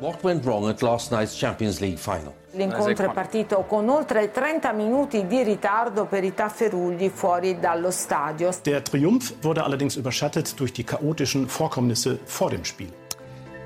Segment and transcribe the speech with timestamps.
[0.00, 2.32] What went wrong at last night's Champions League final?
[2.52, 8.50] L'incontro è partito con oltre 30 minuti di ritardo per i tafferugli fuori dallo stadio.
[8.62, 12.92] Der Triumph wurde allerdings überschattet durch die chaotischen Vorkommnisse vor dem Spiel.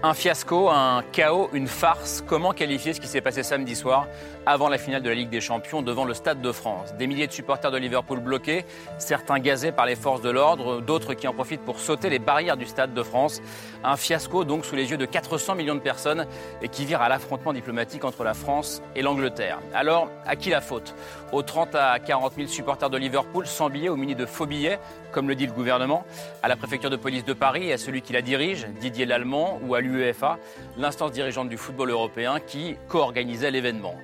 [0.02, 2.24] Un fiasco, un chaos, une farce.
[2.26, 4.08] Comment qualifier ce qui s'est passé samedi soir
[4.46, 7.26] avant la finale de la Ligue des Champions devant le Stade de France Des milliers
[7.26, 8.64] de supporters de Liverpool bloqués,
[8.98, 12.56] certains gazés par les forces de l'ordre, d'autres qui en profitent pour sauter les barrières
[12.56, 13.40] du Stade de France.
[13.84, 16.26] Un fiasco donc sous les yeux de 400 millions de personnes
[16.60, 19.58] et qui vire à l'affrontement diplomatique entre la France et l'Angleterre.
[19.74, 20.94] Alors, à qui la faute?
[21.32, 24.78] Aux 30 à 40 000 supporters de Liverpool sans billets ou munis de faux billets,
[25.12, 26.04] comme le dit le gouvernement,
[26.42, 29.60] à la préfecture de police de Paris et à celui qui la dirige, Didier Lallemand,
[29.62, 30.38] ou à l'UEFA,
[30.76, 33.94] l'instance dirigeante du football européen qui co-organisait l'événement.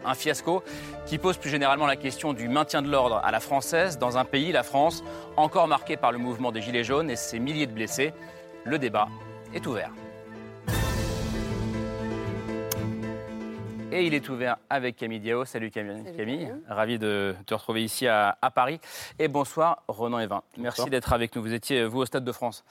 [1.07, 4.25] Qui pose plus généralement la question du maintien de l'ordre à la française dans un
[4.25, 5.03] pays, la France,
[5.37, 8.13] encore marqué par le mouvement des Gilets jaunes et ses milliers de blessés.
[8.65, 9.09] Le débat
[9.55, 9.91] est ouvert.
[13.91, 15.47] Et il est ouvert avec Camille Diao.
[15.47, 16.05] Salut Camille.
[16.15, 16.53] Camille.
[16.69, 18.81] Ravi de te retrouver ici à, à Paris.
[19.19, 20.43] Et bonsoir Ronan Evin.
[20.59, 21.43] Merci d'être avec nous.
[21.43, 22.65] Vous étiez, vous, au Stade de France.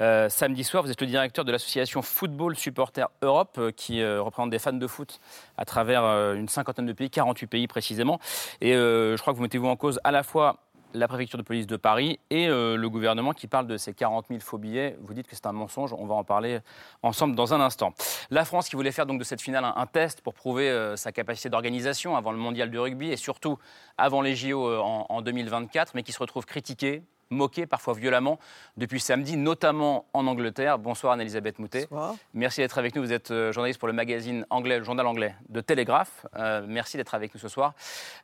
[0.00, 4.20] Euh, samedi soir, vous êtes le directeur de l'association Football Supporters Europe, euh, qui euh,
[4.20, 5.20] représente des fans de foot
[5.56, 8.20] à travers une cinquantaine de pays, 48 pays précisément.
[8.60, 10.58] Et je crois que vous mettez-vous en cause à la fois
[10.94, 14.40] la préfecture de police de Paris et le gouvernement qui parle de ces 40 000
[14.40, 14.96] faux billets.
[15.02, 16.60] Vous dites que c'est un mensonge, on va en parler
[17.02, 17.92] ensemble dans un instant.
[18.30, 21.48] La France qui voulait faire donc de cette finale un, test pour prouver sa capacité
[21.48, 23.58] d'organisation avant le mondial de rugby et surtout
[23.98, 28.38] avant les JO en, en 2024, mais qui se retrouve critiquée moquée parfois violemment
[28.76, 30.78] depuis samedi, notamment en Angleterre.
[30.78, 31.88] Bonsoir Anne-Elisabeth Moutet.
[32.34, 33.02] Merci d'être avec nous.
[33.02, 36.26] Vous êtes euh, journaliste pour le magazine anglais, le journal anglais de Télégraphe.
[36.36, 37.74] Euh, merci d'être avec nous ce soir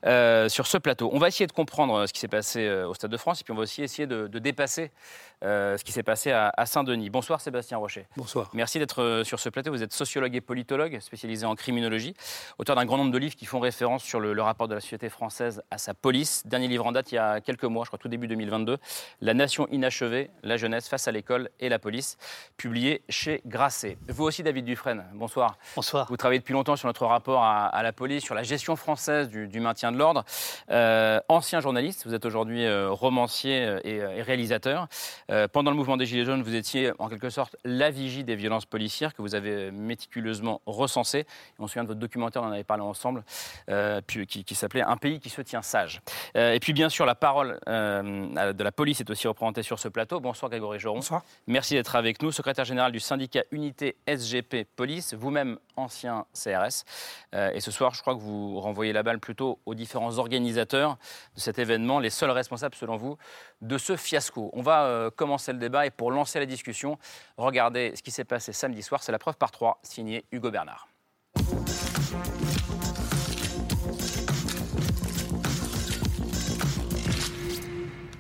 [0.07, 1.11] euh, sur ce plateau.
[1.13, 3.45] On va essayer de comprendre euh, ce qui s'est passé au Stade de France et
[3.45, 4.91] puis on va aussi essayer de, de dépasser
[5.45, 7.11] euh, ce qui s'est passé à, à Saint-Denis.
[7.11, 8.07] Bonsoir Sébastien Rocher.
[8.17, 8.51] Bonsoir.
[8.53, 9.71] Merci d'être sur ce plateau.
[9.73, 12.15] Vous êtes sociologue et politologue spécialisé en criminologie,
[12.59, 14.81] auteur d'un grand nombre de livres qui font référence sur le, le rapport de la
[14.81, 16.43] société française à sa police.
[16.47, 18.79] Dernier livre en date il y a quelques mois, je crois tout début 2022,
[19.21, 22.17] La nation inachevée, la jeunesse face à l'école et la police,
[22.57, 23.99] publié chez Grasset.
[24.09, 25.57] Vous aussi David Dufresne, bonsoir.
[25.77, 26.07] Bonsoir.
[26.09, 29.29] Vous travaillez depuis longtemps sur notre rapport à, à la police, sur la gestion française
[29.29, 30.25] du, du maintien de l'ordre.
[30.71, 34.89] Euh, ancien journaliste, vous êtes aujourd'hui euh, romancier euh, et, et réalisateur.
[35.31, 38.37] Euh, pendant le mouvement des Gilets jaunes, vous étiez en quelque sorte la vigie des
[38.37, 41.27] violences policières que vous avez méticuleusement recensées.
[41.59, 43.25] On se souvient de votre documentaire, on en avait parlé ensemble,
[44.07, 46.01] qui, qui s'appelait Un pays qui se tient sage.
[46.35, 50.21] Et puis bien sûr, la parole de la police est aussi représentée sur ce plateau.
[50.21, 50.97] Bonsoir Grégory Joron.
[50.97, 51.23] Bonsoir.
[51.47, 56.85] Merci d'être avec nous, secrétaire général du syndicat Unité SGP Police, vous-même ancien CRS.
[57.35, 60.99] Euh, et ce soir, je crois que vous renvoyez la balle plutôt aux différents organisateurs
[61.37, 63.17] de cet événement, les seuls responsables, selon vous,
[63.61, 64.51] de ce fiasco.
[64.53, 66.99] On va euh, commencer le débat et pour lancer la discussion,
[67.37, 69.03] regardez ce qui s'est passé samedi soir.
[69.03, 70.89] C'est la preuve par trois, signé Hugo Bernard.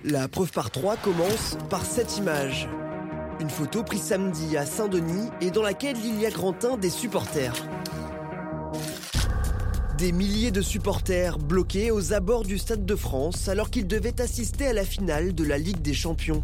[0.05, 2.69] La preuve par trois commence par cette image.
[3.39, 7.55] Une photo prise samedi à Saint-Denis et dans laquelle il y a Grantin des supporters.
[9.99, 14.67] Des milliers de supporters bloqués aux abords du Stade de France alors qu'ils devaient assister
[14.67, 16.43] à la finale de la Ligue des Champions.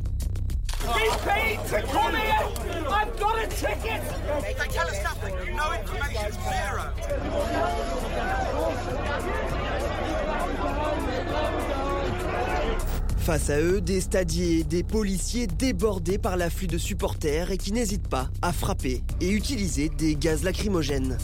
[13.28, 18.08] Face à eux, des stadiers, des policiers débordés par l'afflux de supporters et qui n'hésitent
[18.08, 21.18] pas à frapper et utiliser des gaz lacrymogènes.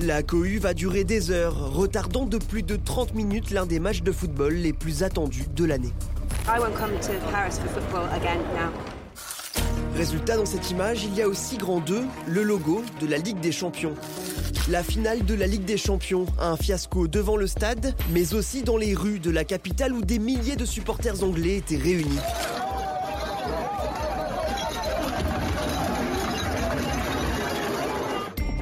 [0.00, 4.02] La cohue va durer des heures, retardant de plus de 30 minutes l'un des matchs
[4.02, 5.92] de football les plus attendus de l'année.
[9.94, 13.40] Résultat, dans cette image, il y a aussi grand 2, le logo de la Ligue
[13.40, 13.94] des Champions.
[14.68, 18.76] La finale de la Ligue des Champions, un fiasco devant le stade, mais aussi dans
[18.76, 22.18] les rues de la capitale où des milliers de supporters anglais étaient réunis.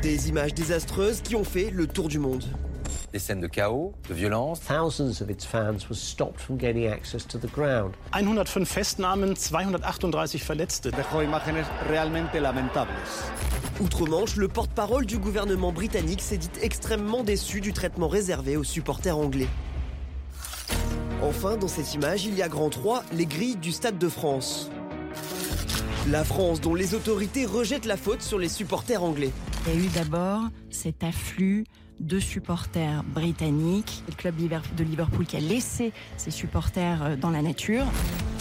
[0.03, 2.45] Des images désastreuses qui ont fait le tour du monde.
[3.13, 4.61] Des scènes de chaos, de violence.
[4.61, 7.95] Thousands of its fans were stopped from gaining access to the ground.
[8.13, 10.91] 105 Festnahmen, 238 Verletzte.
[10.91, 12.93] Dejó imágenes realmente lamentables.
[13.81, 19.17] Outre-Manche, le porte-parole du gouvernement britannique s'est dit extrêmement déçu du traitement réservé aux supporters
[19.17, 19.49] anglais.
[21.23, 24.71] Enfin, dans cette image, il y a grand 3, les grilles du Stade de France.
[26.11, 29.31] La France, dont les autorités rejettent la faute sur les supporters anglais.
[29.67, 31.65] Il y a eu d'abord cet afflux
[32.01, 37.43] de supporters britanniques, le club de Liverpool qui a laissé ses supporters euh, dans la
[37.43, 37.85] nature.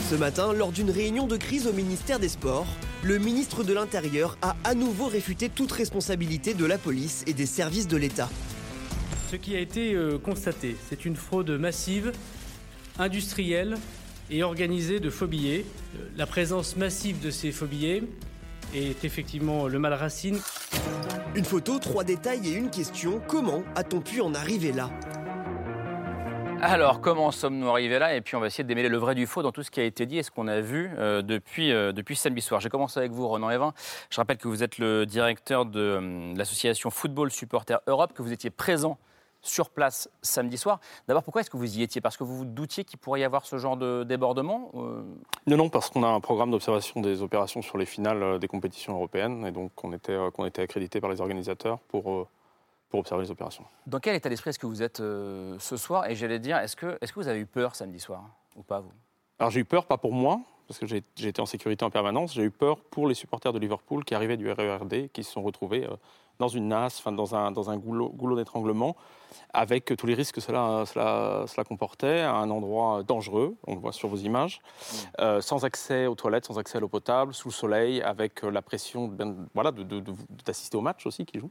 [0.10, 2.68] Ce matin, lors d'une réunion de crise au ministère des Sports,
[3.04, 7.46] le ministre de l'Intérieur a à nouveau réfuté toute responsabilité de la police et des
[7.46, 8.30] services de l'État.
[9.32, 12.12] Ce qui a été euh, constaté, c'est une fraude massive,
[12.98, 13.78] industrielle
[14.30, 15.66] et organisée de faux billets.
[15.96, 18.04] Euh, La présence massive de ces faux billets
[18.74, 20.40] est effectivement le mal racine.
[21.36, 23.22] Une photo, trois détails et une question.
[23.28, 24.90] Comment a-t-on pu en arriver là?
[26.60, 28.16] Alors, comment sommes-nous arrivés là?
[28.16, 29.80] Et puis, on va essayer de démêler le vrai du faux dans tout ce qui
[29.80, 32.60] a été dit et ce qu'on a vu euh, depuis, euh, depuis samedi soir.
[32.60, 33.74] J'ai commencé avec vous, Renan Evin.
[34.10, 38.34] Je rappelle que vous êtes le directeur de euh, l'association Football Supporters Europe, que vous
[38.34, 38.98] étiez présent
[39.48, 40.80] sur place samedi soir.
[41.08, 42.02] D'abord, pourquoi est-ce que vous y étiez?
[42.02, 45.04] Parce que vous vous doutiez qu'il pourrait y avoir ce genre de débordement euh,
[45.48, 48.48] Non, non, parce qu'on a un programme d'observation des opérations sur les finales euh, des
[48.48, 52.28] compétitions européennes, et donc on était, euh, qu'on était accrédité par les organisateurs pour,
[52.90, 53.66] pour observer les opérations.
[53.86, 56.10] Dans quel état d'esprit est-ce que vous êtes euh, ce soir?
[56.10, 58.24] Et j'allais dire, est-ce que, est que vous avez eu peur samedi soir
[58.56, 58.92] Ou pas, vous?
[59.40, 61.90] Alors j'ai eu peur, pas pour moi, parce que j'ai j'ai été en sécurité en
[61.90, 65.32] permanence, j'ai eu peur pour les supporters de Liverpool qui arrivaient du RERD, qui se
[65.32, 65.96] sont retrouvés euh,
[66.40, 68.96] dans une nasse, enfin, dans un, dans un goulot, goulot d'étranglement,
[69.54, 73.80] avec tous les risques que cela, cela, cela comportait, à un endroit dangereux, on le
[73.80, 74.62] voit sur vos images,
[75.20, 78.50] euh, sans accès aux toilettes, sans accès à l'eau potable, sous le soleil, avec euh,
[78.52, 79.72] la pression ben, voilà,
[80.46, 81.50] d'assister au match aussi qui joue.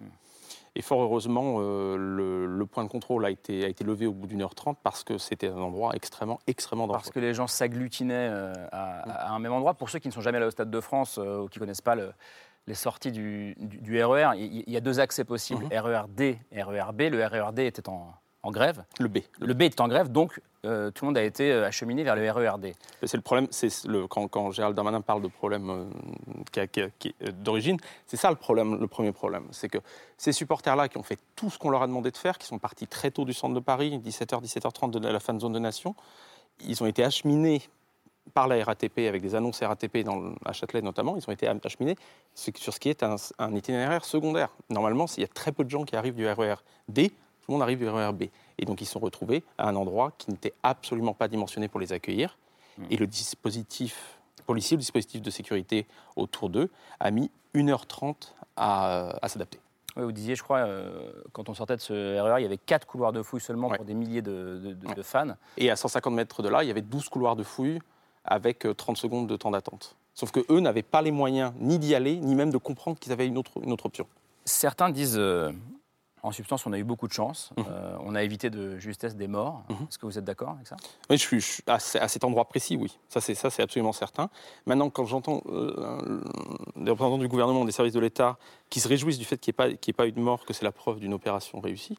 [0.78, 4.12] Et fort heureusement, euh, le, le point de contrôle a été, a été levé au
[4.12, 7.00] bout d'une heure trente parce que c'était un endroit extrêmement, extrêmement dangereux.
[7.00, 9.72] Parce que les gens s'agglutinaient euh, à, à un même endroit.
[9.72, 11.60] Pour ceux qui ne sont jamais allés au Stade de France euh, ou qui ne
[11.60, 12.12] connaissent pas le-
[12.66, 16.62] les sorties du, du- du RER, il, il y a deux accès possibles, RER-D et
[16.62, 17.00] RER-B.
[17.12, 18.84] Le RER-D était en, en grève.
[18.98, 19.18] Le B.
[19.40, 22.16] Le B était en grève, donc euh, tout le monde a été euh, acheminé vers
[22.16, 22.74] le RER-D.
[23.04, 25.84] C'est le problème, c'est le, quand, quand Gérald Darmanin parle de problème euh,
[26.50, 27.76] qui qui est, euh, d'origine,
[28.06, 29.46] c'est ça le problème, le premier problème.
[29.52, 29.78] C'est que
[30.16, 32.58] ces supporters-là qui ont fait tout ce qu'on leur a demandé de faire, qui sont
[32.58, 35.94] partis très tôt du centre de Paris, 17h, 17h30 de la fan zone de Nation,
[36.64, 37.62] ils ont été acheminés
[38.34, 41.46] par la RATP avec des annonces RATP dans, le- à Châtelet notamment, ils ont été
[41.64, 41.96] acheminés
[42.34, 44.50] sur ce qui est un, un itinéraire secondaire.
[44.70, 46.56] Normalement, s'il y a très peu de gens qui arrivent du RER
[46.88, 47.16] D, tout
[47.48, 48.24] le monde arrive du RER B.
[48.58, 51.92] Et donc ils sont retrouvés à un endroit qui n'était absolument pas dimensionné pour les
[51.92, 52.36] accueillir.
[52.90, 56.70] Et le dispositif policier, le dispositif de sécurité autour d'eux,
[57.00, 58.14] a mis 1h30
[58.56, 59.58] à, à s'adapter.
[59.96, 62.58] Oui, vous disiez, je crois, euh, quand on sortait de ce RER, il y avait
[62.58, 65.34] quatre couloirs de fouille seulement pour des milliers de, de- de- de fans.
[65.56, 67.78] Et à 150 mètres de là, il y avait 12 couloirs de fouille
[68.26, 69.96] avec euh, 30 secondes de temps d'attente.
[70.14, 73.12] Sauf que eux n'avaient pas les moyens ni d'y aller, ni même de comprendre qu'ils
[73.12, 74.06] avaient une autre, une autre option.
[74.44, 75.52] Certains disent, euh,
[76.22, 77.50] en substance, on a eu beaucoup de chance.
[77.56, 77.62] Mmh.
[77.70, 79.62] Euh, on a évité de justesse des morts.
[79.70, 80.76] Est-ce que vous êtes d'accord avec ça?
[81.10, 82.96] Oui, je suis, je à, ce- à cet endroit précis, oui.
[83.08, 84.30] Ça, c'est ça, c'est absolument certain.
[84.64, 86.22] Maintenant, quand j'entends euh,
[86.76, 88.38] des représentants du gouvernement, des services de l'État,
[88.70, 90.20] qui se réjouissent du fait qu'il n'y ait, pas- qu'il y ait pas eu de
[90.20, 91.98] mort, que c'est la preuve d'une opération réussie,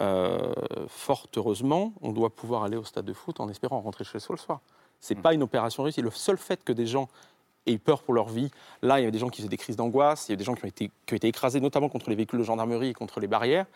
[0.00, 0.52] euh,
[0.88, 4.34] fort heureusement, on doit pouvoir aller au stade de foot en espérant rentrer chez soi
[4.36, 4.60] le soir.
[5.02, 6.00] C'est pas une opération réussie.
[6.00, 7.08] Le seul fait que des gens
[7.66, 8.50] aient eu peur pour leur vie,
[8.82, 10.44] là, il y avait des gens qui faisaient des crises d'angoisse, il y a des
[10.44, 12.94] gens qui ont, été, qui ont été écrasés, notamment contre les véhicules de gendarmerie et
[12.94, 13.66] contre les barrières.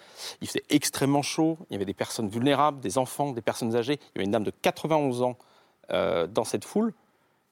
[0.41, 3.99] Il faisait extrêmement chaud, il y avait des personnes vulnérables, des enfants, des personnes âgées.
[4.01, 5.37] Il y avait une dame de 91 ans
[5.91, 6.95] euh, dans cette foule.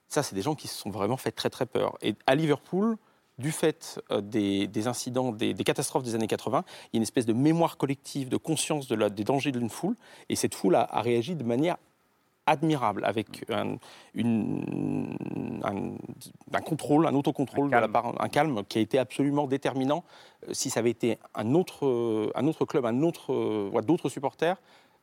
[0.07, 1.97] Ça, c'est des gens qui se sont vraiment fait très, très peur.
[2.01, 2.97] Et à Liverpool,
[3.37, 7.03] du fait euh, des, des incidents, des, catastrophes des années 80, il y a une
[7.03, 9.95] espèce de mémoire collective, de conscience des dangers d'une foule.
[10.29, 11.77] Et cette foule a, a réagi de manière
[12.47, 13.77] admirable, avec un,
[14.13, 19.47] une- un- un contrôle, un autocontrôle, de la part, un calme qui a été absolument
[19.47, 20.03] déterminant.
[20.47, 24.57] Euh, Si ça avait été un autre, un autre club, un autre, euh, d'autres supporters,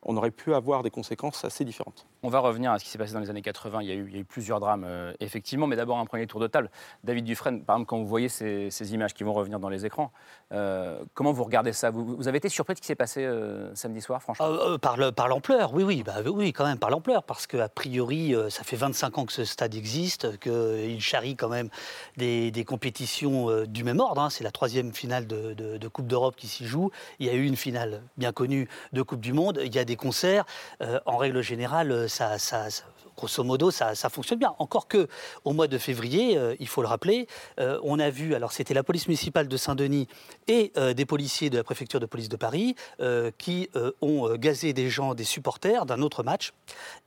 [0.05, 2.05] on aurait pu avoir des conséquences assez différentes.
[2.23, 3.81] On va revenir à ce qui s'est passé dans les années 80.
[3.81, 6.05] Il y a eu, il y a eu plusieurs drames, euh, effectivement, mais d'abord un
[6.05, 6.69] premier tour de table.
[7.03, 9.85] David Dufresne, par exemple, quand vous voyez ces, ces images qui vont revenir dans les
[9.85, 10.11] écrans,
[10.51, 11.89] euh, comment vous regardez ça?
[11.89, 14.45] Vous, vous avez été surpris de ce qui s'est passé euh, samedi soir, franchement?
[14.45, 17.47] Euh, euh, par le- par l'ampleur, oui, oui, bah, oui, quand même, par l'ampleur, parce
[17.47, 21.69] qu'a priori, euh, ça fait 25 ans que ce stade existe, qu'il charrie quand même
[22.17, 24.21] des, des compétitions euh, du même ordre.
[24.21, 24.29] hein.
[24.29, 26.91] C'est la troisième finale de, de- de Coupe d'Europe qui s'y joue.
[27.19, 29.59] Il y a eu une finale bien connue de Coupe du Monde.
[29.65, 30.45] Il y a des concerts,
[30.81, 32.67] euh, en règle générale, ça, ça,
[33.15, 34.55] grosso modo, ça, fonctionne bien.
[34.59, 35.07] Encore que,
[35.45, 37.27] au mois de février, euh, il faut le rappeler,
[37.59, 40.07] euh, on a vu, alors c'était la police municipale de Saint-Denis
[40.47, 44.35] et euh, des policiers de la préfecture de police de Paris euh, qui euh, ont
[44.35, 46.53] gazé des gens, des supporters d'un autre match,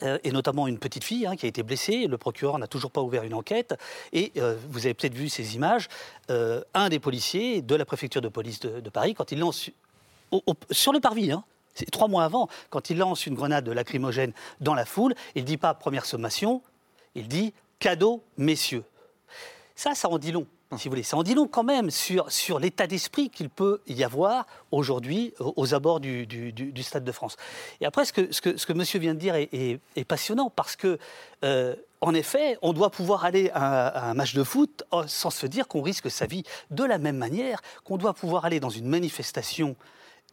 [0.02, 2.06] euh, et notamment une petite fille hein, qui a été blessée.
[2.06, 3.74] Le procureur n'a toujours pas ouvert une enquête.
[4.12, 5.88] Et euh, vous avez peut-être vu ces images.
[6.30, 9.70] euh, un des policiers de la préfecture de police de, Paris, quand il lance
[10.70, 11.44] sur le parvis, hein,
[11.76, 15.46] c'est trois mois avant, quand il lance une grenade lacrymogène dans la foule, il ne
[15.46, 16.62] dit pas première sommation,
[17.14, 18.84] il dit cadeau, messieurs.
[19.74, 20.46] Ça, ça en dit long,
[20.78, 21.02] si vous voulez.
[21.02, 25.34] Ça en dit long quand même sur, sur l'état d'esprit qu'il peut y avoir aujourd'hui
[25.38, 27.36] aux, abords du, du- Stade de France.
[27.82, 30.76] Et après, ce que, ce que, ce que monsieur vient de dire est, passionnant parce
[30.76, 30.98] que,
[31.44, 35.68] euh, en effet, on doit pouvoir aller à, un match de foot sans se dire
[35.68, 36.44] qu'on risque sa vie.
[36.70, 39.76] De la même manière qu'on doit pouvoir aller dans une manifestation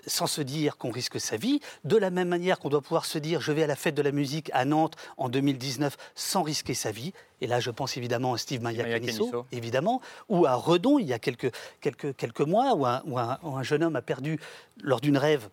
[0.07, 3.17] sans se dire qu'on risque sa vie, de la même manière qu'on doit pouvoir se
[3.17, 6.73] dire je vais à la fête de la musique à Nantes en 2019 sans risquer
[6.73, 9.45] sa vie, et là je pense évidemment à Steve Maia-Canisso, Canisso.
[9.51, 13.37] évidemment, ou à Redon il y a quelques, quelques, quelques mois, où un, où un-
[13.43, 14.39] où un jeune homme a perdu
[14.81, 15.49] lors d'une rêve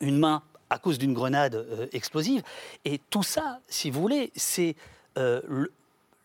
[0.00, 2.42] une main à cause d'une grenade euh, explosive.
[2.86, 4.74] Et tout ça, si vous voulez, c'est
[5.18, 5.66] euh,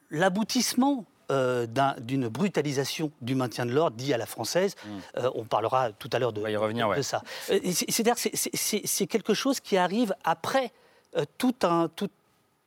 [0.09, 4.75] l'aboutissement euh, d'un- d'une brutalisation du maintien de l'ordre dit à la française.
[5.17, 7.03] Euh, on parlera tout à l'heure de, va y revenir, de ouais.
[7.03, 7.21] ça.
[7.47, 10.71] C'est-à-dire c'est- quelque chose qui arrive après
[11.17, 12.09] euh, tout un, tout-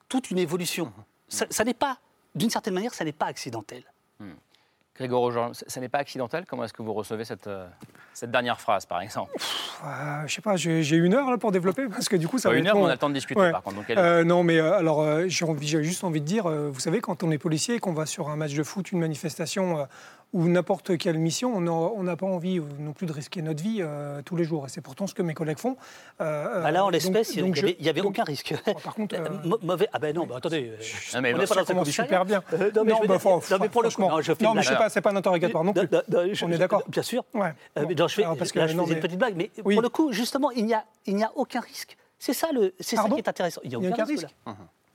[0.09, 0.87] toute une évolution.
[0.87, 1.35] Mm-hmm.
[1.37, 1.99] Ça, ça n'est pas,
[2.35, 3.83] d'une certaine manière, ça n'est pas accidentel.
[4.97, 6.45] Grégoire ça ça n'est pas accidentel.
[6.49, 7.67] Comment est-ce que vous recevez cette, euh,
[8.13, 9.31] cette dernière phrase, par exemple?
[9.85, 12.51] Euh, je sais pas, j'ai une heure là pour développer parce que du coup ça
[12.51, 13.51] va une heure, on a le temps de discuter, Ouais.
[13.53, 17.01] par contre, donc elle- Euh, non, mais alors j'ai juste envie de dire, vous savez,
[17.01, 19.87] quand on est policier et qu'on va sur un match de foot, une manifestation
[20.33, 23.79] ou n'importe quelle mission, on n'a pas envie euh, non plus de risquer notre vie
[23.81, 24.67] euh, tous les jours.
[24.67, 25.77] Et c'est pourtant ce que mes collègues font.
[26.21, 28.55] Euh, Bah là, en l'espèce, il n'y avait, je- il y avait donc- aucun risque.
[28.85, 29.89] Par contre, euh, Mau- mauvais.
[29.93, 30.71] Ah ben non, bah attendez.
[30.71, 30.77] euh,
[31.15, 32.43] Non, mais on n'est pas ça dans super bien.
[32.53, 34.21] Euh, non, mais, je veux bah, dire- faut- non, mais pour le coup, franchement, non,
[34.23, 35.89] je fais non, mais je sais pas, c'est pas un interrogatoire non plus.
[35.91, 37.25] Non, non, je- On est je- d'accord Bien sûr.
[37.35, 37.53] Ouais.
[37.79, 39.35] Euh, mais non, je fais, Alors, parce que- là, je non, faisais une petite blague,
[39.37, 41.97] mais pour le coup, justement, il n'y a, il n'y a aucun risque.
[42.21, 43.61] C'est ça, le, c'est ça Pardon qui est intéressant.
[43.65, 44.27] Il n'y a aucun, risque.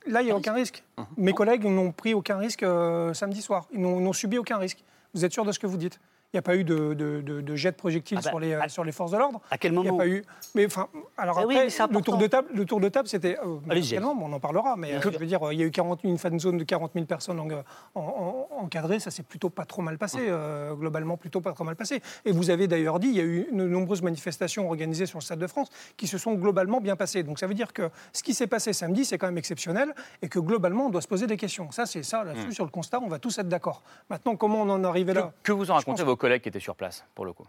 [0.06, 0.22] là.
[0.22, 0.82] Il n'y a aucun risque.
[1.16, 3.66] Mes collègues n'ont pris aucun risque euh, samedi soir.
[3.72, 4.82] Ils n'ont subi aucun risque.
[5.16, 5.98] Vous êtes sûr de ce que vous dites?
[6.32, 8.40] Il n'y a pas eu de, de, de- de jet de projectiles Ah bah, sur,
[8.40, 10.08] les, euh, à- sur les forces de l'ordre À quel Il n'y moment a pas
[10.08, 10.22] eu.
[10.54, 13.38] Mais enfin, alors Ah après, oui, le tour de table, le tour de table, c'était.
[13.44, 13.58] euh,
[14.02, 16.38] on en parlera, mais euh, je veux dire, il y a eu 40, une fan
[16.38, 17.48] zone de 40 000 personnes en,
[17.94, 21.64] en- en- encadrées, ça s'est plutôt pas trop mal passé, euh, globalement plutôt pas trop
[21.64, 22.02] mal passé.
[22.24, 25.24] Et vous avez d'ailleurs dit, il y a eu de nombreuses manifestations organisées sur le
[25.24, 27.22] Stade de France qui se sont globalement bien passées.
[27.22, 30.28] Donc ça veut dire que ce qui s'est passé samedi, c'est quand même exceptionnel et
[30.28, 31.70] que globalement, on doit se poser des questions.
[31.70, 32.52] Ça, c'est ça, là-dessus, Mm.
[32.52, 33.82] sur le constat, on va tous être d'accord.
[34.10, 35.32] Maintenant, comment on en est arrivé là?
[35.42, 37.46] que vous en racontez pense- collègues qui étaient sur place, pour le coup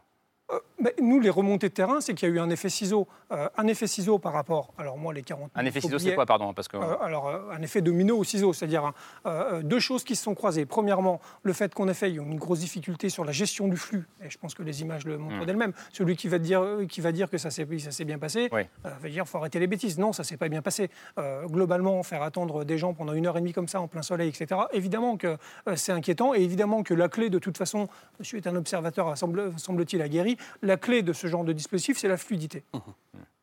[0.80, 3.50] Ben, nous, les remontées de terrain, c'est qu'il y a eu un effet ciseau, euh,
[3.58, 4.74] un effet ciseau par rapport.
[4.78, 5.52] Alors moi, les 40.
[5.56, 6.78] Un effet ciseau, c'est quoi, pardon Parce que...
[6.78, 8.94] euh, alors, euh, un effet domino au ciseau, c'est-à-dire hein,
[9.26, 10.66] euh, deux choses qui se sont croisées.
[10.66, 13.76] Premièrement, le fait qu'en effet, il y a une grosse difficulté sur la gestion du
[13.76, 15.46] flux, et je pense que les images le montrent Mm.
[15.46, 15.74] d'elles-mêmes.
[15.92, 18.48] Celui qui va dire, euh, qui va dire que ça s'est ça s'est bien passé,
[18.54, 18.62] Oui.
[18.86, 19.98] euh, va dire faut arrêter les bêtises.
[19.98, 20.90] Non, ça s'est pas bien passé.
[21.18, 24.04] Euh, globalement, faire attendre des gens pendant une heure et demie comme ça, en plein
[24.04, 25.36] soleil, etc., évidemment que
[25.68, 27.90] euh, c'est inquiétant, et évidemment que la clé, de toute façon,
[28.20, 32.08] monsieur est un observateur, semble- semble-t-il, aguerri, la clé de ce genre de dispositif, c'est
[32.08, 32.64] la fluidité.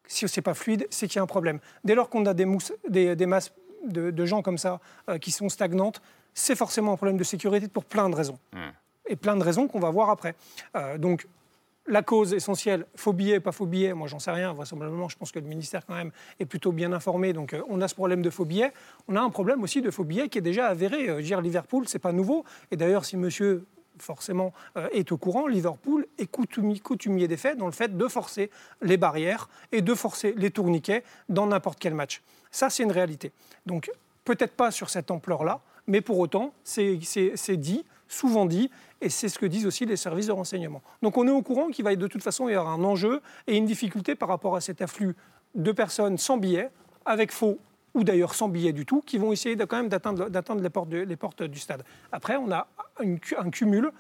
[0.07, 1.61] Si c'est pas fluide, c'est qu'il y a un problème.
[1.85, 3.53] Dès lors qu'on a des, mousses, des, des masses
[3.87, 6.03] de, de gens comme ça euh, qui sont stagnantes,
[6.35, 8.39] c'est forcément un problème de sécurité pour plein de raisons.
[9.07, 10.35] Et plein de raisons qu'on va voir après.
[10.77, 11.27] Euh, donc,
[11.87, 15.33] la cause essentielle, faux billets, pas faux billets, moi j'en sais rien, vraisemblablement, je pense
[15.33, 18.23] que le ministère quand même est plutôt bien informé, donc euh, on a ce problème
[18.23, 18.73] de faux billets.
[19.07, 21.03] On a un problème aussi de faux billets qui est déjà avéré.
[21.03, 22.45] Euh, je veux dire, Liverpool, c'est pas nouveau.
[22.71, 23.67] Et d'ailleurs, si monsieur
[23.99, 28.51] forcément euh, est au courant, Liverpool est coutumier, des faits dans le fait de forcer
[28.83, 32.23] les barrières et de forcer les tourniquets dans n'importe quel match.
[32.51, 33.33] Ça, c'est une réalité.
[33.67, 33.91] Donc,
[34.25, 36.97] peut-être pas sur cette ampleur-là, mais pour autant, c'est
[37.57, 38.71] dit, souvent dit,
[39.01, 40.83] et c'est ce que disent aussi les services de renseignement.
[41.03, 43.57] Donc, on est au courant qu'il va de toute façon y avoir un enjeu et
[43.57, 45.15] une difficulté par rapport à cet afflux
[45.55, 46.71] de personnes sans billets,
[47.05, 47.59] avec faux
[47.95, 50.89] ou d'ailleurs sans billets du tout, qui vont essayer de, quand même d'atteindre les, portes
[50.89, 51.85] de- les portes du stade.
[52.13, 52.67] Après, on a
[53.01, 53.91] une un cumul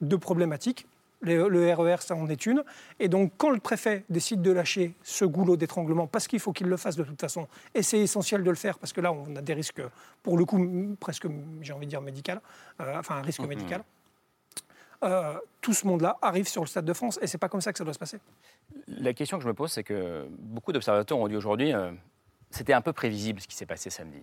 [0.00, 0.86] de problématiques.
[1.20, 2.62] Le, le RER, ça en est une.
[3.00, 6.68] Et donc, quand le préfet décide de lâcher ce goulot d'étranglement, parce qu'il faut qu'il
[6.68, 9.34] le fasse de toute façon, et c'est essentiel de le faire, parce que là, on
[9.34, 9.82] a des risques,
[10.22, 11.26] pour le coup, presque,
[11.60, 12.40] j'ai envie de dire, médical,
[12.80, 13.48] euh, enfin, un risque Mhm.
[13.48, 13.82] médical.
[15.04, 17.72] Euh, tout ce monde-là arrive sur le Stade de France, et c'est pas comme ça
[17.72, 18.18] que ça doit se passer.
[18.86, 21.90] La question que je me pose, c'est que beaucoup d'observateurs ont dit aujourd'hui, euh,
[22.50, 24.22] c'était un peu prévisible ce qui s'est passé samedi.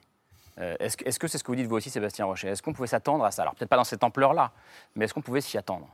[0.59, 2.47] Euh, est-ce, que- c'est ce que vous dites vous aussi, Sébastien Rocher?
[2.47, 3.41] Est-ce qu'on pouvait s'attendre à ça?
[3.41, 4.51] Alors peut-être pas dans cette ampleur-là,
[4.95, 5.87] mais est-ce qu'on pouvait s'y attendre?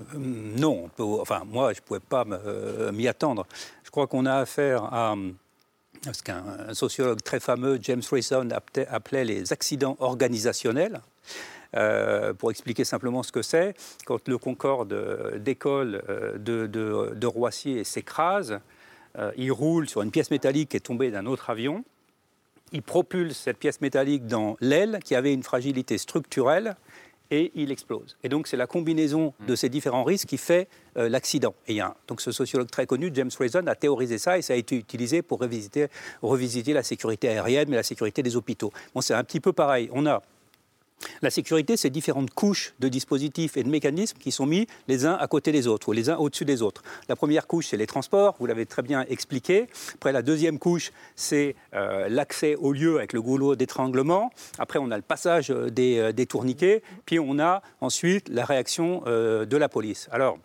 [0.00, 3.46] Euh, Non, enfin moi je ne pouvais pas euh, m'y attendre.
[3.84, 5.14] Je crois qu'on a affaire à
[6.12, 8.48] ce qu'un sociologue très fameux, James Rayson,
[8.88, 11.00] appelait les accidents organisationnels.
[12.38, 14.94] Pour expliquer simplement ce que c'est, quand le Concorde
[15.38, 18.60] d'école euh, de, de, de, Roissy s'écrase,
[19.36, 21.84] il roule sur une pièce métallique qui est tombée d'un autre avion,
[22.72, 26.76] il propulse cette pièce métallique dans l'aile qui avait une fragilité structurelle
[27.30, 28.16] et il explose.
[28.22, 31.54] Et donc c'est la combinaison de ces différents risques qui fait euh, l'accident.
[31.66, 34.42] Et il y a donc ce sociologue très connu, James Rayson, a théorisé ça et
[34.42, 35.88] ça a été utilisé pour revisiter,
[36.20, 38.70] revisiter la sécurité aérienne, mais la sécurité des hôpitaux.
[38.94, 39.88] Bon, c'est un petit peu pareil.
[39.92, 40.22] On a
[41.22, 45.14] la sécurité, c'est différentes couches de dispositifs et de mécanismes qui sont mis les uns
[45.14, 46.82] à côté des autres ou les uns au-dessus des autres.
[47.08, 49.68] La première couche, c'est les transports, vous l'avez très bien expliqué.
[49.94, 54.30] Après, la deuxième couche, c'est euh, l'accès au lieu avec le goulot d'étranglement.
[54.58, 56.82] Après, on a le passage euh, euh, des, tourniquets.
[57.06, 60.08] Puis, on a ensuite la réaction de la police.
[60.12, 60.38] Alors,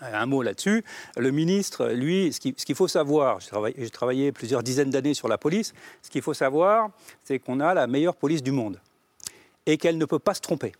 [0.00, 0.84] un mot là-dessus.
[1.16, 5.72] Le ministre, lui, ce qu'il faut savoir, j'ai travaillé plusieurs dizaines d'années sur la police,
[6.02, 6.90] ce qu'il faut savoir,
[7.24, 8.78] c'est qu'on a la meilleure police du monde
[9.66, 10.72] et qu'elle ne peut pas se tromper.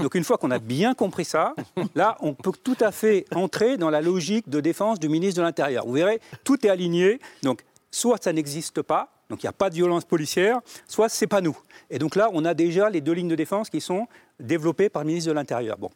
[0.00, 1.54] Donc une fois qu'on a bien compris ça,
[1.94, 5.42] là, on peut tout à fait entrer dans la logique de défense du ministre de
[5.42, 5.86] l'Intérieur.
[5.86, 7.20] Vous verrez, tout est aligné.
[7.42, 11.26] Donc soit ça n'existe pas, donc il n'y a pas de violence policière, soit c'est
[11.26, 11.56] pas nous.
[11.90, 14.06] Et donc là, on a déjà les deux lignes de défense qui sont
[14.40, 15.78] développées par le ministre de l'Intérieur.
[15.78, 15.90] Bon,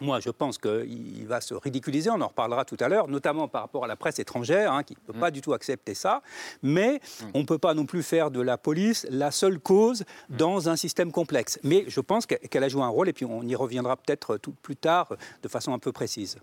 [0.00, 3.62] moi, je pense qu'il va se ridiculiser, on en reparlera tout à l'heure, notamment par
[3.62, 5.32] rapport à la presse étrangère, hein, qui ne peut pas mm.
[5.32, 6.22] du tout accepter ça.
[6.62, 7.24] Mais mm.
[7.34, 10.36] on ne peut pas non plus faire de la police la seule cause mm.
[10.36, 11.58] dans un système complexe.
[11.62, 14.76] Mais je pense qu'elle a joué un rôle, et puis on y reviendra peut-être plus
[14.76, 16.38] tard de façon un peu précise.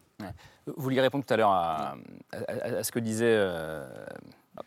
[0.66, 1.96] Vous vouliez répondre tout à l'heure à,
[2.84, 3.26] ce que disait...
[3.26, 3.88] Euh,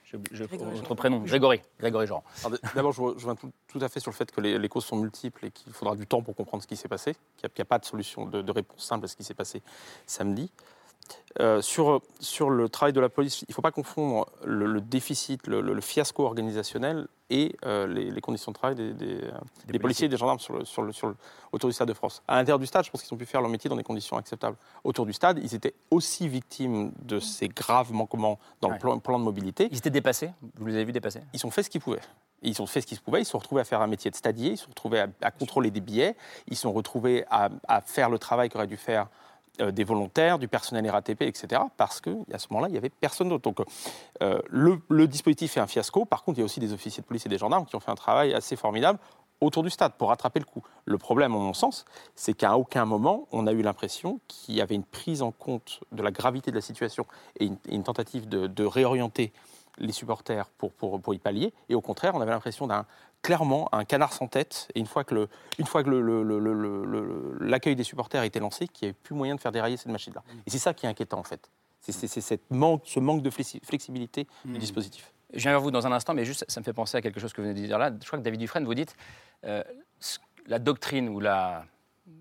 [0.04, 2.22] je, je, votre prénom, Grégory, Grégory Jean.
[2.74, 5.50] D'abord, je, reviens tout, à fait sur le fait que les, causes sont multiples et
[5.50, 7.84] qu'il faudra du temps pour comprendre ce qui s'est passé, qu'il n'y a, pas de
[7.84, 9.62] solution, de, de, réponse simple à ce qui s'est passé
[10.06, 10.50] samedi.
[11.38, 15.46] Euh, sur, sur le travail de la police, il ne faut pas confondre le, déficit,
[15.46, 20.06] le, fiasco organisationnel et euh, les, conditions de travail des, des, policiers.
[20.06, 21.14] et des gendarmes sur le, sur le, sur
[21.52, 22.22] autour du Stade de France.
[22.26, 24.16] À l'intérieur du stade, je pense qu'ils ont pu faire leur métier dans des conditions
[24.16, 24.56] acceptables.
[24.82, 29.24] Autour du stade, ils étaient aussi victimes de ces graves manquements dans le plan, de
[29.24, 29.68] mobilité.
[29.70, 32.00] Ils étaient dépassés Vous les avez vus dépasser Ils ont fait ce qu'ils pouvaient.
[32.42, 34.16] Ils ont fait ce qu'ils pouvaient, ils se sont retrouvés à faire un métier de
[34.16, 36.16] stadier, ils se sont retrouvés à, contrôler des billets,
[36.48, 39.06] ils se sont retrouvés à, à faire le travail qu'aurait dû faire euh,
[39.58, 41.62] des volontaires, du personnel RATP, etc.
[41.76, 43.42] Parce qu'à ce moment-là, il n'y avait personne d'autre.
[43.42, 43.60] Donc
[44.22, 46.04] euh, le, dispositif est un fiasco.
[46.04, 47.80] Par contre, il y a aussi des officiers de police et des gendarmes qui ont
[47.80, 48.98] fait un travail assez formidable
[49.40, 50.62] autour du stade pour rattraper le coup.
[50.84, 51.84] Le problème, en mon sens,
[52.14, 55.80] c'est qu'à aucun moment, on a eu l'impression qu'il y avait une prise en compte
[55.92, 57.06] de la gravité de la situation
[57.38, 59.32] et une, tentative de, réorienter
[59.78, 61.54] les supporters pour, pour, pour, y pallier.
[61.70, 62.84] Et au contraire, on avait l'impression d'un
[63.22, 64.68] clairement un canard sans tête.
[64.74, 65.28] Et une fois que, le,
[65.58, 65.90] une fois que
[67.40, 69.92] l'accueil des supporters a été lancé, qu'il n'y avait plus moyen de faire dérailler cette
[69.92, 70.22] machine-là.
[70.26, 70.38] Mm.
[70.46, 71.50] Et c'est ça qui est inquiétant, en fait.
[71.80, 74.58] C'est cette manque, ce manque de flexibilité du mm.
[74.58, 75.12] dispositif.
[75.32, 77.20] Je viens vers vous dans un instant, mais juste, ça me fait penser à quelque
[77.20, 77.90] chose que vous venez de dire là.
[77.90, 78.96] Je crois que David Dufresne, vous dites,
[79.44, 79.62] euh,
[80.46, 81.64] la doctrine ou la,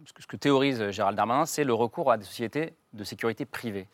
[0.05, 3.87] ce que, théorise Gérald Darmanin, c'est le recours à des sociétés de sécurité privée.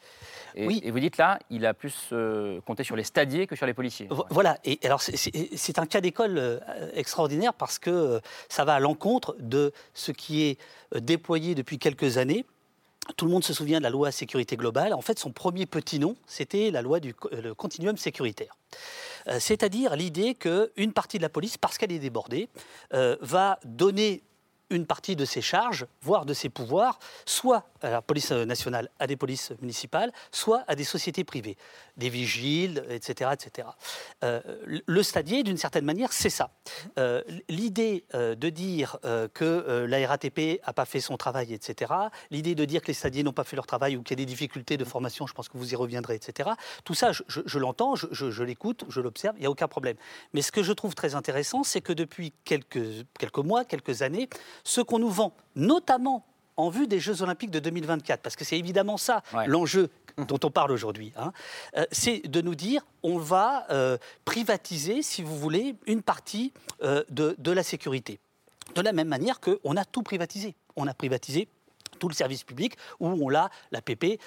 [0.55, 0.81] Et, oui.
[0.83, 3.73] et vous dites là, il a plus euh, compté sur les stadiers que sur les
[3.73, 4.07] policiers.
[4.29, 6.59] Voilà, et alors c'est un cas d'école euh,
[6.93, 10.57] extraordinaire parce que euh, ça va à l'encontre de ce qui est
[10.95, 12.45] déployé depuis quelques années.
[13.17, 14.93] Tout le monde se souvient de la loi sécurité globale.
[14.93, 18.57] En fait, son premier petit nom, c'était la loi du continuum sécuritaire.
[19.37, 22.49] C'est-à-dire l'idée qu'une partie de la police, parce qu'elle est débordée,
[22.91, 24.23] va donner
[24.69, 29.07] une partie de ses charges, voire de ses pouvoirs, soit à la police nationale, à
[29.07, 31.57] des polices municipales, soit à des sociétés privées,
[31.97, 33.31] des vigiles, etc.
[33.33, 33.67] etc.
[34.23, 36.49] Euh, le stadier, d'une certaine manière, c'est ça.
[36.97, 38.97] Euh, l'idée euh, de dire
[39.33, 41.91] que la RATP n'a pas fait son travail, etc.,
[42.31, 44.25] l'idée de dire que les stadiers n'ont pas fait leur travail ou qu'il y a
[44.25, 46.49] des difficultés de formation, je pense que vous y reviendrez, etc.,
[46.83, 49.95] tout ça, je, l'entends, je, l'écoute, je l'observe, il n'y a aucun problème.
[50.33, 54.29] Mais ce que je trouve très intéressant, c'est que depuis quelques mois, quelques années,
[54.63, 56.25] ce qu'on nous vend, notamment
[56.57, 60.49] en vue des Jeux Olympiques de 2024, parce que c'est évidemment ça l'enjeu dont on
[60.49, 61.33] parle aujourd'hui, hein,
[61.77, 67.03] euh, c'est de nous dire on va euh, privatiser, si vous voulez, une partie euh,
[67.09, 68.19] de, la sécurité.
[68.75, 70.55] De la même manière qu'on a tout privatisé.
[70.75, 71.47] On a privatisé
[71.99, 74.19] tout le service public où on a la PP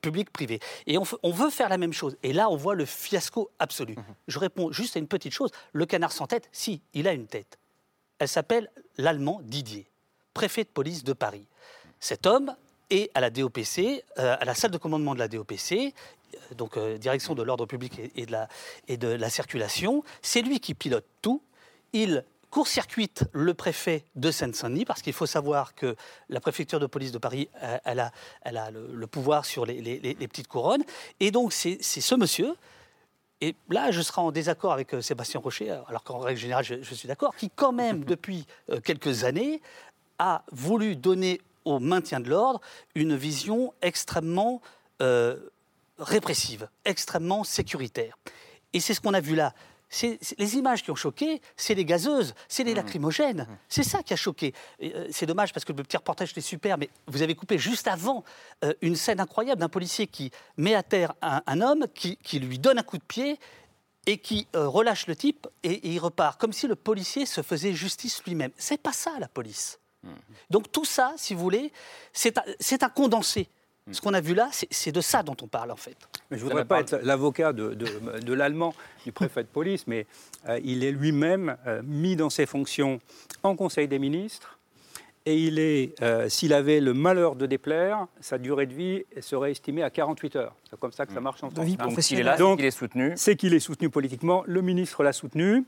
[0.00, 0.60] public-privé.
[0.86, 2.16] Et on, on, veut faire la même chose.
[2.22, 3.94] Et là, on voit le fiasco absolu.
[3.96, 4.04] Mhm.
[4.28, 5.50] Je réponds juste à une petite chose.
[5.72, 7.58] Le canard sans tête, si, il a une tête.
[8.22, 9.84] Elle s'appelle l'allemand Didier,
[10.32, 11.44] préfet de police de Paris.
[11.98, 12.54] Cet homme
[12.88, 16.76] est à la DOPC, euh, à la salle de commandement de la DOPC, euh, donc
[16.76, 18.46] euh, direction de l'ordre public et, de la,
[18.86, 20.04] et de la circulation.
[20.22, 21.42] C'est lui qui pilote tout.
[21.92, 25.96] Il court-circuite le préfet de Seine-Saint-Denis, parce qu'il faut savoir que
[26.28, 27.48] la préfecture de police de Paris,
[27.84, 30.84] elle a, elle a le, pouvoir sur les, les, petites couronnes.
[31.18, 32.54] Et donc, c'est ce monsieur
[33.42, 36.76] Et là, je serai en désaccord avec euh, Sébastien Rocher, alors qu'en règle générale, je,
[36.80, 39.60] je suis d'accord, qui quand même, depuis euh, quelques années,
[40.20, 42.60] a voulu donner au maintien de l'ordre
[42.94, 44.62] une vision extrêmement
[45.02, 45.36] euh,
[45.98, 48.16] répressive, extrêmement sécuritaire.
[48.74, 49.54] Et c'est ce qu'on a vu là.
[49.94, 53.46] C'est- c'est- les images qui ont choqué, c'est les gazeuses, c'est les lacrymogènes.
[53.68, 54.54] C'est ça qui a choqué.
[54.80, 57.58] Et, euh, c'est dommage parce que le petit reportage était super, mais vous avez coupé
[57.58, 58.24] juste avant
[58.64, 62.38] euh, une scène incroyable d'un policier qui met à terre un, un homme, qui, qui
[62.38, 63.38] lui donne un coup de pied
[64.06, 67.42] et qui euh, relâche le type et, et il repart, comme si le policier se
[67.42, 68.50] faisait justice lui-même.
[68.56, 69.78] C'est pas ça la police.
[70.50, 71.70] Donc tout ça, si vous voulez,
[72.14, 73.48] c'est un, c'est un condensé.
[73.90, 75.96] Ce qu'on a vu là, c'est- de ça dont on parle en fait.
[76.30, 79.86] Mais je ne voudrais pas être l'avocat de, de- de l'allemand, du préfet de police,
[79.88, 80.06] mais
[80.48, 83.00] euh, il est lui-même euh, mis dans ses fonctions
[83.42, 84.58] en Conseil des ministres.
[85.24, 89.52] Et il est, euh, s'il avait le malheur de déplaire, sa durée de vie serait
[89.52, 90.54] estimée à 48 heures.
[90.68, 91.64] C'est comme ça que ça marche en France.
[91.64, 93.12] vie Donc, s'il est là, c'est Donc, qu'il est soutenu.
[93.16, 94.42] C'est qu'il est soutenu politiquement.
[94.46, 95.64] Le ministre l'a soutenu.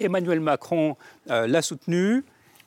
[0.00, 0.96] Emmanuel Macron
[1.30, 2.24] euh, l'a soutenu.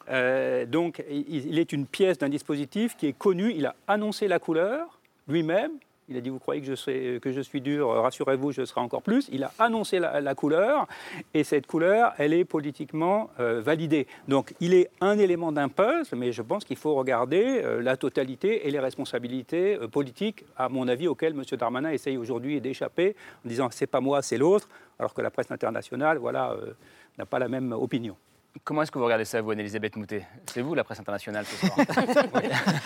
[0.09, 3.53] Euh, donc, il, est une pièce d'un dispositif qui est connu.
[3.55, 5.71] Il a annoncé la couleur lui-même.
[6.09, 6.67] Il a dit Vous croyez que
[7.31, 9.29] je, suis dur Rassurez-vous, je serai encore plus.
[9.31, 10.87] Il a annoncé la, couleur.
[11.33, 14.07] Et cette couleur, elle est politiquement euh, validée.
[14.27, 17.95] Donc, il est un élément d'un puzzle, mais je pense qu'il faut regarder euh, la
[17.95, 21.43] totalité et les responsabilités euh, politiques, à mon avis, auxquelles M.
[21.57, 24.67] Darmanin essaye aujourd'hui d'échapper en disant C'est pas moi, c'est l'autre.
[24.97, 26.73] Alors que la presse internationale, voilà, euh,
[27.17, 28.15] n'a pas la même opinion.
[28.63, 30.27] Comment est-ce que vous regardez ça, vous, Anne-Elisabeth Moutet?
[30.47, 31.77] C'est vous, la presse internationale, ce soir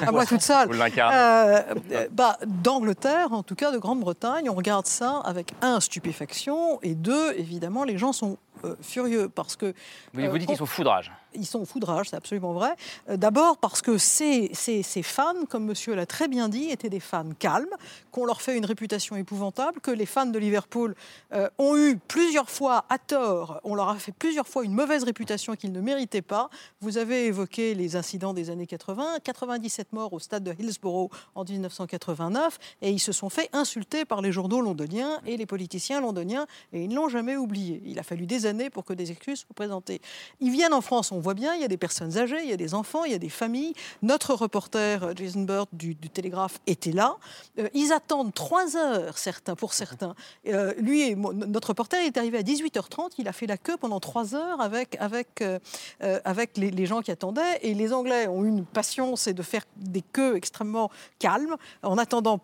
[0.05, 0.67] À moi toute seule.
[0.67, 1.15] Vous l'incarnez.
[1.15, 6.79] Euh, euh, bah, D'Angleterre, en tout cas de Grande-Bretagne, on regarde ça avec un, stupéfaction,
[6.81, 9.73] et deux, évidemment, les gens sont euh, furieux parce que.
[10.13, 11.11] Vous, euh, vous dites qu'ils on- sont foudrage.
[11.35, 12.75] Ils sont au foudrage, c'est absolument vrai.
[13.09, 16.89] Euh, D'abord parce que ces, ces, ces fans, comme monsieur l'a très bien dit, étaient
[16.89, 17.65] des fans calmes,
[18.11, 20.93] qu'on leur fait une réputation épouvantable, que les fans de Liverpool
[21.57, 25.55] ont eu plusieurs fois à tort, on leur a fait plusieurs fois une mauvaise réputation
[25.55, 26.49] qu'ils ne méritaient pas.
[26.81, 31.43] Vous avez évoqué les incidents des années 80, 97 morts au stade de Hillsborough en
[31.43, 36.45] 1989, et ils se sont fait insulter par les journaux londoniens et les politiciens londoniens,
[36.73, 37.81] et ils ne l'ont jamais oublié.
[37.85, 40.01] Il a fallu des années pour que des excuses soient présentées.
[40.39, 42.53] Ils viennent en France, on voit bien, il y a des personnes âgées, il y
[42.53, 43.73] a des enfants, il y a des familles.
[44.01, 47.17] Notre reporter euh, Jason Bird du, du Télégraphe était là.
[47.59, 50.15] Euh, ils attendent trois heures, certains, pour certains.
[50.47, 54.35] Euh, lui, notre reporter est arrivé à 18h30, il a fait la queue pendant trois
[54.35, 55.43] heures avec, avec,
[55.99, 57.59] avec les, gens qui attendaient.
[57.61, 60.89] Et les Anglais ont une passion, c'est de faire des queues extrêmement
[61.19, 62.39] calmes, en attendant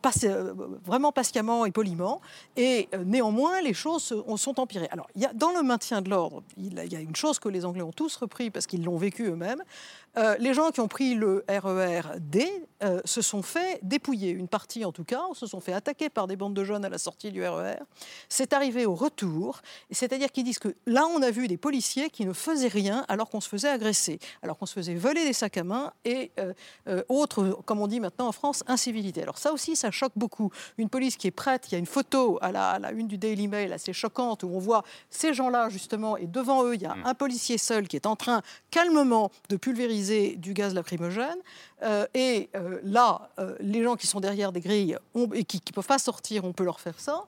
[0.85, 2.21] vraiment patiemment et poliment.
[2.57, 4.87] Et néanmoins, les choses se- sont empirées.
[4.91, 6.09] Alors, y a, dans le maintien de
[6.57, 9.27] il y a une chose que les Anglais ont tous repris parce qu'ils l'ont vécu
[9.27, 9.63] eux-mêmes.
[10.17, 14.47] Euh, les gens qui ont pris le RER D euh, se sont fait dépouiller, une
[14.47, 16.97] partie en tout cas, se sont fait attaquer par des bandes de jeunes à la
[16.97, 17.75] sortie du RER.
[18.29, 22.25] C'est arrivé au retour, c'est-à-dire qu'ils disent que là, on a vu des policiers qui
[22.25, 25.57] ne faisaient rien alors qu'on se faisait agresser, alors qu'on se faisait voler des sacs
[25.57, 26.53] à main et euh,
[26.87, 29.23] euh, autres, comme on dit maintenant en France, incivilités.
[29.23, 30.49] Alors ça aussi, ça choque beaucoup.
[30.77, 33.07] Une police qui est prête, il y a une photo à la, à la une
[33.07, 36.81] du Daily Mail assez choquante où on voit ces gens-là justement et devant eux, il
[36.81, 38.41] y a un policier seul qui est en train
[38.71, 39.98] calmement de pulvériser
[40.37, 41.37] du gaz lacrymogène.
[41.81, 44.97] Euh, et euh, là, euh, les gens qui sont derrière des grilles
[45.33, 47.23] et qui ne peuvent pas sortir, on peut leur faire ça.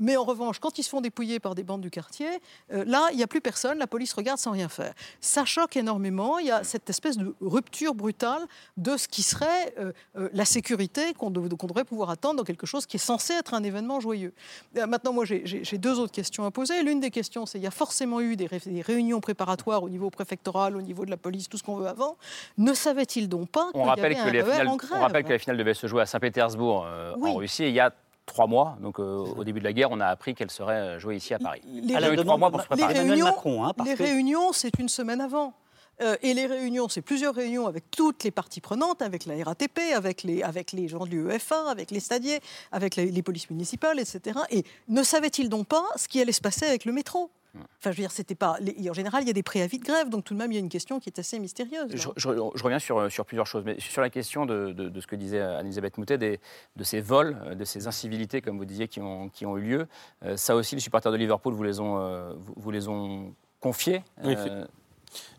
[0.00, 2.28] Mais en revanche, quand ils se font dépouiller par des bandes du quartier,
[2.70, 4.94] là, il n'y a plus personne, la police regarde sans rien faire.
[5.20, 6.38] Ça choque énormément.
[6.38, 8.42] Il y a cette espèce de rupture brutale
[8.76, 9.74] de ce qui serait
[10.14, 13.54] la sécurité qu'on dev- qu'on devrait pouvoir attendre dans quelque chose qui est censé être
[13.54, 14.32] un événement joyeux.
[14.74, 16.82] Maintenant, moi, j'ai- deux autres questions à poser.
[16.82, 18.48] L'une des questions, c'est il y a forcément eu des
[18.82, 22.07] réunions préparatoires au niveau préfectoral, au niveau de la police, tout ce qu'on veut avant.
[22.56, 25.00] Ne savait-il donc pas qu'il On y rappelle, avait que un les finales, en on
[25.00, 27.30] rappelle que la finale devait se jouer à Saint-Pétersbourg, euh, Oui.
[27.30, 27.92] en Russie, et il y a
[28.26, 28.76] trois mois.
[28.80, 31.34] Donc, euh, au début de la guerre, on a appris qu'elle serait euh, jouée ici
[31.34, 31.62] à Paris.
[31.66, 32.98] Les, y a eu trois mois pour se les préparer.
[33.00, 35.54] réunions, hein, les réunions, c'est une semaine avant.
[36.00, 39.80] Euh, et les réunions, c'est plusieurs réunions avec toutes les parties prenantes, avec la RATP,
[39.96, 42.38] avec les, avec les gens de l'UEFA, avec les stadiers,
[42.70, 44.38] avec les, les polices municipales, etc.
[44.50, 47.30] Et ne savait-il donc pas ce qui allait se passer avec le métro?
[47.78, 48.56] Enfin, je veux dire, c'était pas.
[48.60, 50.58] en général, il y a des préavis de grève, donc tout de même, il y
[50.58, 51.90] a une question qui est assez mystérieuse.
[51.92, 55.00] Je, je- je reviens sur, sur plusieurs choses, mais sur la question de, de- de
[55.00, 56.40] ce que disait Anne-Elisabeth Moutet, des-
[56.76, 59.86] de ces vols, de ces incivilités, comme vous disiez, qui ont, qui ont eu lieu.
[60.24, 63.34] Euh, ça aussi, les supporters de Liverpool vous les ont, euh, vous, vous les ont
[63.60, 64.02] confiés.
[64.24, 64.64] Oui, Euh,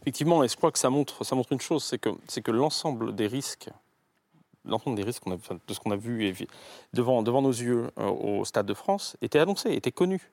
[0.01, 2.49] Effectivement, et je crois que ça montre, ça montre une chose, c'est que, c'est que
[2.49, 3.69] l'ensemble des risques,
[4.65, 6.33] l'ensemble des risques de ce qu'on a vu
[6.93, 10.31] devant, devant nos yeux euh, au Stade de France était annoncé, était connu.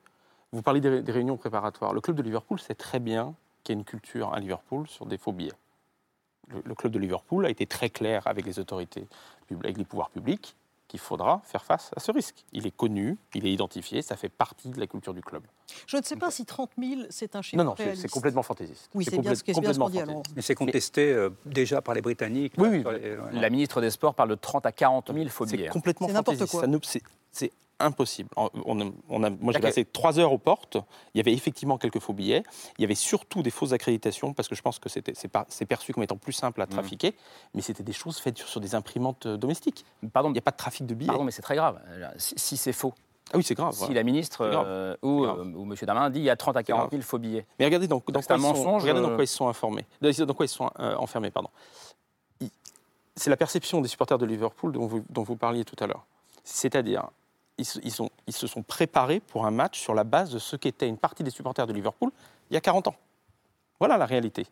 [0.51, 1.93] Vous parlez des, ré- des réunions préparatoires.
[1.93, 5.05] Le club de Liverpool sait très bien qu'il y a une culture à Liverpool sur
[5.05, 5.51] des faux billets.
[6.49, 9.05] Le, le club de Liverpool a été très clair avec les autorités,
[9.51, 10.55] avec les pouvoirs publics.
[10.87, 12.45] qu'il faudra faire face à ce risque.
[12.53, 15.43] Il est connu, il est identifié, ça fait partie de la culture du club.
[15.85, 18.89] Je ne sais pas si 30 000, c'est un chiffre Non, non, c'est- complètement fantaisiste.
[18.95, 20.29] Oui, C'est bien ce qui est bien ce complètement dit.
[20.37, 22.53] Mais c'est contesté euh, déjà par les Britanniques.
[22.57, 22.79] Oui, oui.
[22.83, 23.31] sur les- ouais.
[23.33, 25.67] La ministre des Sports parle de 30 à 40 000 faux C'est billets.
[25.67, 26.51] complètement C'est n'importe fantaisiste.
[26.89, 27.01] quoi.
[27.33, 28.29] C'est impossible.
[28.35, 30.77] On a- on a- moi, j'ai passé trois heures aux portes.
[31.13, 32.43] Il y avait effectivement quelques faux billets.
[32.77, 35.13] Il y avait surtout des fausses accréditations parce que je pense que c'était-
[35.49, 36.69] c'est perçu comme étant plus simple à Mmh.
[36.69, 37.15] trafiquer.
[37.53, 39.85] Mais c'était des choses faites sur, sur des imprimantes euh, domestiques.
[40.13, 41.07] Pardon, Il n'y a pas de trafic de billets.
[41.07, 41.79] Pardon, mais c'est très grave.
[42.17, 42.93] Si, si c'est faux,
[43.33, 43.73] Ah oui, c'est grave.
[43.73, 45.75] si la ministre euh, ou, euh, ou M.
[45.83, 46.91] Darmanin dit il y a 30 à 40 grave.
[46.91, 47.45] 000 faux billets.
[47.59, 49.15] Mais regardez dans, dans quoi, ils sont, mensonge, regardez dans euh.
[49.15, 49.85] quoi ils sont informés.
[50.01, 51.49] Dans quoi ils sont euh, enfermés, pardon.
[53.15, 56.05] C'est la perception des supporters de Liverpool dont vous, dont vous parliez tout à l'heure.
[56.43, 57.09] C'est-à-dire,
[57.57, 60.39] ils, se- ils sont- ils se sont préparés pour un match sur la base de
[60.39, 62.11] ce qu'était une partie des supporters de Liverpool
[62.49, 62.95] il y a 40 ans.
[63.79, 64.47] Voilà la réalité.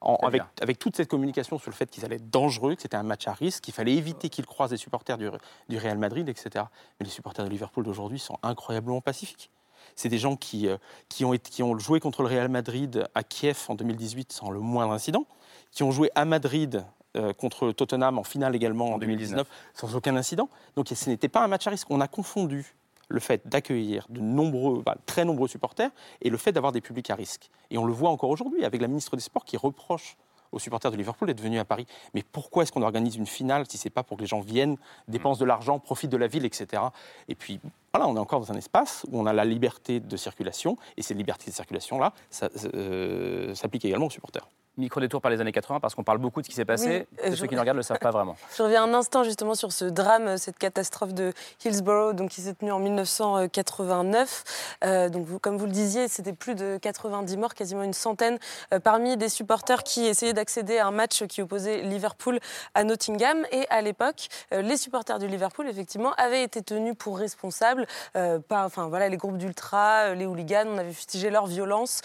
[0.00, 0.42] En- avec,
[0.78, 3.32] toute cette communication sur le fait qu'ils allaient être dangereux, que c'était un match à
[3.32, 5.28] risque, qu'il fallait éviter qu'ils croisent les supporters du,
[5.68, 6.66] du Real Madrid, etc.
[7.00, 9.50] Mais les supporters de Liverpool d'aujourd'hui sont incroyablement pacifiques.
[9.96, 10.76] C'est des gens qui, euh,
[11.08, 14.50] qui, ont été- qui ont joué contre le Real Madrid à Kiev en 2018 sans
[14.50, 15.26] le moindre incident,
[15.72, 16.84] qui ont joué à Madrid
[17.18, 20.48] euh, contre Tottenham en finale également en 2019 sans aucun incident.
[20.76, 21.90] Donc ce n'était pas un match à risque.
[21.90, 22.74] On a confondu
[23.08, 25.90] le fait d'accueillir de nombreux, bah, très nombreux supporters
[26.22, 27.50] et le fait d'avoir des publics à risque.
[27.70, 30.16] Et on le voit encore aujourd'hui avec la ministre des Sports qui reproche
[30.52, 31.86] aux supporters de Liverpool d'être venus à Paris.
[32.14, 34.76] Mais pourquoi est-ce qu'on organise une finale si c'est pas pour que les gens viennent,
[35.06, 36.82] dépensent de l'argent, profitent de la ville, etc.
[37.28, 37.60] Et puis
[37.92, 41.02] voilà, on est encore dans un espace où on a la liberté de circulation et
[41.02, 44.48] cette liberté de circulation-là, ça euh, s'applique également aux supporters.
[44.78, 47.06] Micro détour par les années 80 parce qu'on parle beaucoup de ce qui s'est passé.
[47.12, 48.36] Oui, euh, je- ceux qui nous regardent ne le savent pas vraiment.
[48.56, 51.32] Je reviens un instant justement sur ce drame, cette catastrophe de
[51.64, 54.44] Hillsborough, donc qui s'est tenue en 1989.
[54.84, 58.38] Euh, donc vous- comme vous le disiez, c'était plus de 90 morts, quasiment une centaine,
[58.72, 62.38] euh, parmi des supporters qui essayaient d'accéder à un match qui opposait Liverpool
[62.74, 63.44] à Nottingham.
[63.52, 67.86] Et à l'époque, euh, les supporters du Liverpool, effectivement, avaient été tenus pour responsables
[68.48, 70.66] par, enfin voilà, les groupes d'ultra, les hooligans.
[70.68, 72.00] On avait fustigé leur violence.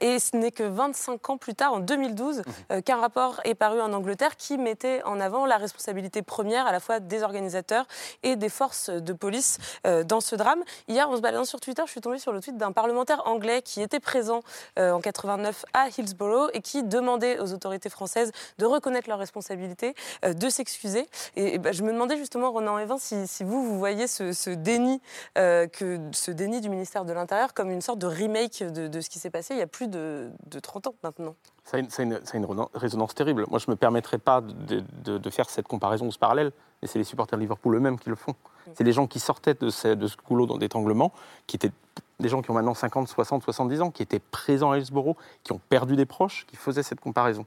[0.00, 3.80] Et ce n'est que 25 ans plus tard, en 2012, euh, qu'un rapport est paru
[3.80, 7.86] en Angleterre qui mettait en avant la responsabilité première à la fois des organisateurs
[8.22, 10.62] et des forces de police euh, dans ce drame.
[10.88, 13.62] Hier, en se baladant sur Twitter, je suis tombée sur le tweet d'un parlementaire anglais
[13.62, 14.40] qui était présent
[14.78, 19.94] euh, en 89 à Hillsborough et qui demandait aux autorités françaises de reconnaître leurs responsabilités,
[20.24, 21.06] de s'excuser.
[21.36, 24.32] Et, et ben, je me demandais justement, Ronan Evin, si, si vous, vous voyez ce,
[24.32, 25.00] ce déni,
[25.36, 29.00] euh, que, ce déni du ministère de l'Intérieur comme une sorte de remake de, de
[29.00, 31.34] ce qui s'est passé il y a plus de, de 30 ans maintenant.
[31.70, 33.44] Ça a, une, ça a une- ça a une renan- résonance terrible.
[33.50, 36.50] Moi, je ne me permettrais pas de, de- de faire cette comparaison ou ce parallèle,
[36.80, 38.34] mais c'est les supporters de Liverpool eux-mêmes qui le font.
[38.74, 41.12] C'est les gens qui sortaient de ce, de ce goulot d'étranglement,
[41.46, 41.72] qui étaient
[42.20, 45.52] des gens qui ont maintenant 50, 60, 70 ans, qui étaient présents à Hillsborough, qui
[45.52, 47.44] ont perdu des proches, qui faisaient cette comparaison.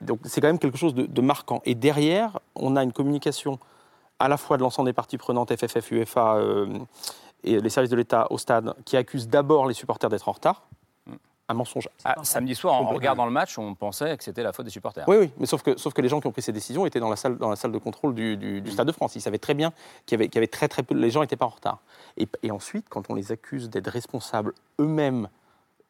[0.00, 1.62] Donc c'est quand même quelque chose de, de marquant.
[1.64, 3.58] Et derrière, on a une communication
[4.18, 6.78] à la fois de l'ensemble des parties prenantes, FFF, UEFA euh,
[7.42, 10.62] et les services de l'État au stade, qui accusent d'abord les supporters d'être en retard.
[11.48, 11.88] Un mensonge.
[12.04, 15.06] Ah, samedi soir, en regardant le match, on pensait que c'était la faute des supporters.
[15.08, 17.00] Oui, oui, mais sauf que, sauf que les gens qui ont pris ces décisions étaient
[17.00, 19.16] dans la salle, dans la salle de contrôle du, du- du Stade de France.
[19.16, 19.72] Ils savaient très bien
[20.06, 21.80] qu'il y avait, qu'il y avait très très peu, les gens n'étaient pas en retard.
[22.16, 25.28] Et, et ensuite, quand on les accuse d'être responsables eux-mêmes,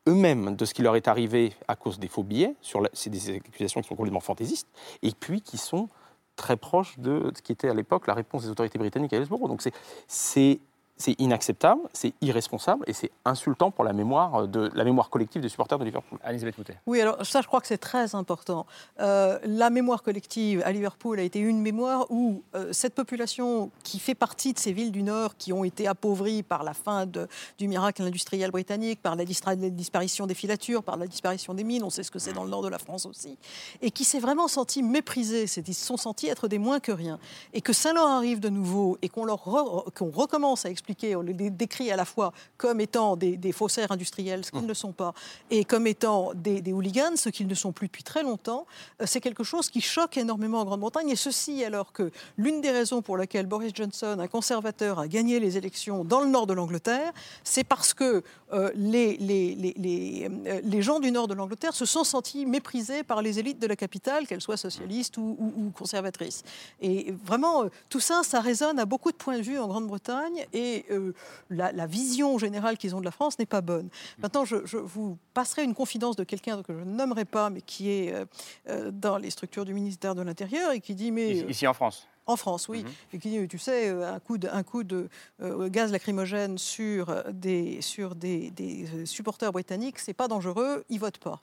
[0.08, 2.54] eux-mêmes de ce qui leur est arrivé à cause des faux billets,
[2.94, 4.66] c'est des accusations qui sont complètement fantaisistes,
[5.02, 5.88] et puis qui sont
[6.34, 9.48] très proches de ce qui était à l'époque la réponse des autorités britanniques à Hillsborough.
[9.48, 9.62] Donc
[10.08, 10.58] c'est-
[10.96, 15.48] c'est inacceptable, c'est irresponsable et c'est insultant pour la mémoire, de, la mémoire collective des
[15.48, 16.18] supporters de Liverpool.
[16.28, 16.76] Elisabeth Moutet.
[16.87, 18.66] Oui, alors ça, je crois que c'est très important.
[19.00, 23.98] Euh, la mémoire collective à Liverpool a été une mémoire où euh, cette population qui
[23.98, 27.26] fait partie de ces villes du Nord qui ont été appauvries par la fin de-
[27.59, 31.64] du miracle industriel britannique, par la, distra- la disparition des filatures, par la disparition des
[31.64, 33.38] mines, on sait ce que c'est dans le nord de la France aussi,
[33.81, 37.18] et qui s'est vraiment senti méprisée, ils se sont sentis être des moins que rien.
[37.55, 40.81] Et que ça leur arrive de nouveau et qu'on leur re- qu'on recommence à expliquer,
[41.16, 44.74] on les décrit à la fois comme étant des, des faussaires industriels, ce qu'ils ne
[44.74, 45.14] sont pas,
[45.50, 48.66] et comme étant des, des hooligans, ce qu'ils ne sont plus depuis très longtemps,
[49.00, 51.10] euh, c'est quelque chose qui choque énormément en Grande-Bretagne.
[51.10, 55.40] Et ceci alors que l'une des raisons pour laquelle Boris Johnson, un conservateur, a gagné
[55.40, 57.12] les élections dans le nord de l'Angleterre,
[57.44, 61.74] c'est parce que euh, les, les, les, les, euh, les gens du nord de l'Angleterre
[61.74, 65.52] se sont sentis méprisés par les élites de la capitale, qu'elles soient socialistes ou, ou-
[65.66, 66.42] ou conservatrices.
[66.80, 70.71] Et vraiment, tout ça, ça résonne à beaucoup de points de vue en Grande-Bretagne et
[70.90, 71.12] euh,
[71.50, 73.88] la, la vision générale qu'ils ont de la France n'est pas bonne.
[74.18, 77.61] Maintenant, je, je vous passerai une confidence de quelqu'un que je ne nommerai pas, mais
[77.61, 78.24] qui est euh,
[78.68, 81.74] euh, dans les structures du ministère de l'Intérieur et qui dit mais Ici, ici en
[81.74, 82.06] France.
[82.26, 82.85] en France, oui.
[83.12, 85.08] Et qui dit, tu sais, un coup de, un coup de
[85.40, 91.18] euh, gaz lacrymogène sur des, sur des, des, supporters britanniques, c'est pas dangereux, ils votent
[91.18, 91.42] pas.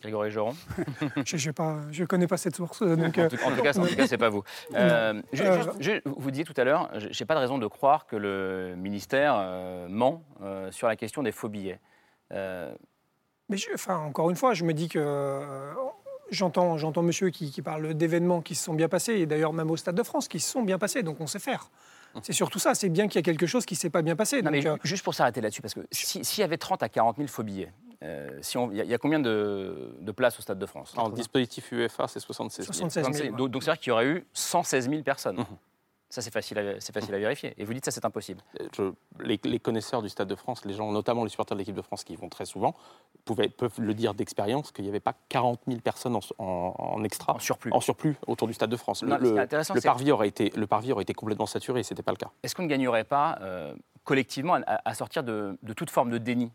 [0.00, 0.54] Grégory Joron
[1.24, 2.82] Je ne connais pas cette source.
[2.82, 4.42] Donc, en, tout, en, tout, cas, ce n'est pas vous.
[4.74, 5.44] Euh, je,
[5.80, 8.74] je, vous disiez tout à l'heure, je n'ai pas de raison de croire que le
[8.76, 11.80] ministère euh, ment euh, sur la question des faux billets.
[12.30, 15.40] Mais enfin, encore une fois, je me dis que
[16.30, 19.70] j'entends, j'entends monsieur qui, qui parle d'événements qui se sont bien passés, et d'ailleurs même
[19.70, 21.70] au Stade de France, qui se sont bien passés, donc on sait faire.
[22.22, 24.16] C'est surtout ça, c'est bien qu'il y a quelque chose qui ne s'est pas bien
[24.16, 24.42] passé.
[24.42, 27.28] Non, mais Juste pour s'arrêter là-dessus, parce que s'il y avait 30 à 40 000
[27.28, 31.08] faux billets, il si y, a combien de, de, places au Stade de France En
[31.08, 32.88] dispositif UEFA, c'est 76 000.
[32.90, 35.38] 76 000 donc, donc c'est-à-dire qu'il y aurait eu 116 000 personnes.
[35.38, 35.46] Mmh.
[36.10, 37.52] Ça, c'est facile, à, facile à vérifier.
[37.58, 38.40] Et vous dites ça, c'est impossible.
[38.74, 41.82] Je, les, connaisseurs du Stade de France, les gens, notamment les supporters de l'équipe de
[41.82, 42.74] France qui y vont très souvent,
[43.26, 47.34] pouvaient, peuvent le dire d'expérience qu'il n'y avait pas 40 000 personnes en, en, extra,
[47.34, 47.72] en surplus.
[47.74, 49.02] en surplus autour du Stade de France.
[49.02, 52.12] le, le, parvis aurait été, le parvis aurait été complètement saturé et ce n'était pas
[52.12, 52.30] le cas.
[52.42, 56.50] Est-ce qu'on ne gagnerait pas euh, collectivement à, sortir de, de toute forme de déni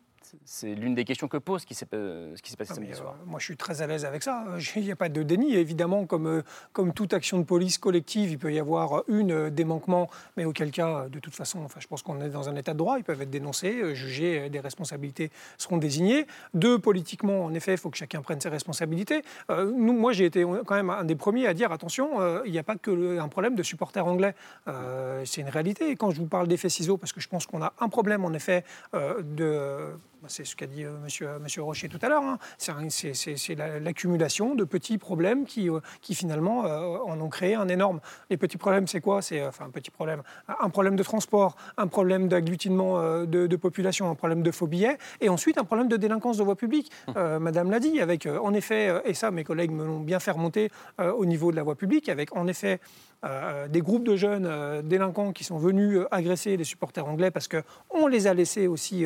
[0.46, 3.15] c'est l'une des questions que pose ce qui s'est passé samedi soir.
[3.26, 4.46] moi, je suis très à l'aise avec ça.
[4.76, 5.56] Il n'y a pas de déni.
[5.56, 6.41] Évidemment, comme, euh,
[6.72, 10.46] comme toute action de police collective, il peut y avoir une euh, des manquements, mais
[10.46, 12.98] auquel cas, de toute façon, enfin, je pense qu'on est dans un état de droit.
[12.98, 16.26] Ils peuvent être dénoncés, euh, jugés, des responsabilités seront désignées.
[16.54, 19.22] Deux, politiquement, en effet, il faut que chacun prenne ses responsabilités.
[19.50, 22.63] nous, moi, j'ai été quand même un des premiers à dire attention, il n'y a
[22.63, 24.36] pas que un problème de supporters anglais.
[25.26, 25.89] c'est une réalité.
[25.89, 28.26] Et quand je vous parle d'effet ciseaux, parce que je pense qu'on a un problème,
[28.26, 29.93] en effet, de
[30.27, 32.38] c'est ce qu'a dit euh, monsieur, euh, monsieur Rocher tout à l'heure, hein.
[32.57, 37.99] c'est l'accumulation de petits problèmes qui, euh, qui finalement en ont créé un énorme.
[38.29, 39.21] Les petits problèmes, c'est quoi?
[39.21, 44.15] C'est enfin un petit problème, un problème de transport, un problème d'agglutinement de, population, un
[44.15, 46.91] problème de faux billets, et ensuite un problème de délinquance de voie publique.
[47.07, 47.39] Hum.
[47.39, 50.69] Madame l'a dit, avec en effet, et ça mes collègues me l'ont bien fait remonter
[50.99, 52.79] au niveau de la voie publique, avec en effet
[53.69, 58.27] des groupes de jeunes délinquants qui sont venus agresser les supporters anglais parce qu'on les
[58.27, 59.05] a laissés aussi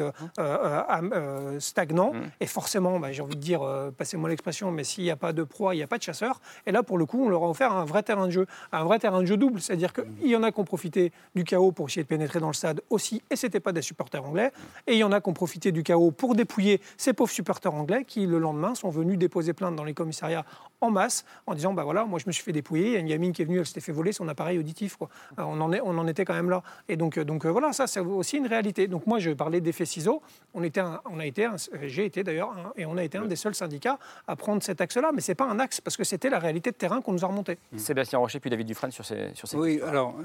[1.60, 2.14] stagnants.
[2.14, 2.22] Mmh.
[2.42, 3.62] Et forcément, bah, j'ai envie de dire,
[3.98, 6.42] passez-moi l'expression, mais s'il n'y a pas de proie, il n'y a pas de chasseurs.
[6.66, 8.84] Et là, pour le coup, on leur a offert un vrai terrain de jeu, un
[8.84, 9.62] vrai terrain de jeu double.
[9.62, 12.48] C'est-à-dire qu'il y en a qui ont profité du chaos pour essayer de pénétrer dans
[12.48, 14.52] le stade aussi, et ce n'était pas des supporters anglais.
[14.88, 17.74] Et il y en a qui ont profité du chaos pour dépouiller ces pauvres supporters
[17.74, 20.46] anglais qui, le lendemain, sont venus déposer plainte dans les commissariats
[20.82, 23.00] en masse en disant bah voilà, moi je me suis fait dépouiller, il y a
[23.00, 24.96] une gamine qui est venue, elle s'était fait voler son appareil auditif.
[24.96, 25.10] Quoi.
[25.40, 26.64] Euh, on, en est, on en était quand même là.
[26.88, 28.88] Et donc, euh, donc euh, voilà, ça c'est aussi une réalité.
[28.88, 30.22] Donc moi je parlais d'effet ciseaux.
[30.54, 31.48] On, était on a été,
[31.84, 35.12] j'ai été d'ailleurs, et on a été un des seuls syndicats à prendre cet axe-là,
[35.14, 37.28] mais c'est pas un axe parce que c'était la réalité de terrain qu'on nous a
[37.28, 37.58] remonté.
[37.78, 40.16] Sébastien Rocher puis David Dufresne sur ces, sur ces Oui, alors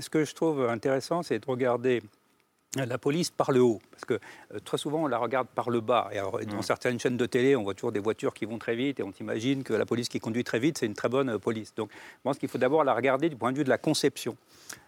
[0.00, 2.02] ce que je trouve intéressant, c'est de regarder
[2.76, 5.80] la police par le haut, parce que euh, très souvent on la regarde par le
[5.80, 6.10] bas.
[6.12, 6.62] Et dans mm.
[6.62, 9.12] certaines chaînes de télé, on voit toujours des voitures qui vont très vite et on
[9.20, 11.74] imagine que la police qui conduit très vite, c'est une très bonne euh, police.
[11.74, 14.36] Donc je pense qu'il faut d'abord la regarder du point de vue de la conception.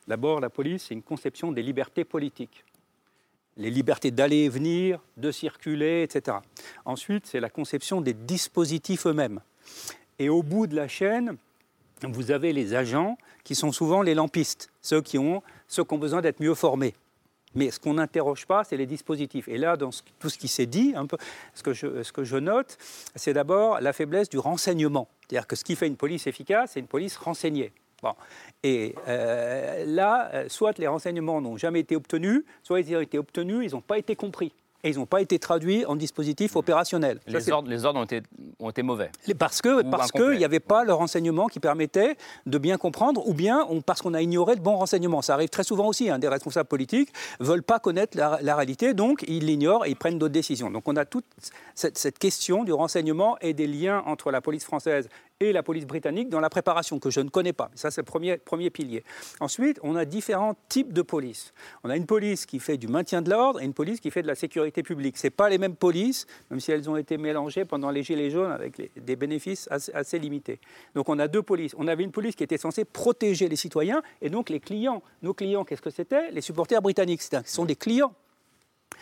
[0.08, 2.64] D'abord, la police, c'est une conception des libertés politiques.
[3.56, 6.38] Les libertés d'aller et venir, de circuler, etc.
[6.84, 9.40] Ensuite, c'est la conception des dispositifs eux-mêmes.
[10.18, 11.36] Et au bout de la chaîne,
[12.02, 15.98] vous avez les agents qui sont souvent les lampistes, ceux qui ont, ceux qui ont
[15.98, 16.94] besoin d'être mieux formés.
[17.54, 19.48] Mais ce qu'on n'interroge pas, c'est les dispositifs.
[19.48, 21.16] Et là, dans tout ce qui s'est dit, un peu,
[21.54, 22.78] ce, que je, ce que je note,
[23.16, 25.08] c'est d'abord la faiblesse du renseignement.
[25.22, 27.72] C'est-à-dire que ce qui fait une police efficace, c'est une police renseignée.
[28.02, 28.14] Bon.
[28.62, 33.18] Et euh, là, euh, soit les renseignements n'ont jamais été obtenus, soit ils ont été
[33.18, 37.20] obtenus, ils n'ont pas été compris et ils n'ont pas été traduits en dispositif opérationnel.
[37.26, 38.22] Les, ordres, les ordres, ont été,
[38.58, 39.10] ont été mauvais.
[39.38, 43.34] Parce qu'il parce que n'y avait pas le renseignement qui permettait de bien comprendre, ou
[43.34, 45.22] bien on, parce qu'on a ignoré le bon renseignement.
[45.22, 46.08] Ça arrive très souvent aussi.
[46.08, 49.96] Hein, des responsables politiques ne veulent pas connaître la, réalité, donc ils l'ignorent et ils
[49.96, 50.70] prennent d'autres décisions.
[50.70, 51.26] Donc on a toute
[51.74, 55.08] cette, cette question du renseignement et des liens entre la police française
[55.42, 57.70] et la police britannique dans la préparation, que je ne connais pas.
[57.74, 59.02] Ça, c'est le premier, premier pilier.
[59.40, 61.54] Ensuite, on a différents types de police.
[61.82, 64.20] On a une police qui fait du maintien de l'ordre et une police qui fait
[64.20, 65.16] de la sécurité publique.
[65.16, 68.52] Ce pas les mêmes polices, même si elles ont été mélangées pendant les Gilets jaunes
[68.52, 70.60] avec des bénéfices assez, assez, limités.
[70.94, 71.74] Donc on a deux polices.
[71.78, 75.02] On avait une police qui était censée protéger les citoyens et donc les clients.
[75.22, 76.30] Nos clients, qu'est-ce que c'était?
[76.32, 77.22] Les supporters britanniques.
[77.22, 78.12] Ce sont des clients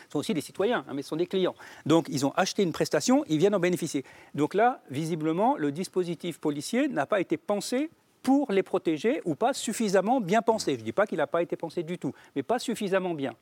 [0.09, 1.55] sont aussi des citoyens, hein, mais ce sont des clients.
[1.87, 4.05] Donc ils ont acheté une prestation, ils viennent en bénéficier.
[4.35, 7.91] Donc là, visiblement, le dispositif policier n'a pas été pensé
[8.23, 10.75] pour les protéger ou pas suffisamment bien pensé.
[10.75, 13.33] Je ne dis pas qu'il n'a pas été pensé du tout, mais pas suffisamment bien.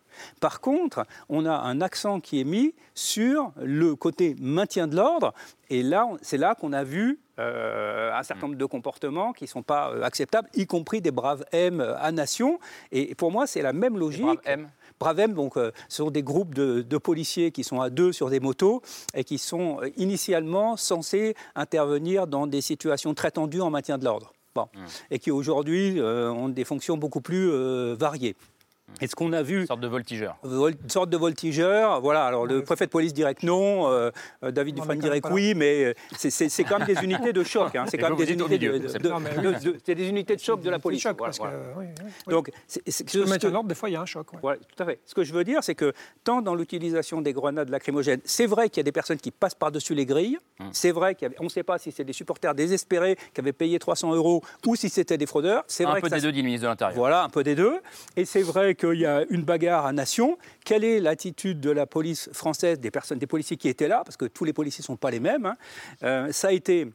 [0.40, 5.32] Par contre, on a un accent qui est mis sur le côté maintien de l'ordre,
[5.70, 9.48] et là, c'est là qu'on a vu euh, un certain nombre de comportements qui ne
[9.48, 12.58] sont pas euh, acceptables, y compris des braves M à nation.
[12.92, 14.40] Et pour moi, c'est la même logique.
[14.44, 14.68] M?
[14.98, 18.40] Bravem, donc, euh, ce sont des groupes de, policiers qui sont à deux sur des
[18.40, 18.82] motos
[19.14, 24.04] et qui sont euh, initialement censés intervenir dans des situations très tendues en maintien de
[24.04, 24.32] l'ordre.
[24.54, 24.68] Bon.
[24.74, 24.78] Mmh.
[25.10, 27.50] Et qui aujourd'hui euh, ont des fonctions beaucoup plus
[27.94, 28.36] variées.
[29.00, 29.60] Et ce qu'on a vu.
[29.60, 30.36] Une sorte de voltigeur.
[30.44, 32.00] Une sorte de voltigeur.
[32.00, 32.24] Voilà.
[32.24, 34.10] Alors le préfet de police dirait que non, euh,
[34.42, 37.74] euh, David Dufresne dirait que oui, mais euh, c'est quand même des unités de choc.
[37.74, 37.84] Hein.
[37.88, 41.02] C'est quand même des unités de, de, des unités de choc de la police.
[41.02, 44.06] Choc, voilà, parce que, oui, oui, Donc, de l'ordre, des fois, il y a un
[44.06, 44.28] choc.
[44.40, 45.00] Voilà, tout à fait.
[45.04, 45.92] Ce que je veux dire, c'est que
[46.24, 49.54] tant dans l'utilisation des grenades lacrymogènes, c'est vrai qu'il y a des personnes qui passent
[49.54, 50.38] par-dessus les grilles.
[50.60, 50.68] Hum.
[50.72, 54.14] C'est vrai qu'on ne sait pas si c'est des supporters désespérés qui avaient payé 300
[54.14, 55.64] euros ou si c'était des fraudeurs.
[55.66, 56.26] C'est un vrai peu que des ça...
[56.26, 56.96] deux, dit le ministre de l'Intérieur.
[56.96, 57.80] Voilà, un peu des deux.
[58.16, 60.38] Et c'est vrai qu'il y a une bagarre à nation.
[60.64, 64.16] Quelle est l'attitude de la police française, des personnes, des policiers qui étaient là, parce
[64.16, 65.46] que tous les policiers ne sont pas les mêmes.
[65.46, 65.56] Hein.
[66.02, 66.88] Euh, ça a été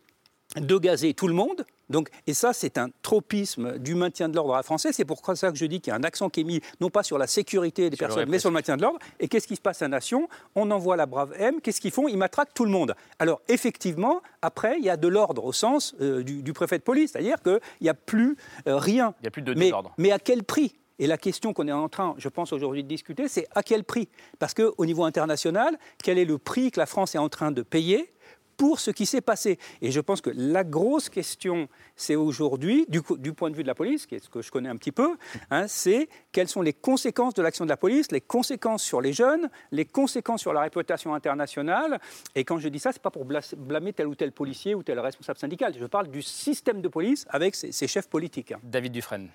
[0.58, 1.66] de gazer tout le monde.
[1.90, 4.96] Donc, et ça, c'est un tropisme du maintien de l'ordre à la française.
[4.96, 6.90] C'est pour ça que je dis qu'il y a un accent qui est mis, non
[6.90, 9.00] pas sur la sécurité des personnes, mais sur le maintien de l'ordre.
[9.20, 10.30] Et qu'est-ce qui se passe à Nation?
[10.56, 11.60] On envoie la brave M.
[11.62, 12.08] Qu'est-ce qu'ils font?
[12.08, 12.96] Ils matraquent tout le monde.
[13.20, 16.84] Alors, effectivement, après, il y a de l'ordre au sens euh, du, du, préfet de
[16.84, 19.14] police, c'est-à-dire qu'il n'y a plus euh, rien.
[19.20, 19.94] Il n'y a plus de mais, désordre.
[19.98, 20.74] Mais à quel prix?
[21.02, 23.84] Et la question qu'on est en train, je pense, aujourd'hui de discuter, c'est à quel
[23.84, 24.08] prix?
[24.38, 27.64] Parce qu'au niveau international, quel est le prix que la France est en train de
[27.64, 28.14] payer
[28.56, 29.58] pour ce qui s'est passé?
[29.82, 33.68] Et je pense que la grosse question, c'est aujourd'hui, du, du, point de vue de
[33.68, 35.18] la police, qui est ce que je connais un petit peu,
[35.50, 39.12] hein, c'est quelles sont les conséquences de l'action de la police, les conséquences sur les
[39.12, 42.00] jeunes, les conséquences sur la réputation internationale.
[42.36, 45.00] Et quand je dis ça, c'est pas pour blâmer tel ou tel policier ou tel
[45.00, 45.74] responsable syndical.
[45.80, 48.54] Je parle du système de police avec ses, ses chefs politiques.
[48.62, 49.30] David Dufresne.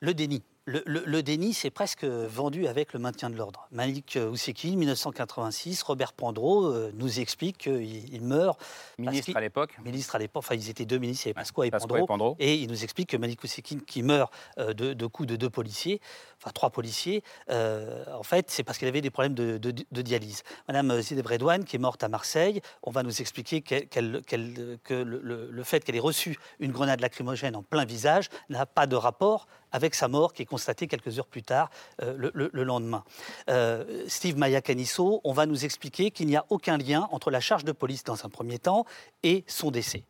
[0.00, 0.42] Le déni.
[0.64, 3.66] Le, le, le, déni, c'est presque vendu avec le maintien de l'ordre.
[3.72, 8.60] Malik Ousekine, 1986, Robert Pandreau euh, nous explique qu'il il meurt.
[8.96, 9.76] Ministre à l'époque.
[9.84, 12.06] Ministre à l'époque, enfin ils étaient deux ministres, il y avait Pasqua et, Pasqua et
[12.06, 12.36] Pandreau.
[12.38, 15.50] Et il nous explique que Malik Ousekine, qui meurt euh, de, de, coups de deux
[15.50, 16.00] policiers,
[16.38, 20.02] enfin trois policiers, euh, en fait, c'est parce qu'il avait des problèmes de, de, de
[20.02, 20.44] dialyse.
[20.68, 24.78] Madame Zideb Redouane, qui est morte à Marseille, on va nous expliquer qu qu qu
[24.84, 28.86] que le, le fait qu'elle ait reçu une grenade lacrymogène en plein visage n'a pas
[28.86, 31.70] de rapport avec sa mort qui est constatée quelques heures plus tard,
[32.02, 33.04] euh, le, le, le, lendemain.
[33.48, 37.64] Euh, Steve Maya-Canisso, on va nous expliquer qu'il n'y a aucun lien entre la charge
[37.64, 38.84] de police dans un premier temps
[39.22, 40.04] et son décès.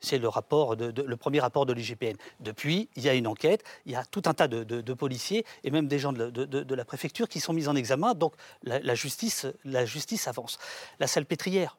[0.00, 2.16] C'est le, le premier rapport de l'IGPN.
[2.40, 5.70] Depuis, il y a une enquête, il y a tout un tas de, policiers et
[5.70, 8.14] même des gens de, la préfecture qui sont mis en examen.
[8.14, 8.34] Donc
[8.64, 10.58] la, la, justice, la justice avance.
[10.98, 11.78] La salpêtrière,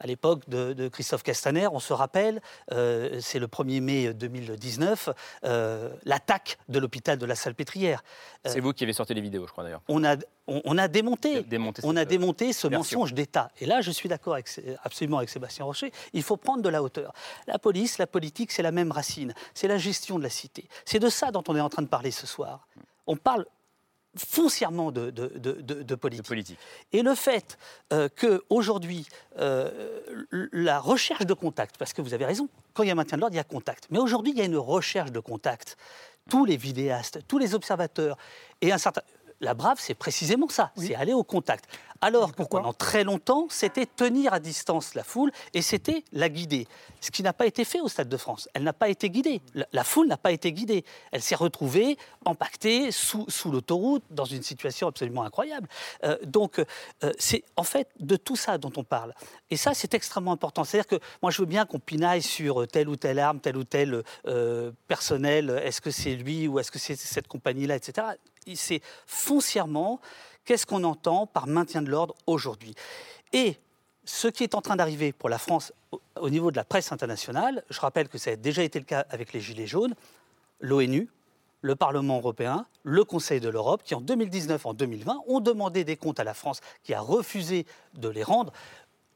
[0.00, 1.68] à l'époque de, de, Christophe Castaner.
[1.68, 2.40] On se rappelle,
[2.72, 5.10] euh, c'est le 1er mai 2019,
[5.44, 8.02] euh, l'attaque de l'hôpital de la Salpêtrière.
[8.46, 9.82] Euh, c'est vous qui avez sorti les vidéos, je crois d'ailleurs.
[9.88, 13.00] On a, on, on a démonté, démonté on a démonté ce version.
[13.00, 13.50] mensonge d'État.
[13.60, 14.36] Et là, je suis d'accord
[14.84, 15.92] absolument avec Sébastien Rocher.
[16.12, 17.12] Il faut prendre de la hauteur.
[17.46, 19.34] La police, la politique, c'est la même racine.
[19.54, 20.68] C'est la gestion de la cité.
[20.84, 22.66] C'est de ça dont on est en train de parler ce soir.
[23.06, 23.46] On parle
[24.16, 26.26] foncièrement de, de, de, de, politique.
[26.26, 26.58] politique.
[26.92, 27.58] Et le fait
[27.92, 29.06] euh, qu'aujourd'hui,
[29.38, 30.00] euh,
[30.52, 33.20] la recherche de contact, parce que vous avez raison, quand il y a maintien de
[33.20, 33.86] l'ordre, il y a contact.
[33.90, 35.76] Mais aujourd'hui, il y a une recherche de contact.
[36.30, 38.16] Tous les vidéastes, tous les observateurs,
[38.60, 39.02] et un certain...
[39.40, 40.88] La brave, c'est précisément ça, oui.
[40.88, 41.66] c'est aller au contact.
[42.00, 46.68] Alors que pendant très longtemps, c'était tenir à distance la foule et c'était la guider.
[47.00, 48.48] Ce qui n'a pas été fait au Stade de France.
[48.54, 49.40] Elle n'a pas été guidée.
[49.54, 50.84] La, la foule n'a pas été guidée.
[51.10, 55.68] Elle s'est retrouvée empaquetée sous, sous l'autoroute dans une situation absolument incroyable.
[56.04, 59.12] Euh, donc, euh, c'est en fait de tout ça dont on parle.
[59.50, 60.62] Et ça, c'est extrêmement important.
[60.62, 63.64] C'est-à-dire que moi, je veux bien qu'on pinaille sur telle ou telle arme, tel ou
[63.64, 65.60] tel euh, personnel.
[65.64, 68.06] Est-ce que c'est lui ou est-ce que c'est cette compagnie-là, etc.
[68.56, 70.00] C'est foncièrement
[70.44, 72.74] qu'est-ce qu'on entend par maintien de l'ordre aujourd'hui.
[73.32, 73.56] Et
[74.04, 76.92] ce qui est en train d'arriver pour la France au, au, niveau de la presse
[76.92, 79.94] internationale, je rappelle que ça a déjà été le cas avec les Gilets jaunes,
[80.60, 81.08] l'ONU,
[81.60, 85.96] le Parlement européen, le Conseil de l'Europe, qui en 2019, en 2020, ont demandé des
[85.96, 88.52] comptes à la France, qui a refusé de les rendre.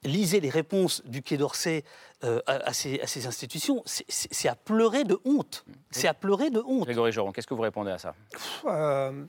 [0.05, 1.84] Lisez les réponses du Quai d'Orsay
[2.24, 5.64] euh, à, à, ces, à, ces, institutions, c'est à pleurer de honte.
[5.90, 6.84] C'est à pleurer de honte.
[6.84, 8.14] Grégory Joron, qu'est-ce que vous répondez à ça?
[8.66, 9.24] Euh...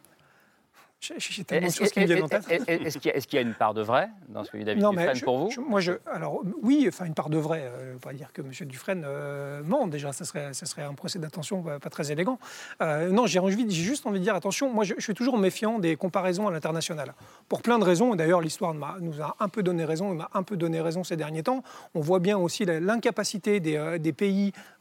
[1.17, 2.45] J'ai tellement de choses qui me viennent en tête.
[2.67, 4.81] Est-ce qu'il y, qu y, a une part de vrai dans ce que dit David
[4.81, 7.63] non, Dufresne je, pour vous je, Moi, je, alors oui, enfin une part de vrai.
[7.65, 8.51] Euh, pas dire que M.
[8.67, 12.39] Dufresne euh, ment déjà, ça serait, ça serait un procès d'attention pas, pas, très élégant.
[12.81, 14.71] Euh, non, j'ai juste envie de dire attention.
[14.71, 17.13] Moi, je, je suis toujours méfiant des comparaisons à l'international,
[17.49, 18.15] pour plein de raisons.
[18.15, 21.43] D'ailleurs, l'histoire nous a un peu donné raison, m'a un peu donné raison ces derniers
[21.43, 21.63] temps.
[21.95, 24.72] On voit bien aussi l'incapacité des, des, pays euh,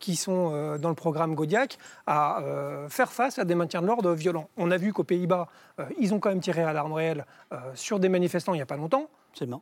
[0.00, 2.42] qui sont dans le programme Godiac à
[2.88, 4.48] faire face à des maintiens de l'ordre violents.
[4.56, 5.48] On a vu qu'au Pays-Bas,
[5.80, 8.62] euh, ils ont quand même tiré à l'arme réelle euh, sur des manifestants il n'y
[8.62, 9.08] a pas longtemps.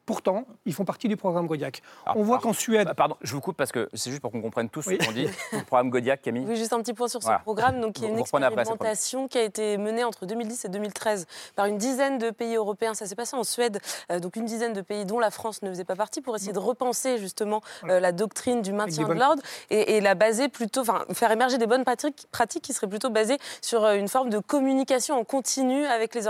[0.07, 1.83] Pourtant, ils font partie du programme Godiac.
[2.15, 2.89] On voit qu'en Suède.
[2.91, 5.13] Ah, Pardon, je vous coupe parce que c'est juste pour qu'on comprenne tous ce qu'on
[5.13, 5.27] dit.
[5.53, 6.45] Le programme Godiac, Camille.
[6.53, 7.39] Oui, juste un petit point sur ce Voilà.
[7.41, 7.81] programme.
[7.81, 11.27] Donc, il y a Vous une expérimentation qui a été menée entre 2010 et 2013
[11.57, 12.95] par une dizaine de pays européens.
[12.95, 13.81] Ça s'est passé en Suède.
[14.11, 16.53] Euh, donc, une dizaine de pays dont la France ne faisait pas partie pour essayer
[16.53, 20.81] de repenser justement euh, la doctrine du maintien de l'ordre et, et la baser plutôt,
[20.83, 24.29] enfin, faire émerger des bonnes pratiques, pratiques qui seraient plutôt basées sur euh, une forme
[24.31, 26.23] de communication en continu avec les,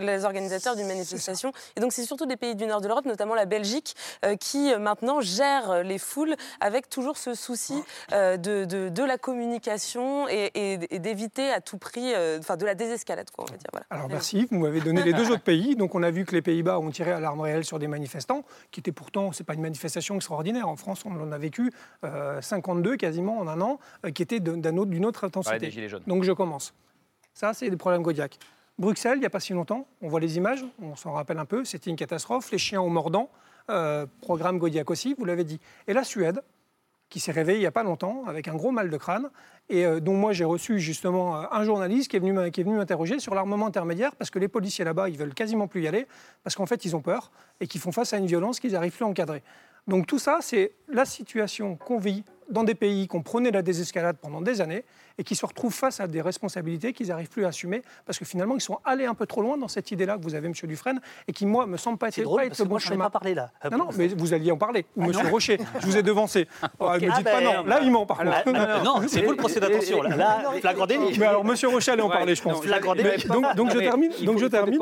[0.00, 1.52] les organisateurs d'une manifestation.
[1.76, 4.72] Et donc, c'est surtout des pays du nord de l'Europe, notamment la Belgique, euh, qui
[4.72, 7.82] euh, maintenant gèrent euh, les foules avec toujours ce souci
[8.12, 12.56] euh, de, de- de la communication et, et- et d'éviter à tout prix, euh, enfin,
[12.56, 13.68] de la désescalade, quoi, on va dire.
[13.72, 13.86] Voilà.
[13.90, 15.76] Alors merci, vous m'avez donné les deux autres pays.
[15.76, 18.44] Donc on a vu que les Pays-Bas ont tiré à l'arme réelle sur des manifestants,
[18.70, 20.68] qui étaient pourtant, c'est pas une manifestation extraordinaire.
[20.68, 21.72] En France, on en a vécu
[22.04, 25.58] euh, 52 quasiment en un an, euh, qui étaient autre- d'une autre intensité.
[25.58, 26.02] des Gilets jaunes.
[26.06, 26.72] Donc je commence.
[27.34, 28.38] Ça, c'est des problèmes Godiac.
[28.78, 31.44] Bruxelles, il n'y a pas si longtemps, on voit les images, on s'en rappelle un
[31.44, 32.52] peu, c'était une catastrophe.
[32.52, 33.28] Les chiens aux mordants,
[33.70, 35.58] euh, programme Godiac aussi, vous l'avez dit.
[35.88, 36.42] Et la Suède,
[37.08, 39.30] qui s'est réveillé il n'y a pas longtemps avec un gros mal de crâne
[39.70, 43.34] et euh, dont moi j'ai reçu justement euh, un journaliste qui est venu m'interroger sur
[43.34, 46.06] l'armement intermédiaire parce que les policiers là-bas ils veulent quasiment plus y aller
[46.44, 48.94] parce qu'en fait ils ont peur et qu'ils font face à une violence qu'ils n'arrivent
[48.94, 49.42] plus à encadrer.
[49.86, 53.62] Donc tout ça c'est la situation qu'on vit dans des pays qui ont prôné la
[53.62, 54.84] désescalade pendant des années
[55.18, 58.24] et qui se retrouvent face à des responsabilités qu'ils n'arrivent plus à assumer parce que
[58.24, 60.66] finalement ils sont allés un peu trop loin dans cette idée-là que vous avez, Monsieur
[60.68, 62.78] Dufresne, et qui moi me semble pas être, drôle, pas être parce le bon moi,
[62.78, 63.04] chemin.
[63.04, 63.50] pas parlé, là.
[63.70, 64.86] Non, non, mais vous alliez en parler.
[64.96, 65.30] Ou Ah, Monsieur non.
[65.30, 66.46] Rocher, je vous ai devancé.
[66.80, 67.02] Ah, Ok.
[67.02, 67.64] me dites Ah, pas ben, non.
[67.64, 68.60] Là, il ment par alors, contre.
[68.60, 70.16] ah, non, c'est vous le procès d'attention, là.
[70.16, 71.18] Là, flagrant délit.
[71.18, 72.62] Mais alors, Monsieur Rocher allait en parler, je pense.
[72.62, 73.24] Flagrant mais- délit.
[73.56, 74.12] Donc, je termine.
[74.24, 74.78] Donc je termine.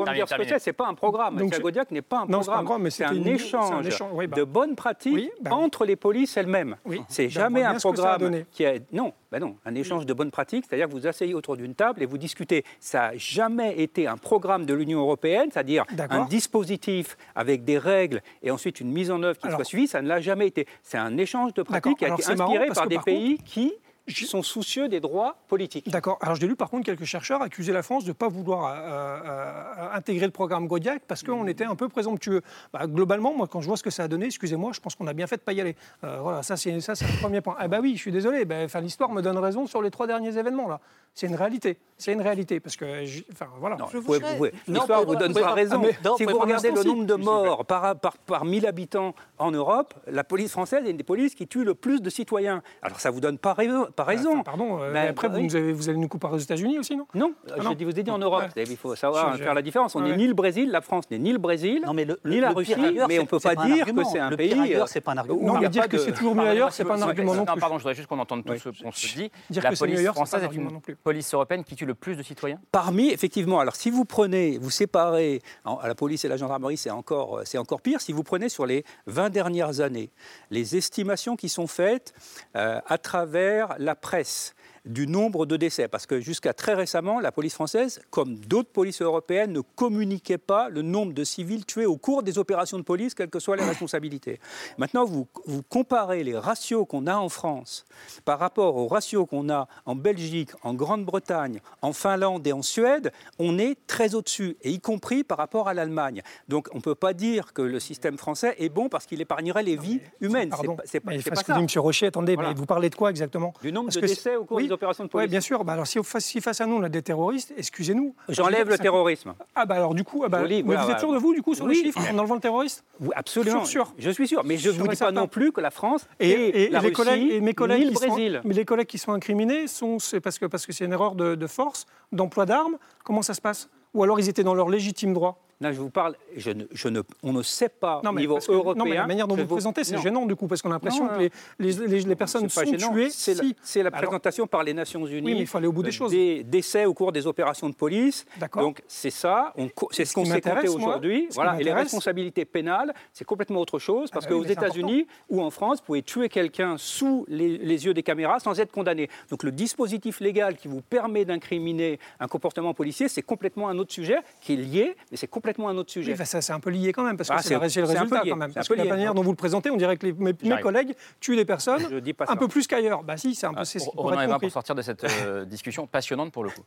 [0.59, 0.73] c'est.
[0.73, 1.37] Pas un programme.
[1.59, 2.83] Godiac n'est pas un programme.
[2.83, 3.85] mais c'est un échange
[4.27, 4.35] bah.
[4.37, 5.53] de bonnes pratiques bah.
[5.53, 6.75] entre les polices elles-mêmes.
[6.85, 7.01] Oui.
[7.07, 8.45] C'est jamais un programme donné.
[8.51, 11.57] qui a non, bah non, un échange de bonnes pratiques, c'est-à-dire que vous asseyez autour
[11.57, 12.63] d'une table et vous discutez.
[12.79, 18.21] Ça n'a jamais été un programme de l'Union européenne, c'est-à-dire un dispositif avec des règles
[18.41, 19.87] et ensuite une mise en œuvre qui Alors- soit suivie.
[19.87, 20.65] Ça ne l'a jamais été.
[20.81, 23.73] C'est un échange de pratiques qui a été inspiré par des pays qui
[24.07, 25.89] sont soucieux des droits politiques.
[25.89, 26.17] D'accord.
[26.21, 29.19] Alors j'ai lu par contre quelques chercheurs accuser la France de ne pas vouloir euh,
[29.25, 32.41] euh, intégrer le programme Godiac parce qu'on était un peu présomptueux.
[32.73, 35.07] Bah, globalement, moi quand je vois ce que ça a donné, excusez-moi, je pense qu'on
[35.07, 35.75] a bien fait de pas y aller.
[36.03, 37.55] Euh, voilà, ça c'est ça c'est le premier point.
[37.59, 38.45] Ah bah oui, je suis désolé.
[38.65, 40.79] Enfin l'histoire me donne raison sur les trois derniers événements là.
[41.13, 41.79] C'est une réalité.
[41.97, 42.85] C'est une réalité parce que
[43.31, 43.75] enfin voilà.
[43.75, 45.81] Non, Je vous pouvez- vous pouvez- Non, L'histoire vous ne vous donne pas pas- raison.
[45.83, 49.15] ah, mais- non, si vous regardez le nombre de morts par, par, par 1000 habitants
[49.39, 52.61] en Europe, la police française est une des polices qui tue le plus de citoyens.
[52.83, 53.87] Alors ça vous donne pas raison.
[53.97, 54.33] Pas raison.
[54.33, 54.79] Enfin, pardon.
[54.79, 55.47] euh, mais après bah vous, oui.
[55.47, 57.73] nous avez- vous allez nous comparer aux États-Unis aussi, non Non, Ah je non.
[57.73, 58.43] dis- vous ai dit en Europe.
[58.55, 58.63] Ouais.
[58.69, 59.95] Il faut savoir Je- je- faire la différence.
[59.95, 60.09] On Ouais.
[60.11, 62.41] n'est ni le Brésil, la France n'est ni le Brésil, Non, mais le, ni le-
[62.41, 62.75] la le Russie,
[63.07, 64.75] mais on ne peut pas dire que c'est un Le pays.
[64.75, 65.41] euh, c'est pas un argument.
[65.53, 67.59] Non, mais dire que c'est toujours mieux ailleurs, c'est pas un argument non non, plus.
[67.59, 69.31] pardon, je voudrais juste qu'on entende tout ce qu'on se dit.
[69.49, 70.95] Dire la que c'est police française est une non plus.
[70.95, 74.69] police européenne qui tue le plus de citoyens Parmi, effectivement, alors si vous prenez, vous
[74.69, 78.47] séparez, à la police et la gendarmerie, c'est encore, c'est encore pire, si vous prenez
[78.49, 80.11] sur les 20 dernières années,
[80.51, 82.13] les estimations qui sont faites
[82.55, 84.53] euh, à travers la presse
[84.87, 89.01] du nombre de décès, parce que jusqu'à très récemment, la police française, comme d'autres polices
[89.01, 93.13] européennes, ne communiquait pas le nombre de civils tués au cours des opérations de police,
[93.13, 94.39] quelles que soient les responsabilités.
[94.77, 97.85] Maintenant, vous, vous comparez les ratios qu'on a en France
[98.25, 103.11] par rapport aux ratios qu'on a en Belgique, en Grande-Bretagne, en Finlande et en Suède,
[103.39, 106.21] on est très au-dessus, et y compris par rapport à l'Allemagne.
[106.47, 109.63] Donc on ne peut pas dire que le système français est bon parce qu'il épargnerait
[109.63, 110.49] les vies humaines.
[110.51, 110.75] C'est Pardon.
[110.75, 111.59] pas- C'est pas, Mais c'est pas ça.
[111.59, 112.49] Monsieur Rocher, attendez, Voilà.
[112.49, 113.53] mais vous parlez de quoi exactement?
[113.61, 115.25] Du nombre Parce de décès au cours oui, des opérations de police.
[115.25, 115.63] Oui, bien sûr.
[115.63, 118.15] Bah, alors, si, si face à nous, on a des terroristes, excusez-nous.
[118.29, 119.33] J'enlève le terrorisme.
[119.55, 121.33] Ah, bah alors, du coup, ah bah, Joli, mais voilà, vous êtes sûr de vous,
[121.33, 121.75] du coup, sur Oui.
[121.77, 122.83] les chiffres, en enlevant le terroriste?
[122.99, 123.65] Oui, absolument.
[123.65, 123.93] Sûr, sûr.
[123.97, 124.43] Je suis sûr.
[124.45, 126.79] Mais je ne vous dis pas non plus que la France Et, et, et la
[126.79, 128.41] les Russie, collègues, et mes collègues, ni le qui sont, Brésil.
[128.45, 131.15] mais les collègues qui sont incriminés, sont, c'est parce que parce que c'est une erreur
[131.15, 132.77] de, de force, d'emploi d'armes.
[133.03, 133.69] Comment ça se passe?
[133.93, 135.39] Ou alors ils étaient dans leur légitime droit?
[135.59, 138.51] Là, je vous parle, je ne, je ne, on ne sait pas au niveau que-
[138.51, 138.83] européen.
[138.83, 140.73] non, mais la manière dont vous le présentez, c'est gênant du coup, parce qu'on a
[140.73, 143.09] l'impression que les, les, les- les personnes sont gênant, tuées.
[143.09, 143.79] C'est la, si.
[143.81, 145.25] la Alors, présentation par les Nations Unies.
[145.25, 146.11] Oui, mais il faut aller au bout des choses.
[146.11, 148.25] Des décès au cours des opérations de police.
[148.37, 148.61] D'accord.
[148.61, 149.51] Donc c'est ça,
[149.89, 151.27] c'est ce Ce qu'on m'intéresse, moi, aujourd'hui.
[151.33, 151.59] Voilà.
[151.59, 155.07] Et les responsabilités pénales, c'est complètement autre chose, parce Ah bah oui, qu'aux c'est États-Unis
[155.29, 158.71] ou en France, vous pouvez tuer quelqu'un sous les, les yeux des caméras sans être
[158.71, 159.09] condamné.
[159.31, 163.91] Donc le dispositif légal qui vous permet d'incriminer un comportement policier, c'est complètement un autre
[163.91, 166.11] sujet qui est lié, mais c'est complètement un autre sujet.
[166.11, 167.69] Oui, bah, ça, c'est un peu lié quand même, parce que Ah, c'est c'est- la-
[167.69, 168.49] c'est le c'est résultat lié, quand même.
[168.49, 170.95] c'est Parce que la manière dont vous le présentez, on dirait que les- mes, collègues
[171.19, 173.03] tuent des personnes Je dis pas un peu plus qu'ailleurs.
[173.03, 174.47] Bah si, c'est un peu c'est ce qui pourrait Ronan être Evin, compris.
[174.47, 176.61] pour sortir de cette euh, discussion passionnante pour le coup.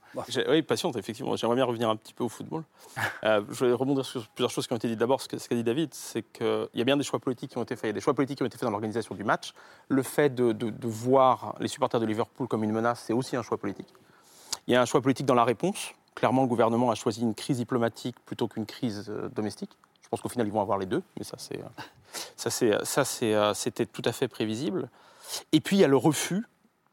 [0.49, 1.37] Oui, patiente, effectivement.
[1.37, 2.63] J'aimerais bien revenir un petit peu au football.
[3.25, 4.99] Euh, je vais rebondir sur plusieurs choses qui ont été dites.
[4.99, 7.51] D'abord, ce que- ce qu'a dit David, c'est qu'il y a bien des choix politiques
[7.51, 7.85] qui ont été faits.
[7.85, 9.53] Il y a des choix politiques qui ont été faits dans l'organisation du match.
[9.89, 13.37] Le fait de, de- de voir les supporters de Liverpool comme une menace, c'est aussi
[13.37, 13.89] un choix politique.
[14.67, 15.93] Il y a un choix politique dans la réponse.
[16.15, 19.71] Clairement, le gouvernement a choisi une crise diplomatique plutôt qu'une crise euh, domestique.
[20.03, 21.61] Je pense qu'au final, ils vont avoir les deux, mais ça, c'est,
[22.37, 24.89] ça, c'est, ça c'est, euh, c'était tout à fait prévisible.
[25.53, 26.45] Et puis, il y a le refus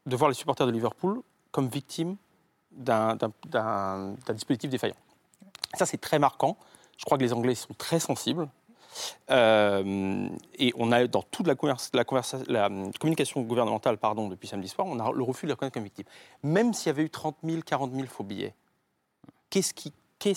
[0.06, 2.16] de voir les supporters de Liverpool comme victimes
[2.70, 3.16] d'un,
[4.32, 4.94] dispositif défaillant.
[5.74, 6.56] Ça, c'est très marquant.
[6.96, 8.48] Je crois que les Anglais sont très sensibles.
[9.30, 15.12] Euh, et on a, dans toute la, communication gouvernementale pardon, depuis samedi soir, on a
[15.12, 16.06] le refus de les reconnaître comme victimes.
[16.42, 18.54] Même s'il y avait eu 30 000, 40 000 faux billets,
[19.50, 19.74] qu'est-ce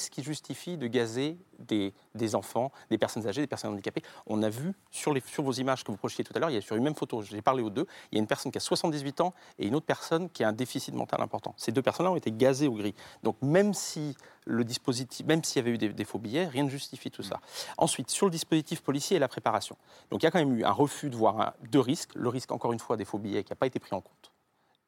[0.09, 4.03] qui, justifie de gazer des, enfants, des personnes âgées, des personnes handicapées?
[4.27, 6.61] On a vu sur, vos images que vous projetiez tout à l'heure, il y a
[6.61, 8.61] sur une même photo, j'ai parlé aux deux, il y a une personne qui a
[8.61, 11.53] 78 ans et une autre personne qui a un déficit mental important.
[11.57, 12.95] Ces deux personnes-là ont été gazées au gris.
[13.23, 16.69] Donc même si le dispositif, même s'il y avait eu des, faux billets, rien ne
[16.69, 17.39] justifie tout ça.
[17.77, 19.77] Ensuite, sur le dispositif policier et la préparation.
[20.09, 22.15] Donc il y a quand même eu un refus de voir deux risques.
[22.15, 24.30] Le risque, encore une fois, des faux billets qui n'a pas été pris en compte.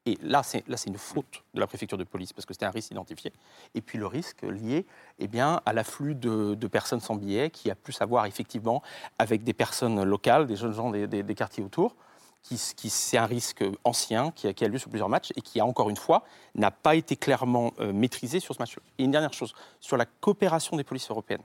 [0.06, 2.66] Et là, c'est là, c'est une faute de la préfecture de police parce que c'était
[2.66, 3.32] un risque identifié.
[3.74, 4.84] Et puis le risque lié
[5.18, 8.82] eh bien, à l'afflux de, de personnes sans billets qui a plus à voir effectivement
[9.18, 11.96] avec des personnes locales, des jeunes gens des, des- des quartiers autour.
[12.42, 15.40] Qui, qui- c'est un risque ancien qui a, qui a lieu sur plusieurs matchs et
[15.40, 16.24] qui, a encore une fois,
[16.54, 18.82] n'a pas été clairement euh, maîtrisé sur ce match-là.
[18.98, 21.40] Et une dernière chose, sur la coopération des polices européennes.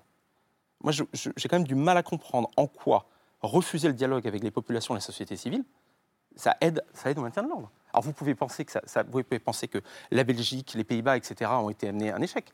[0.84, 3.06] Moi, j'ai quand même du mal à comprendre en quoi
[3.42, 5.64] refuser le dialogue avec les populations et la société civile,
[6.36, 7.72] ça aide, ça aide au maintien de l'ordre.
[7.94, 9.80] Alors vous pouvez penser que ça, vous pouvez penser que
[10.12, 11.52] la Belgique, les Pays-Bas, etc.
[11.54, 12.52] ont été amenés à un échec.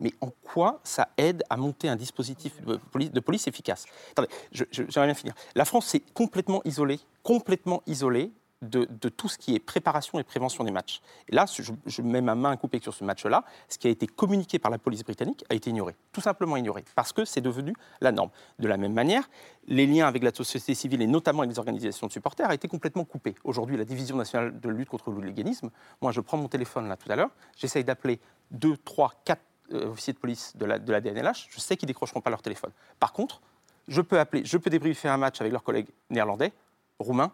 [0.00, 3.86] Mais en quoi ça aide à monter un dispositif de police, de police efficace?
[4.10, 5.34] Attendez, j'aimerais bien finir.
[5.54, 10.64] La France s'est complètement isolée, complètement isolée de, tout ce qui est préparation et prévention
[10.64, 11.02] des matchs.
[11.28, 13.44] Et là, je, mets ma main coupée sur ce match-là.
[13.68, 16.84] Ce qui a été communiqué par la police britannique a été ignoré, tout simplement ignoré,
[16.94, 18.30] parce que c'est devenu la norme.
[18.58, 19.28] De la même manière,
[19.66, 22.68] les liens avec la société civile et notamment avec les organisations de supporters a été
[22.68, 23.34] complètement coupé.
[23.44, 26.96] Aujourd'hui, la division nationale de lutte contre le hooliganisme, moi je prends mon téléphone là
[26.96, 28.20] tout à l'heure, j'essaye d'appeler
[28.52, 29.40] 2, 3, 4
[29.72, 32.72] officiers de police de la, de DNLH, je sais qu'ils décrocheront pas leur téléphone.
[32.98, 33.40] Par contre,
[33.88, 36.52] je peux appeler, je peux débriefer un match avec leurs collègues néerlandais,
[36.98, 37.32] roumains,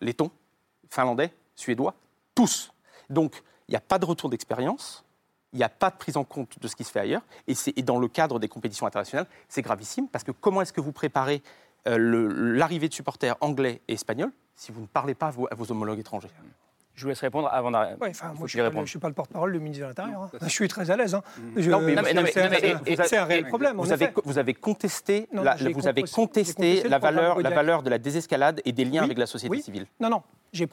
[0.00, 0.30] lettons,
[0.90, 1.94] finlandais, suédois,
[2.34, 2.72] tous.
[3.10, 5.04] Donc, il n'y a pas de retour d'expérience,
[5.52, 7.54] il n'y a pas de prise en compte de ce qui se fait ailleurs, et,
[7.54, 10.80] c'est- et dans le cadre des compétitions internationales, c'est gravissime, parce que comment est-ce que
[10.80, 11.42] vous préparez
[11.86, 15.46] euh, le- l'arrivée de supporters anglais et espagnols si vous ne parlez pas à vos,
[15.50, 16.30] à vos homologues étrangers?
[16.94, 17.96] Je vous laisse répondre avant d'arriver.
[18.00, 18.84] Ouais, enfin, moi, je ne suis, pas le- réponde.
[18.86, 20.22] je suis pas le porte-parole du ministre de l'Intérieur.
[20.22, 20.30] hein.
[20.42, 21.14] Je suis très à l'aise.
[21.14, 21.22] hein.
[21.56, 23.76] C'est- un réel problème.
[23.76, 24.14] vous avez, effet.
[24.24, 27.54] vous avez contesté, Non, la, vous avez contesté- contesté valeur, la Bodac.
[27.54, 29.62] valeur de la désescalade et des liens Oui, avec la société oui.
[29.62, 29.86] civile.
[30.00, 30.22] Non, non.
[30.54, 30.68] J'ai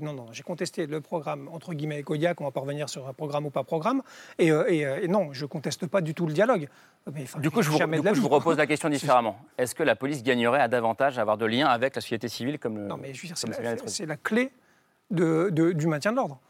[0.00, 3.12] non, non, j'ai contesté le programme entre guillemets Kodiak, on va pas revenir sur un
[3.12, 4.02] programme ou pas programme.
[4.38, 6.68] Et, euh, et, euh, et non, je conteste pas du tout le dialogue.
[7.12, 9.38] Mais, enfin, Du coup, je vous, du coup, je vous repose la question différemment.
[9.58, 12.58] Est-ce que la police gagnerait à davantage à avoir de liens avec la société civile
[12.58, 12.86] comme le.
[12.86, 14.50] Non, mais je veux dire, c'est la, clé
[15.10, 16.40] de- de- du maintien de l'ordre.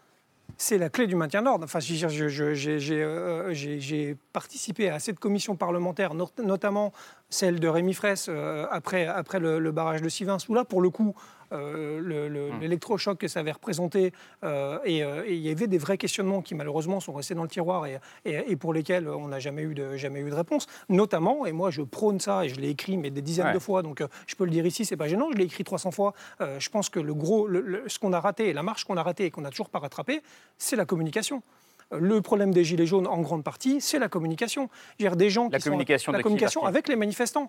[0.57, 1.65] C'est la clé du maintien de l'ordre.
[1.65, 6.15] Enfin, je veux dire, je- je- j'ai j'ai, euh, j'ai- participé à cette commission parlementaire,
[6.15, 6.93] not- notamment
[7.31, 10.81] celle de Rémi Fraisse euh, après, après le, le barrage de Sivins, où là, pour
[10.81, 11.15] le coup,
[11.53, 12.61] euh, Hum.
[12.61, 14.13] l'électrochoc que ça avait représenté,
[14.45, 17.43] euh, et, euh, et il y avait des vrais questionnements qui malheureusement sont restés dans
[17.43, 20.35] le tiroir et, et- et pour lesquels on n'a jamais eu de jamais eu de
[20.35, 20.67] réponse.
[20.89, 23.53] Notamment, et moi je prône ça et je l'ai écrit mais des dizaines Ouais.
[23.55, 25.29] de fois, donc euh, je peux le dire ici, c'est pas gênant.
[25.33, 26.13] Je l'ai écrit 300 fois.
[26.41, 28.97] Euh, je pense que le gros, le- le- ce qu'on a raté, la marche qu'on
[28.97, 30.23] a ratée et qu'on n'a toujours pas rattrapé,
[30.59, 31.43] c'est la communication.
[31.93, 34.69] Le problème des Gilets jaunes, en grande partie, c'est la communication.
[34.99, 37.47] Dire, des gens La qui sont- communication de la communication qui avec les manifestants,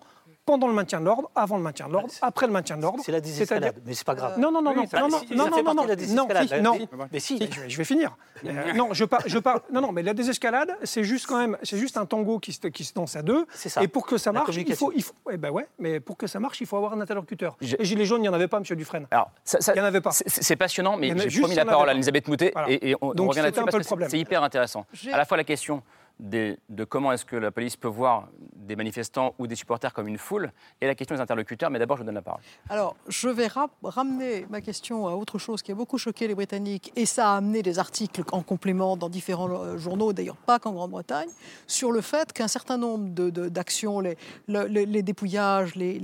[0.48, 3.00] pendant le maintien de l'ordre, avant le maintien de l'ordre, après le maintien de l'ordre.
[3.04, 4.38] C'est la désescale, C'est-à-dire- mais c'est pas grave.
[4.38, 6.88] Non, non, non, non, non, non, non, non, non, non, désescalade.
[7.12, 7.38] mais si.
[7.68, 8.16] je, vais, finir.
[8.46, 11.58] Euh, non, je par- je par- non, non, mais la désescalade, c'est juste quand même,
[11.62, 13.44] c'est juste un tango qui se, qui se danse à deux.
[13.52, 13.82] ça.
[13.82, 16.26] Et pour que ça marche, il faut, il faut, eh ben ouais, mais pour que
[16.26, 17.58] ça marche, il faut avoir un interlocuteur.
[17.60, 19.06] Et Gilets jaunes, il n'y en avait pas, Monsieur Dufresne.
[19.10, 19.30] Alors,
[19.68, 20.12] il n'y en avait pas.
[20.12, 21.92] c'est- C'est passionnant, mais j'ai promis la parole à.
[21.92, 24.08] Elisabeth Moutet et, on, revient c'était là-dessus un parce peu que le problème.
[24.08, 24.86] c'est- c'est hyper intéressant.
[25.12, 25.82] À la fois la question
[26.20, 30.08] des- de comment est-ce que la police peut voir des manifestants ou des supporters comme
[30.08, 30.50] une foule
[30.80, 32.40] et la question des interlocuteurs, mais d'abord je vous donne la parole.
[32.68, 36.34] Alors, je vais ra- ramener ma question à autre chose qui a beaucoup choqué les
[36.34, 40.58] Britanniques, et ça a amené des articles en complément dans différents euh, journaux, d'ailleurs pas
[40.58, 41.28] qu'en Grande-Bretagne,
[41.66, 44.16] sur le fait qu'un certain nombre de- de- d'actions, les,
[44.48, 45.98] le- les- les dépouillages, les,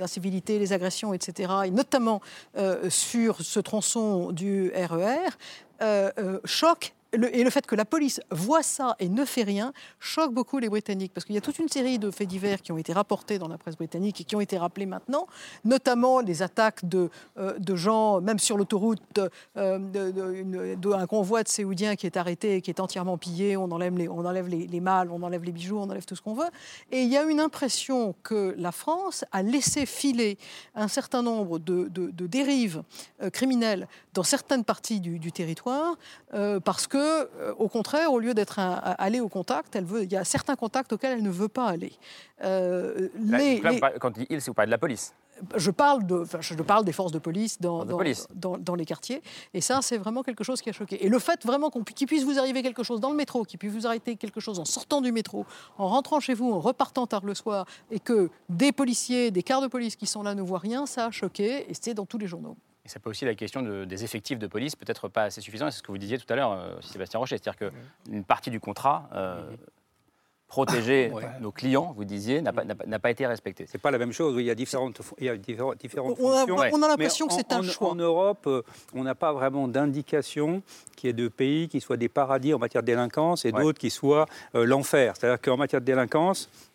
[0.00, 2.20] incivilités, les agressions, etc., et notamment
[2.56, 5.28] euh, sur ce tronçon du RER,
[5.82, 9.72] euh, euh, choquent et le fait que la police voit ça et ne fait rien
[9.98, 11.12] choque beaucoup les Britanniques.
[11.14, 13.48] Parce qu'il y a toute une série de faits divers qui ont été rapportés dans
[13.48, 15.26] la presse britannique et qui ont été rappelés maintenant,
[15.64, 19.00] notamment les attaques de, euh, de gens, même sur l'autoroute,
[19.56, 23.56] euh, d'un convoi de Séoudiens qui est arrêté et qui est entièrement pillé.
[23.56, 26.16] On enlève, les, on enlève les, les malles, on enlève les bijoux, on enlève tout
[26.16, 26.50] ce qu'on veut.
[26.92, 30.36] Et il y a une impression que la France a laissé filer
[30.74, 31.88] un certain nombre de,
[32.26, 32.82] dérives
[33.22, 35.96] euh, criminelles dans certaines parties du, du territoire
[36.34, 40.02] euh, parce que que, euh, au contraire, au lieu d'être allée au contact, elle veut,
[40.02, 41.92] il y a certains contacts auxquels elle ne veut pas aller.
[42.42, 43.80] Euh, les, les...
[44.00, 45.14] Quand il, c'est vous parlez de la police
[45.56, 49.22] je parle, de, je parle des forces de police dans, dans, les quartiers.
[49.54, 51.04] Et ça, c'est vraiment quelque chose qui a choqué.
[51.06, 53.72] Et le fait vraiment qu'il puisse vous arriver quelque chose dans le métro, qu'il puisse
[53.72, 55.46] vous arrêter quelque chose en sortant du métro,
[55.76, 59.62] en rentrant chez vous, en repartant tard le soir, et que des policiers, des quarts
[59.62, 61.70] de police qui sont là ne voient rien, ça a choqué.
[61.70, 62.56] Et c'est dans tous les journaux.
[62.88, 65.70] Et ça peut aussi la question des effectifs de police, peut-être pas assez suffisants.
[65.70, 67.36] C'est ce que vous disiez tout à l'heure, euh, Sébastien Rocher.
[67.36, 67.70] C'est-à-dire
[68.06, 69.10] qu'une partie du contrat.
[69.12, 69.42] Euh,
[70.48, 73.66] protéger nos clients, vous disiez, n'a pas, pas, été respecté.
[73.68, 74.34] C'est pas la même chose.
[74.38, 77.34] il y a différentes, il y a différentes, différentes on a, On a l'impression que
[77.34, 77.90] c'est un choix.
[77.90, 78.62] En Europe, euh,
[78.94, 80.62] on n'a pas vraiment d'indication
[80.96, 83.78] qu'il y ait de pays qui soient des paradis en matière de délinquance et d'autres
[83.78, 85.14] qui soient euh, l'enfer.
[85.16, 86.67] C'est-à-dire qu'en matière de délinquance, euh,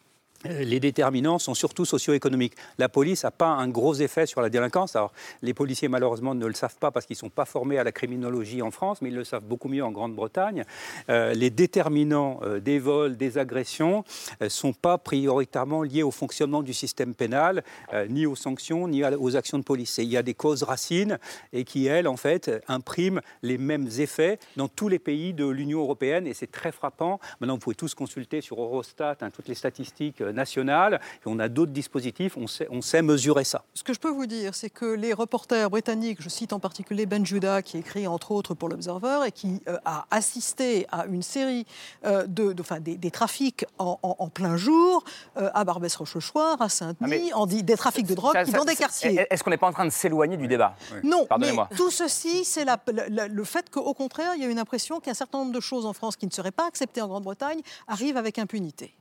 [0.46, 2.56] les déterminants sont surtout socio-économiques.
[2.78, 4.96] La police n'a pas un gros effet sur la délinquance.
[4.96, 7.84] Alors, les policiers, malheureusement, ne le savent pas parce qu'ils ne sont pas formés à
[7.84, 10.66] la criminologie en France, mais ils le savent beaucoup mieux en Grande-Bretagne.
[11.10, 14.04] Euh, les déterminants euh, des vols, des agressions,
[14.42, 17.64] ne sont pas prioritairement liés au fonctionnement du système pénal,
[18.10, 19.98] ni aux sanctions, ni aux actions de police.
[19.98, 21.20] il y a des causes racines
[21.52, 25.80] et qui, elles, en fait, impriment les mêmes effets dans tous les pays de l'Union
[25.80, 26.28] européenne.
[26.28, 27.20] Et c'est très frappant.
[27.40, 31.50] Maintenant, vous pouvez tous consulter sur Eurostat hein, toutes les statistiques nationale, et on a
[31.50, 33.64] d'autres dispositifs, on sait, on sait mesurer ça.
[33.74, 37.06] Ce que je peux vous dire, c'est que les reporters britanniques, je cite en particulier
[37.06, 41.22] Ben Judah, qui écrit entre autres pour l'Observer, et qui euh, a assisté à une
[41.22, 41.66] série
[42.06, 45.04] euh, de, de des, des, trafics en, en, plein jour,
[45.38, 49.26] euh, à Barbès-Rochechouart, à Saint-Denis, ah, des trafics de drogue dans des quartiers.
[49.30, 50.76] Est-ce qu'on n'est pas en train de s'éloigner du débat?
[51.04, 55.14] Non, mais tout ceci, c'est le fait qu'au contraire, il y a une impression qu'un
[55.14, 58.40] certain nombre de choses en France qui ne seraient pas acceptées en Grande-Bretagne arrivent avec
[58.40, 58.96] impunité.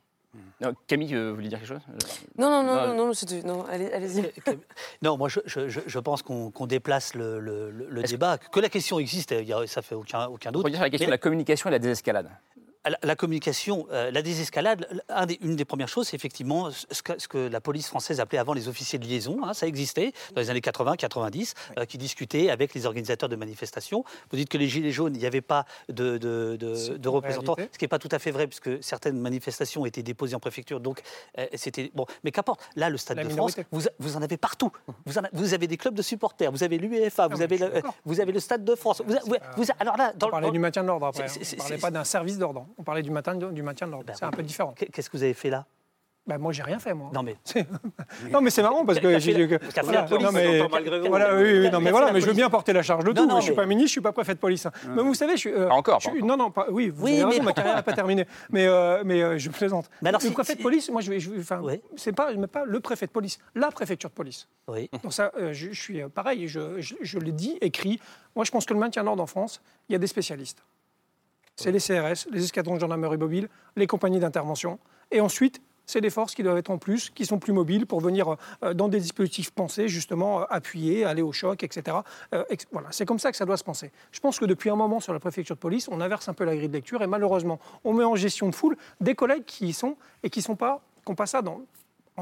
[0.87, 1.81] Camille, vous voulez dire quelque chose
[2.39, 3.13] Non, non, non, non,
[3.45, 4.33] non, allez-y.
[5.03, 9.35] non, moi, je, je, pense qu'on déplace le, le, débat, que, la question existe,
[9.67, 10.65] ça fait aucun, aucun doute.
[10.65, 12.31] On dire la question de la communication et de la désescalade
[13.03, 14.87] la communication, euh, la désescalade,
[15.41, 18.99] une des premières choses, c'est effectivement ce que, la police française appelait avant les officiers
[18.99, 19.45] de liaison.
[19.45, 24.05] Hein, ça existait dans les années 80-90, euh, qui discutaient avec les organisateurs de manifestations.
[24.31, 27.85] Vous dites que les Gilets jaunes, il n'y avait pas de, de, représentants, ce qui
[27.85, 30.81] n'est pas tout à fait vrai, puisque certaines manifestations étaient déposées en préfecture.
[30.81, 31.03] Donc,
[31.39, 31.91] euh, c'était.
[31.95, 32.61] Bon, mais qu'importe.
[32.77, 34.73] Là, le Stade de France, vous, vous, en avez partout.
[35.07, 38.33] Vous, vous, avez des clubs de supporters, vous avez l'UEFA, vous, avez le, vous avez
[38.33, 39.03] le Stade de France.
[39.07, 41.25] Vous, alors là, dans, on parlait du maintien de l'ordre après.
[41.25, 41.35] Hein.
[41.35, 42.67] On ne parlait pas d'un service d'ordre.
[42.79, 44.07] On parlait du maintien, du maintien de l'ordre.
[44.07, 44.75] Ben c'est un peu différent.
[44.75, 45.67] Qu'est-ce que vous avez fait là?
[46.25, 47.11] Ben moi, j'ai rien fait, moi.
[47.13, 47.37] Non, mais.
[48.31, 49.19] non, mais c'est marrant parce que.
[49.19, 49.33] j'ai
[49.83, 50.61] voilà, non, mais,
[51.09, 53.29] voilà, oui, oui, non, mais voilà, mais je veux bien porter la charge de tout.
[53.29, 54.69] Je ne suis pas ministre, je ne suis pas préfet de police.
[54.89, 55.51] Mais vous savez, je suis.
[55.51, 56.01] Euh, encore.
[56.23, 58.27] non, non, pas, oui, vous avez raison, ma carrière n'est pas terminée.
[58.51, 59.91] Mais, euh, mais euh, je plaisante.
[60.01, 61.41] le préfet de police, moi, je vais.
[61.41, 61.61] Enfin,
[61.97, 64.47] c'est pas, pas le préfet de police, la préfecture de police.
[64.69, 64.89] Oui.
[65.03, 67.99] Donc, ça, je, suis pareil, je, je, je l'ai dit, écrit.
[68.37, 70.63] Moi, je pense que le maintien de l'ordre en France, il y a des spécialistes
[71.57, 74.79] c'est les CRS, les escadrons de gendarmerie mobile, les compagnies d'intervention.
[75.11, 78.01] Et ensuite, c'est des forces qui doivent être en plus, qui sont plus mobiles pour
[78.01, 81.99] venir euh, dans des dispositifs pensés, justement, euh, appuyer, aller au choc, etc.
[82.35, 83.91] Euh, voilà, c'est comme ça que ça doit se penser.
[84.11, 86.45] Je pense que depuis un moment, sur la préfecture de police, on inverse un peu
[86.45, 89.67] la grille de lecture et malheureusement, on met en gestion de foule des collègues qui
[89.67, 91.61] y sont et qui ne sont pas, qui n'ont pas ça dans,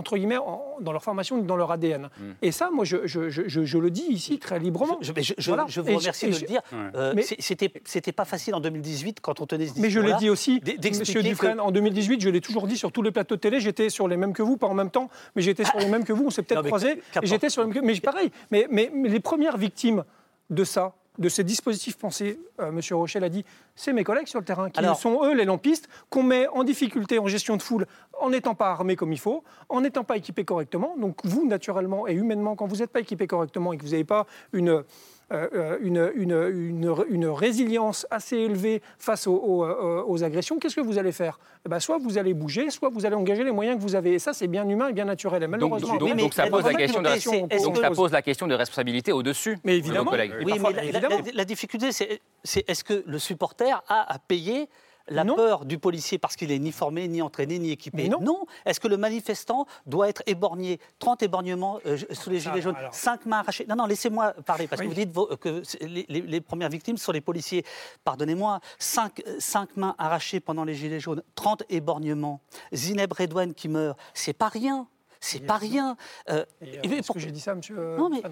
[0.00, 0.38] entre guillemets,
[0.80, 2.08] dans leur formation, dans leur ADN.
[2.18, 2.32] Hmm.
[2.40, 4.98] Et ça, moi, je, je, je, je, le dis ici très librement.
[5.02, 6.62] Je, vous remercie de le dire.
[6.94, 10.60] Euh, C'était pas facile en 2018 quand on tenait ce Mais je l'ai dit aussi,
[10.98, 13.90] Monsieur Dufresne, en 2018, je l'ai toujours dit sur tous les plateaux de télé, j'étais
[13.90, 16.12] sur les mêms que vous, pas en même temps, mais j'étais sur les mêmes que
[16.12, 17.86] vous, on s'est peut-être croisés, j'étais sur les mêmes que...
[17.86, 20.04] Mais pareil, mais, mais, mais les premières victimes
[20.48, 22.80] de ça, de ces dispositifs pensés, euh, M.
[22.92, 23.44] Rochelle a dit,
[23.74, 27.18] c'est mes collègues sur le terrain, qui sont eux les lampistes, qu'on met en difficulté
[27.18, 27.86] en gestion de foule
[28.20, 30.96] en n'étant pas armés comme il faut, en n'étant pas équipés correctement.
[30.98, 34.04] Donc vous, naturellement et humainement, quand vous n'êtes pas équipé correctement et que vous n'avez
[34.04, 34.84] pas une
[35.32, 41.12] euh, une, une, une, résilience assez élevée face aux, aux, agressions, qu'est-ce que vous allez
[41.12, 41.38] faire?
[41.64, 44.14] Eh ben, Soit vous allez bouger, soit vous allez engager les moyens que vous avez.
[44.14, 45.42] Et ça, c'est bien humain et bien naturel.
[45.44, 48.54] Et malheureusement, donc, donc, ça, pose la question de, donc ça pose la question de
[48.54, 50.32] responsabilité au-dessus mais évidemment, de collègues.
[50.44, 51.16] Oui, mais la, évidemment.
[51.32, 52.20] la, difficulté, c'est
[52.66, 54.68] est-ce que le supporter a à payer
[55.10, 58.08] la peur du policier parce qu'il est ni formé, ni entraîné, ni équipé.
[58.08, 58.46] non.
[58.64, 60.80] Est-ce que le manifestant doit être éborgné?
[60.98, 64.80] 30 éborgnements euh, sous les gilets jaunes, 5 mains arrachées Non, non, laissez-moi parler, parce
[64.82, 67.64] que vous dites que les, premières victimes sont les policiers.
[68.04, 72.40] Pardonnez-moi, 5, 5 mains arrachées pendant les gilets jaunes, 30 éborgnements,
[72.72, 74.86] Zineb Redouane qui meurt, c'est pas rien.
[75.20, 75.96] C'est pas rien.
[76.30, 78.22] Euh, Est-ce que j'ai dit ça, monsieur Non, mais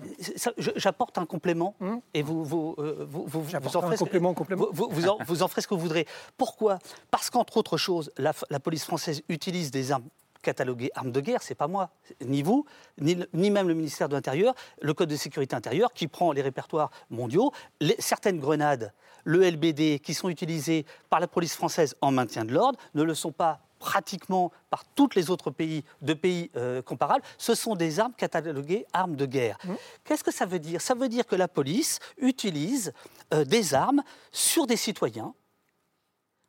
[0.76, 4.66] j'apporte un complément hum et vous, vous, vous, vous, en ferez un complément, complément.
[4.72, 6.06] Vous, en, vous en ferez ce que vous voudrez.
[6.36, 6.78] Pourquoi?
[7.10, 10.08] Parce qu'entre autres choses, la, la police française utilise des armes
[10.42, 11.90] catalogué armes de guerre, c'est pas moi,
[12.24, 12.64] ni vous,
[13.00, 16.42] ni, ni, même le ministère de l'Intérieur, le Code de sécurité intérieure qui prend les
[16.42, 18.92] répertoires mondiaux, les, certaines grenades,
[19.24, 23.14] le LBD, qui sont utilisées par la police française en maintien de l'ordre, ne le
[23.14, 28.00] sont pas pratiquement par tous les autres pays de pays euh, comparables, ce sont des
[28.00, 29.58] armes cataloguées armes de guerre.
[29.64, 29.74] Mmh.
[30.04, 30.80] Qu'est-ce que ça veut dire?
[30.80, 32.92] Ça veut dire que la police utilise
[33.32, 34.02] euh, des armes
[34.32, 35.34] sur des citoyens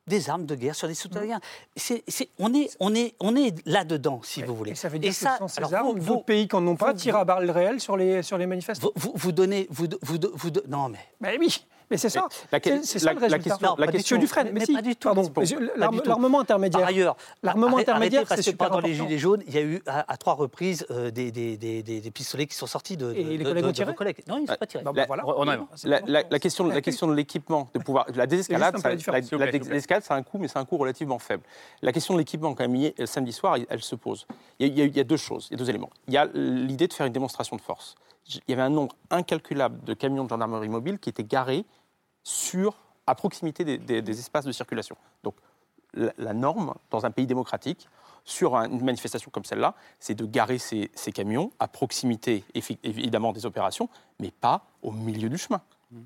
[0.10, 1.40] des armes de guerre sur des citoyens.
[1.76, 2.04] C'est,
[2.40, 4.72] on est, on est, on est là-dedans, si vous voulez.
[4.72, 7.18] Et ça veut dire que ça, sans ces armes, d'autres pays qui n'ont pas tirent
[7.18, 8.90] à balles réelles sur les, sur les manifestants.
[8.96, 9.68] Vous, vous, donnez...
[9.70, 11.00] Vous, vous, vous, non, mais...
[11.22, 12.28] Mais oui mais c'est ça.
[12.52, 13.28] La, c'est ça le résultat.
[13.30, 14.44] La question, la question du frein.
[14.46, 14.74] Mais, mais, si.
[14.74, 15.08] pas du tout.
[15.08, 15.32] Pardon.
[16.06, 16.82] L'armement intermédiaire.
[16.82, 20.12] Par ailleurs, l'armement intermédiarre, c'est super pendant les gilets jaunes, il y a eu à,
[20.12, 23.30] à trois reprises euh, des, des, des, des, pistolets qui sont sortis de, Et de,
[23.30, 24.24] les de, collègues de, ont tiré vos collègues.
[24.28, 24.84] Non, ils ne sont pas tirés.
[24.84, 25.24] Bah, bah, voilà.
[25.26, 28.90] On a la, la, la, question, la question de l'équipement, de pouvoir, la désescalade, ça,
[28.90, 31.44] la, la désescalade, c'est un coût, mais c'est un coût relativement faible.
[31.82, 34.28] La question de l'équipement, quand même, samedi soir, elle se pose.
[34.60, 35.90] Il y, a, il y a deux choses, il y a deux éléments.
[36.08, 37.96] Il y a l'idée de faire une démonstration de force.
[38.30, 41.66] Il y avait un nombre incalculable de camions de gendarmerie mobile qui étaient garés
[42.24, 42.76] sur
[43.08, 44.96] à proximité des, espaces de circulation.
[45.24, 45.36] Donc
[45.94, 47.88] la, norme dans un pays démocratique
[48.24, 52.44] sur une manifestation comme celle-là, c'est de garer ces, camions à proximité
[52.84, 53.90] évidemment des opérations,
[54.20, 55.62] mais pas au milieu du chemin.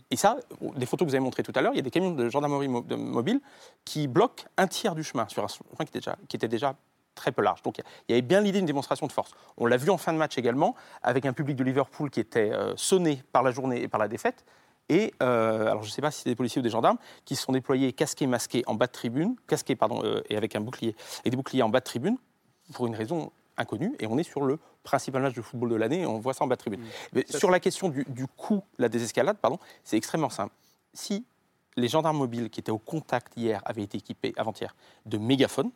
[0.10, 0.38] Et ça,
[0.76, 2.30] des photos que vous avez montrées tout à l'heure, il y a des camions de
[2.30, 3.42] gendarmerie mobile
[3.84, 6.76] qui bloquent un tiers du chemin sur un chemin qui était déjà, qui était déjà
[7.16, 7.62] très peu large.
[7.64, 9.32] Donc il y avait bien l'idée d'une démonstration de force.
[9.58, 12.52] On l'a vu en fin de match également, avec un public de Liverpool qui était
[12.52, 14.46] euh, sonné par la journée et par la défaite,
[14.90, 17.36] et euh, alors je ne sais pas si c'est des policiers ou des gendarmes qui
[17.36, 20.62] se sont déployés casqués, masqués en bas de tribune, casqués pardon, euh, et avec un
[20.62, 22.18] bouclier et des boucliers en bas de tribune
[22.74, 23.96] pour une raison inconnue.
[24.00, 26.44] Et on est sur le principal match de football de l'année et on voit ça
[26.44, 26.82] en bas de tribune.
[26.82, 26.88] Mmh.
[27.14, 30.54] Mais sur la question du, du coût, la désescalade, pardon, c'est extrêmement simple.
[30.94, 31.26] Si
[31.78, 34.76] les gendarmes mobiles qui étaient au contact hier avaient été équipés avant-hier
[35.06, 35.72] de mégaphones,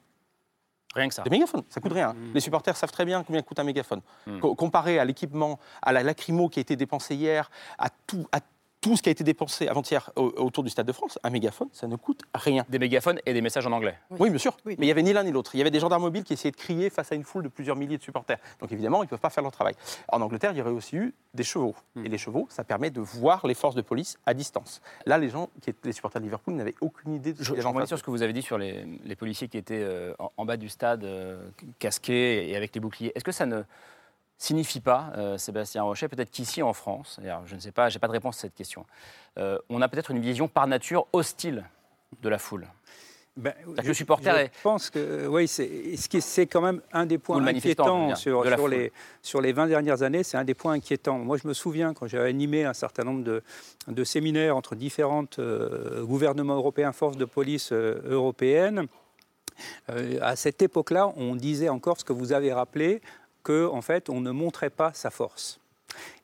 [0.95, 1.21] Rien que ça.
[1.21, 2.13] Des mégaphones, ça coûte rien.
[2.13, 2.33] Mmh.
[2.33, 4.01] Les supporters savent très bien combien coûte un mégaphone.
[4.25, 4.39] Mmh.
[4.39, 8.39] Co comparé à l'équipement, à la lacrymo qui a été dépensé hier, à tout, à
[8.81, 11.87] tout ce qui a été dépensé avant-hier autour du Stade de France, un mégaphone, ça
[11.87, 12.65] ne coûte rien.
[12.69, 13.97] Des mégaphones et des messages en anglais.
[14.11, 14.55] Oui, oui bien sûr.
[14.65, 14.75] Oui.
[14.77, 15.55] Mais il n'y avait ni l'un ni l'autre.
[15.55, 17.49] Il y avait des gendarmes mobiles qui essayaient de crier face à une foule de
[17.49, 18.37] plusieurs milliers de supporters.
[18.59, 19.73] Donc évidemment, ils ne peuvent pas faire leur travail.
[20.09, 21.75] En Angleterre, il y aurait aussi eu des chevaux.
[21.95, 22.01] Hmm.
[22.01, 22.05] Mm.
[22.05, 24.81] Et les chevaux, ça permet de voir les forces de police à distance.
[25.05, 27.55] Là, les gens, qui étaient les supporters de Liverpool, n'avaient aucune idée de ce Je,
[27.59, 30.13] je reviens sur ce que vous avez dit sur les, les policiers qui étaient euh,
[30.19, 31.49] en, en, bas du stade, euh,
[31.79, 33.11] casqués et avec les boucliers.
[33.15, 33.63] Est-ce que ça ne
[34.37, 38.07] signifie pas, euh, Sébastien Rochet, peut-être qu'ici en France, je ne sais pas, j'ai pas
[38.07, 38.85] de réponse à cette question,
[39.37, 41.65] euh, on a peut-être une vision par nature hostile
[42.21, 42.67] de la foule.
[43.37, 43.53] Ben,
[43.85, 44.51] le supporter je est...
[44.63, 49.41] pense que oui, c'est quand même un des points inquiétants sur, de sur les, sur
[49.41, 50.23] les 20 dernières années.
[50.23, 51.19] C'est un des points inquiétants.
[51.19, 53.43] Moi, je me souviens quand j'avais animé un certain nombre de,
[53.87, 58.87] de séminaires entre différentes euh, gouvernements européens, forces de police euh, européennes.
[59.91, 63.01] Euh, à cette époque-là, on disait encore ce que vous avez rappelé,
[63.47, 65.59] qu'en en fait, on ne montrait pas sa force.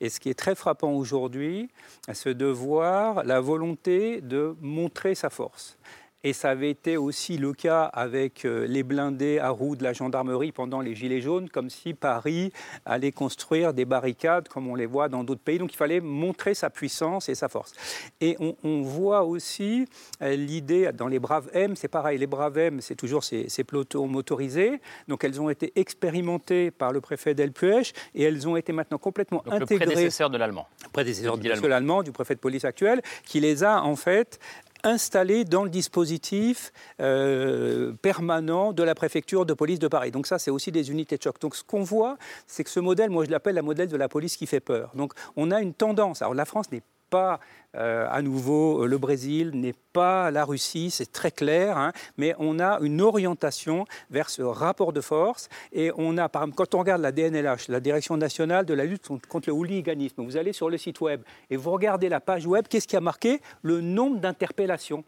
[0.01, 1.69] Et ce qui est très frappant aujourd'hui,
[2.13, 5.77] c'est de voir la volonté de montrer sa force.
[6.23, 9.91] Et ça avait été aussi le cas avec euh, les blindés à roues de la
[9.91, 12.53] gendarmerie pendant les Gilets jaunes, comme si Paris
[12.85, 15.57] allait construire des barricades comme on les voit dans d'autres pays.
[15.57, 17.73] Donc il fallait montrer sa puissance et sa force.
[18.21, 19.85] Et on, on voit aussi
[20.21, 23.65] euh, l'idée, dans les Braves M, c'est pareil, les Braves M, c'est toujours ces, ces,
[23.65, 24.79] pelotons motorisés.
[25.09, 29.43] Donc elles ont été expérimentées par le préfet Delpuech et elles ont été maintenant complètement
[29.45, 29.85] Donc intégrées.
[29.85, 30.67] Le prédécesseur de l'allemand.
[30.93, 34.39] Prédécesseur de l'allemand, du préfet de police actuel, qui les a en fait
[34.83, 40.11] installés dans le dispositif euh, permanent de la préfecture de police de Paris.
[40.11, 41.39] Donc ça, c'est aussi des unités de choc.
[41.39, 42.17] Donc ce qu'on voit,
[42.47, 44.91] c'est que ce modèle, moi je l'appelle la modèle de la police qui fait peur.
[44.95, 46.21] Donc on a une tendance.
[46.21, 46.83] Alors la France n'est
[47.13, 47.39] pas
[47.75, 52.59] euh, à nouveau le Brésil, n'est pas la Russie, c'est très clair, hein, mais on
[52.59, 56.79] a une orientation vers ce rapport de force et on a, par exemple, quand on
[56.79, 60.71] regarde la DNLH, la Direction nationale de la lutte contre le hooliganisme, vous allez sur
[60.71, 63.41] le site web et vous regardez la page web, qu'est-ce qui a marqué?
[63.61, 65.03] Le nombre d'interpellations.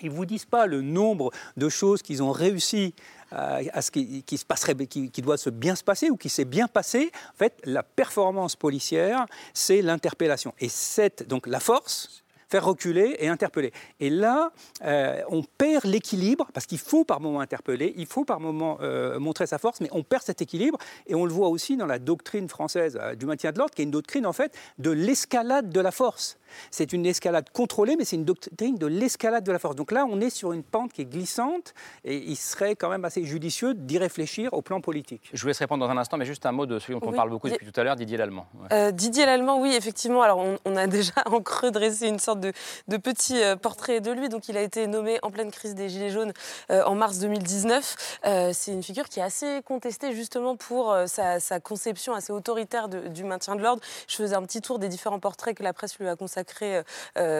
[0.00, 2.94] Ils ne vous disent pas le nombre de choses qu'ils ont réussi
[3.30, 6.44] à, à ce qui, se passerait, qui, doit se bien se passer ou qui s'est
[6.44, 7.10] bien passé.
[7.34, 10.54] En fait, la performance policière, c'est l'interpellation.
[10.60, 13.72] Et cette, donc la force, faire reculer et interpeller.
[14.00, 14.52] Et là,
[14.84, 19.18] euh, on perd l'équilibre, parce qu'il faut par moment interpeller, il faut par moment euh,
[19.18, 21.98] montrer sa force, mais on perd cet équilibre, et on le voit aussi dans la
[21.98, 25.70] doctrine française euh, du maintien de l'ordre, qui est une doctrine en fait de l'escalade
[25.70, 26.38] de la force.
[26.70, 29.76] C'est une escalade contrôlée, mais c'est une doctrine de l'escalade de la force.
[29.76, 31.74] Donc là, on est sur une pente qui est glissante
[32.04, 35.30] et il serait quand même assez judicieux d'y réfléchir au plan politique.
[35.32, 37.12] Je vous laisse répondre dans un instant, mais juste un mot de celui dont on
[37.12, 38.46] parle beaucoup depuis tout à l'heure, Didier Lallemand.
[38.72, 40.22] Euh, Didier Lallemand, oui, effectivement.
[40.22, 42.52] Alors, on, a déjà en creux dressé une sorte de,
[42.96, 44.28] petit euh, portrait de lui.
[44.28, 46.32] Donc, il a été nommé en pleine crise des Gilets jaunes
[46.70, 48.20] euh, en mars 2019.
[48.52, 53.56] c'est une figure qui est assez contestée justement pour sa, conception assez autoritaire du maintien
[53.56, 53.82] de l'ordre.
[54.08, 56.35] Je faisais un petit tour des différents portraits que la presse lui a consacrés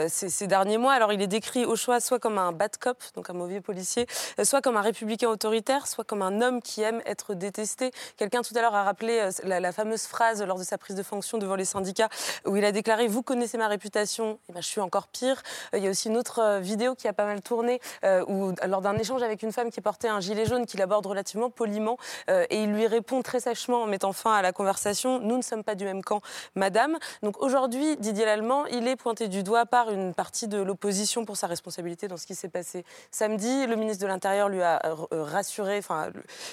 [0.09, 0.93] ces, derniers mois.
[0.93, 4.07] Alors, il est décrit au choix soit comme un bad cop, donc un mauvais policier,
[4.43, 7.91] soit comme un républicain autoritaire, soit comme un homme qui aime être détesté.
[8.17, 11.39] Quelqu'un tout à l'heure a rappelé la, fameuse phrase lors de sa prise de fonction
[11.39, 12.09] devant les syndicats
[12.45, 15.43] où il a déclaré Vous connaissez ma réputation, et eh ben, je suis encore pire.
[15.75, 18.25] Euh, il y a aussi une autre euh, vidéo qui a pas mal tourné euh,
[18.27, 21.51] où, lors d'un échange avec une femme qui portait un gilet jaune, qu'il aborde relativement
[21.51, 25.43] poliment et il lui répond très sèchement en mettant fin à la conversation Nous ne
[25.43, 26.21] sommes pas du même camp,
[26.55, 26.99] madame.
[27.23, 31.37] Donc aujourd'hui, Didier Lallemand, il est pointé du doigt par une partie de l'opposition pour
[31.37, 33.67] sa responsabilité dans ce qui s'est passé samedi.
[33.67, 34.81] Le ministre de l'Intérieur lui a
[35.11, 36.11] rassuré, enfin,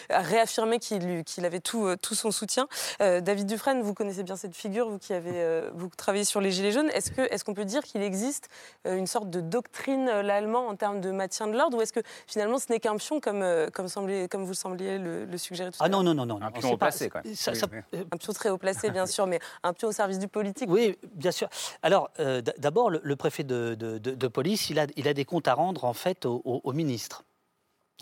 [0.09, 2.67] a réaffirmé qu'il avait tout, tout son soutien.
[2.99, 6.71] David Dufresne, vous connaissez bien cette figure, vous qui avez vous travaillez sur les Gilets
[6.71, 6.89] jaunes.
[6.89, 8.49] Est-ce qu'on est qu'on peut dire qu'il existe
[8.87, 11.93] euh, une sorte de doctrine euh, l'allemand en termes de maintien de l'ordre ou est-ce
[11.93, 15.71] que finalement ce n'est qu'un pion comme, euh, comme, semblait, comme vous sembliez le, suggérer
[15.71, 15.99] tout à ah l'heure?
[15.99, 16.45] Ah non, non, non, non.
[16.45, 17.21] Un pion haut placé, quoi.
[17.21, 20.69] Un pion très haut placé, bien sûr, mais un pion au service du politique.
[20.69, 21.49] Oui, bien sûr.
[21.81, 22.09] Alors,
[22.57, 25.93] d'abord, le, préfet de, de, police, il a, il a des comptes à rendre, en
[25.93, 27.23] fait, au, au ministre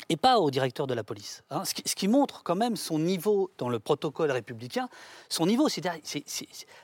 [0.09, 1.43] et pas au directeur de la police.
[1.49, 1.63] Hein.
[1.65, 4.89] Ce, qui, montre quand même son niveau dans le protocole républicain,
[5.29, 5.85] son niveau, c'est,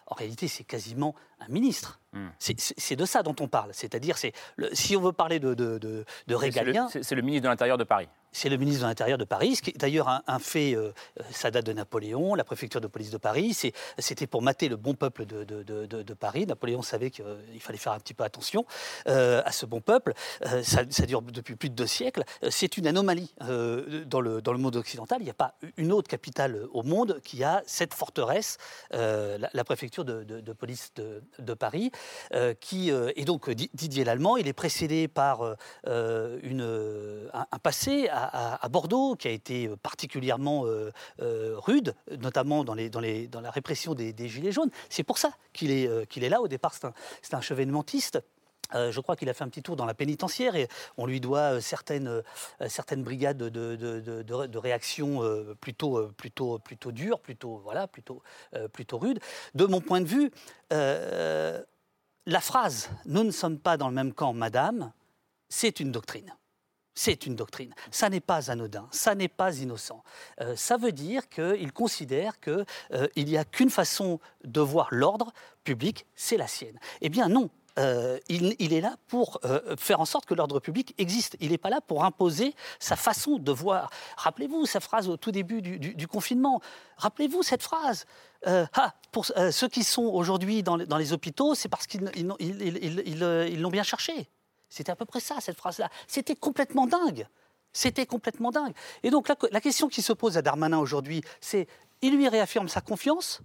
[0.07, 1.99] en réalité, c'est quasiment un ministre.
[2.13, 2.27] Hmm.
[2.39, 3.71] C'est, de ça dont on parle.
[3.73, 4.33] C'est-à-dire, c'est
[4.73, 6.87] si on veut parler de, de, de, régalien...
[6.89, 8.07] C'est le ministre de l'Intérieur de Paris.
[8.37, 10.91] C'est le ministre de l'Intérieur de Paris, ce qui est d'ailleurs un, fait, euh,
[11.31, 13.57] ça date de Napoléon, la préfecture de police de Paris.
[13.97, 16.45] C'était pour mater le bon peuple de, Paris.
[16.45, 17.25] Napoléon savait qu'il
[17.59, 18.67] fallait faire un petit peu attention
[19.07, 20.13] euh, à ce bon peuple.
[20.45, 22.21] Euh, ça, dure depuis plus de deux siècles.
[22.51, 25.17] C'est une anomalie dans, le, monde occidental.
[25.21, 28.59] Il n'y a pas une autre capitale au monde qui a cette forteresse,
[28.91, 30.93] la, préfecture de, police
[31.39, 31.91] de, Paris,
[32.59, 35.55] qui et donc Didier Lallemand, il est précédé par
[35.87, 38.26] une, un passé à,
[38.69, 44.71] Bordeaux, qui a été particulièrement euh, euh, rude, notamment dans, la répression des, Gilets jaunes.
[44.89, 46.41] C'est pour ça qu'il est, euh, là.
[46.41, 48.19] Au départ, c'est un, chevènementiste.
[48.73, 50.67] je crois qu'il a fait un petit tour dans la pénitentiaire et
[50.97, 52.21] on lui doit certaines,
[52.97, 55.21] brigades de, de, de, de réaction
[55.61, 56.59] plutôt, plutôt,
[56.91, 58.21] dures, plutôt, voilà, plutôt
[58.97, 59.19] rudes.
[59.55, 60.31] De mon point de vue,
[60.69, 64.79] la phrase⁇ Nous ne sommes pas dans le même camp, madame⁇
[65.49, 66.35] c'est une doctrine.
[66.97, 67.75] C'est une doctrine.
[67.91, 70.03] Ça n'est pas anodin, ça n'est pas innocent.
[70.41, 75.31] Euh, ça veut dire qu'il considère qu'il euh, n'y a qu'une façon de voir l'ordre
[75.63, 76.79] public, c'est la sienne.
[77.01, 79.39] Eh bien non, euh, il, est là pour
[79.77, 81.37] faire en sorte que l'ordre public existe.
[81.39, 83.91] Il n'est pas là pour imposer sa façon de voir.
[84.17, 86.61] Rappelez-vous sa phrase au tout début du, confinement.
[86.97, 88.05] Rappelez-vous cette phrase.
[88.43, 93.83] ah, pour ceux qui sont aujourd'hui dans, dans, les hôpitaux, c'est parce qu'ils l'ont bien
[93.83, 94.31] cherché.
[94.69, 95.89] C'était à peu près ça, cette phrase-là.
[96.07, 97.27] C'était complètement dingue.
[97.73, 98.73] C'était complètement dingue.
[99.03, 101.67] Et donc la, question qui se pose à Darmanin aujourd'hui, c'est
[102.01, 103.41] il lui réaffirme sa confiance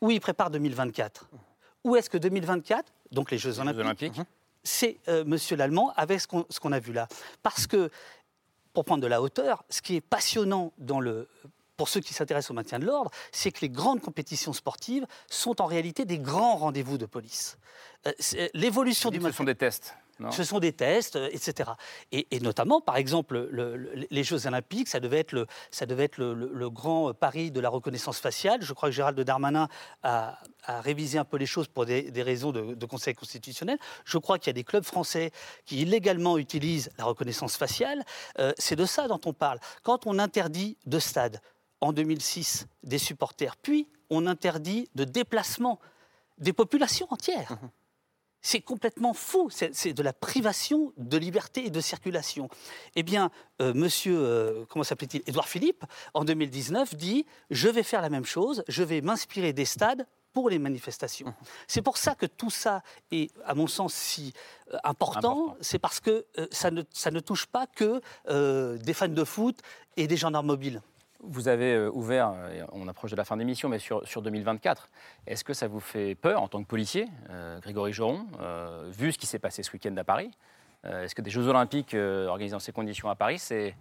[0.00, 1.28] ou il prépare 2024
[1.84, 4.20] Ou est-ce que 2024, donc les Jeux Olympiques,
[4.62, 7.08] c'est euh, Monsieur l'Allemand avec ce qu'on a vu là?
[7.42, 7.90] Parce que,
[8.72, 11.28] pour prendre de la hauteur, ce qui est passionnant dans le
[11.76, 15.60] pour ceux qui s'intéressent au maintien de l'ordre, c'est que les grandes compétitions sportives sont
[15.60, 17.58] en réalité des grands rendez-vous de police.
[18.06, 19.20] Euh, l'évolution du...
[19.20, 19.94] Ce sont des tests.
[20.30, 21.70] Ce sont des tests, euh, etc.
[22.12, 23.48] Et, notamment, par exemple,
[24.10, 27.68] les Jeux Olympiques, ça devait être, le, ça devait être le, grand pari de la
[27.68, 28.62] reconnaissance faciale.
[28.62, 29.68] Je crois que Gérald Darmanin
[30.02, 33.78] a, révisé un peu les choses pour des, raisons de, Conseil constitutionnel.
[34.04, 35.32] Je crois qu'il y a des clubs français
[35.64, 38.04] qui illégalement utilisent la reconnaissance faciale.
[38.38, 39.58] Euh, c'est de ça dont on parle.
[39.82, 41.40] Quand on interdit de stade
[41.80, 45.80] en 2006 des supporters, puis on interdit de déplacement
[46.38, 47.52] des populations entières.
[47.52, 47.68] Mmh
[48.44, 49.48] c'est complètement fou.
[49.50, 52.48] C'est de la privation de liberté et de circulation.
[52.94, 53.30] Eh bien,
[53.62, 55.82] euh, monsieur, euh, comment s'appelait-il Édouard Philippe,
[56.12, 60.50] en 2019, dit Je vais faire la même chose, je vais m'inspirer des stades pour
[60.50, 61.28] les manifestations.
[61.28, 61.44] Mmh.
[61.68, 64.34] C'est pour ça que tout ça est, à mon sens, si
[64.72, 65.56] euh, important.
[65.62, 68.02] C'est parce que ça, ne, ça ne touche pas que
[68.76, 69.58] des fans de foot
[69.96, 70.82] et des gendarmes mobiles.
[71.26, 74.20] Vous avez euh, ouvert, euh, on approche de la fin de l'émission, mais sur, sur
[74.20, 74.88] 2024,
[75.26, 78.26] est-ce que ça vous fait peur en tant que policier, euh, Grégory Joron,
[78.90, 80.30] vu ce qui s'est passé ce week-end à Paris
[80.84, 83.74] Est-ce que des Jeux Olympiques organisés dans ces conditions à Paris, c'est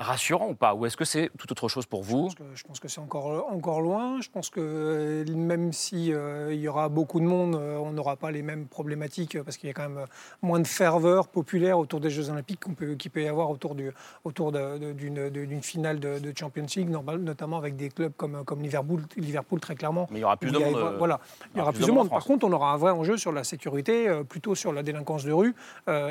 [0.00, 2.88] rassurant ou pas Ou est-ce que c'est tout autre chose pour vous Je pense que,
[2.88, 4.20] c'est encore, encore loin.
[4.20, 8.16] Je pense que euh, même s'il euh, y aura beaucoup de monde, euh, on n'aura
[8.16, 10.06] pas les mêmes problématiques parce qu'il y a quand même
[10.42, 13.90] moins de ferveur populaire autour des Jeux Olympiques qu'il peut, peut y avoir autour, du,
[14.24, 19.74] autour d'une finale de, Champions League, notamment avec des clubs comme, comme Liverpool, Liverpool, très
[19.74, 20.06] clairement.
[20.10, 20.94] Mais il y aura plus de monde.
[20.98, 21.20] Voilà,
[21.54, 22.08] il y aura plus, de monde.
[22.08, 25.32] Par contre, on aura un vrai enjeu sur la sécurité, plutôt sur la délinquance de
[25.32, 25.54] rue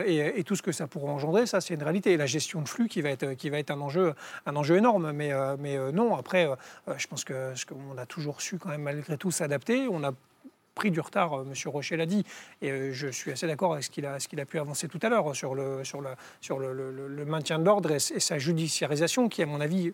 [0.06, 1.46] et, tout ce que ça pourra engendrer.
[1.46, 2.14] Ça, c'est une réalité.
[2.14, 4.14] Et la gestion de flux qui va être, qui va être un enjeu,
[4.46, 5.12] un enjeu énorme.
[5.12, 6.56] Mais, euh, mais euh, non, après, euh,
[6.98, 9.88] je pense qu'on a toujours su quand même malgré tout s'adapter.
[9.90, 10.12] On a
[10.76, 11.54] pris du retard, M.
[11.66, 12.24] Rocher l'a dit,
[12.62, 15.54] et je suis assez d'accord avec ce qu'il a, pu avancer tout à l'heure sur
[15.54, 16.10] le, sur le,
[16.40, 19.92] sur le, maintien de l'ordre et, sa judiciarisation, qui, à mon avis,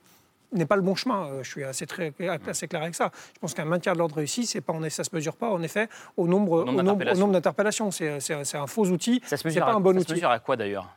[0.51, 1.41] n'est pas le bon chemin.
[1.41, 2.13] Je suis assez, très,
[2.47, 3.09] assez clair avec ça.
[3.33, 5.49] Je pense qu'un maintien de l'ordre réussi, c'est pas, on ça ne se mesure pas,
[5.49, 7.89] en effet, au nombre, au nombre, d'interpellations.
[7.89, 9.21] C'est un faux outil.
[9.25, 10.03] Ça se mesure, pas un bon outil.
[10.03, 10.87] Ça se mesure à quoi d'ailleurs?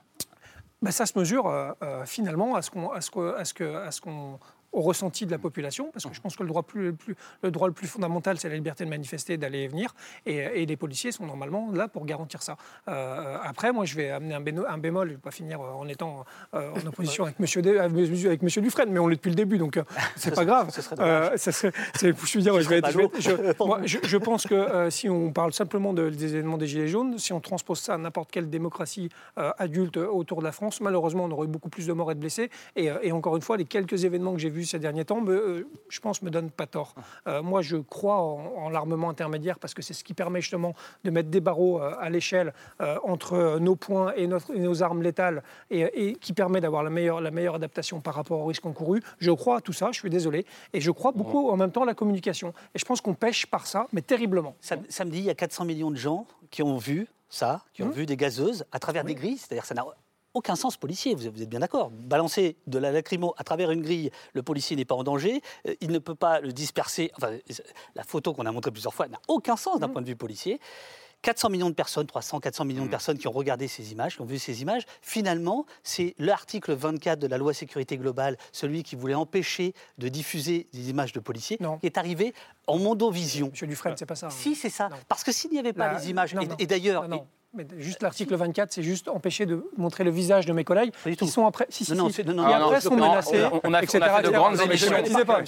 [0.83, 4.39] Ben, ça se mesure euh, euh, finalement à ce qu'on
[4.79, 6.95] au ressenti de la population, parce que je pense que le droit, plus,
[7.43, 9.93] le, droit le plus fondamental, c'est la liberté de manifester, d'aller et venir,
[10.25, 12.57] et, les policiers sont normalement là pour garantir ça.
[12.89, 15.61] Euh, après, moi, je vais amener un, bémol, un bémol je ne vais pas finir
[15.61, 16.25] euh, en étant
[16.55, 19.81] euh, en opposition avec Monsieur, avec monsieur Dufresne, mais on l'est depuis le début, donc
[20.17, 20.71] c'est pas grave.
[20.71, 22.81] Ce serait je dire, je, vais
[23.85, 27.41] je, je, pense que si on parle simplement des événements des Gilets jaunes, si on
[27.41, 31.51] transpose ça à n'importe quelle démocratie adulte autour de la France, malheureusement, on aurait eu
[31.51, 34.35] beaucoup plus de morts et de blessés, et, et encore une fois, les quelques événements
[34.35, 36.95] que j'ai vus ces derniers temps, euh, je pense, me donne pas tort.
[37.27, 41.11] Euh, moi, je crois en, l'armement intermédiaire parce que c'est ce qui permet justement de
[41.11, 42.53] mettre des barreaux euh, à l'échelle
[43.03, 47.57] entre nos points et, nos armes létales et, qui permet d'avoir la meilleure, la meilleure
[47.57, 49.03] adaptation par rapport aux risques encourus.
[49.19, 50.45] Je crois à tout ça, je suis désolé.
[50.73, 52.53] Et je crois beaucoup en même temps à la communication.
[52.75, 54.55] Et je pense qu'on pêche par ça, mais terriblement.
[54.61, 57.93] Samedi, il y a 400 millions de gens qui ont vu ça, qui ont mmh.
[57.93, 59.39] vu des gazeuses à travers des grilles.
[59.39, 59.85] C'est-à-dire ça n'a
[60.35, 61.91] aucun sens policier, vous, êtes bien d'accord.
[61.91, 65.75] Balancer de la lacrymo à travers une grille, le policier n'est pas en danger, euh,
[65.81, 67.11] il ne peut pas le disperser.
[67.17, 67.33] Enfin,
[67.95, 69.93] la photo qu'on a montrée plusieurs fois n'a aucun sens d'un mmh.
[69.93, 70.61] point de vue policier.
[71.23, 72.91] 400 millions de personnes, 300, 400 millions de mmh.
[72.91, 74.85] personnes qui ont regardé ces images, qui ont vu ces images.
[75.03, 80.69] Finalement, c'est l'article 24 de la loi sécurité globale, celui qui voulait empêcher de diffuser
[80.73, 82.35] des images de policiers, qui est arrivé
[82.69, 83.49] en mondovision.
[83.51, 84.31] Monsieur Dufresne, c'est pas ça.
[84.31, 84.91] Si, c'est ça.
[85.09, 87.09] Parce que s'il n'y avait pas les images, et, d'ailleurs,
[87.55, 91.27] mais juste l'article 24, c'est juste empêcher de montrer le visage de mes collègues qui
[91.27, 93.99] sont après, si, si, non, si, non, non, qui après sont menacés, on a, etc.
[94.01, 94.93] On a fait de grandes émissions.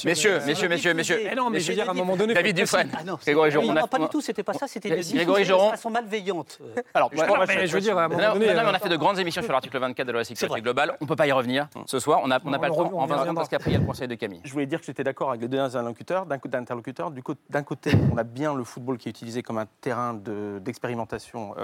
[0.04, 1.20] Messieurs, messieurs, messieurs, messieurs.
[1.36, 2.32] Non, mais je veux dire, à un moment donné...
[2.32, 2.90] David Dufresne,
[3.22, 3.72] Grégory Joron.
[3.72, 5.70] Non, pas du tout, c'était pas ça, c'était des Grégory Joron.
[5.70, 6.58] façon malveillante.
[6.94, 8.50] Alors, je veux dire, à un moment donné...
[8.50, 10.96] on a fait de grandes émissions sur l'article 24 de la loi sécurité globale.
[11.00, 12.20] On ne peut pas y revenir ce soir.
[12.24, 12.90] On n'a pas le temps.
[12.94, 14.40] On va parce qu'après, il y a le conseil de Camille.
[14.44, 16.24] Je voulais dire que j'étais d'accord avec les deux interlocuteurs.
[16.26, 20.14] D'un côté, on a bien le football qui est utilisé comme un terrain
[20.60, 21.54] d'expérimentation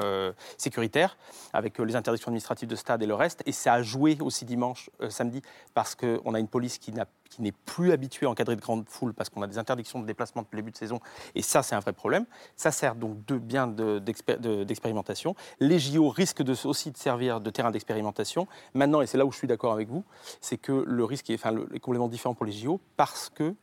[0.57, 1.17] sécuritaire
[1.53, 3.43] avec euh, les interdictions administratives de stade et le reste.
[3.47, 5.43] Et ça a joué aussi dimanche, euh, samedi,
[5.75, 6.93] parce qu'on a une police qui
[7.39, 10.43] n'est plus habituée à encadrer de grandes foules parce qu'on a des interdictions de déplacement
[10.43, 11.01] depuis le début de saison.
[11.35, 12.27] Et ça, c'est un vrai problème.
[12.57, 15.35] Ça sert donc de bien d'expérimentation.
[15.61, 18.47] les JO risquent de, aussi de servir de terrain d'expérimentation.
[18.75, 20.05] Maintenant, et c'est là où je suis d'accord avec vous,
[20.41, 23.55] c'est que le risque est, est complètement différent pour les JO parce que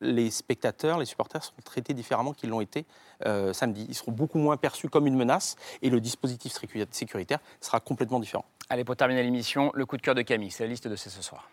[0.00, 2.86] les spectateurs, les supporters seront traités différemment qu'ils l'ont été
[3.26, 3.86] euh, samedi.
[3.88, 6.52] Ils seront beaucoup moins perçus comme une menace et le dispositif
[6.90, 8.44] sécuritaire sera complètement différent.
[8.68, 11.10] Allez, pour terminer l'émission, le coup de cœur de Camille, c'est la liste de ce
[11.10, 11.48] soir.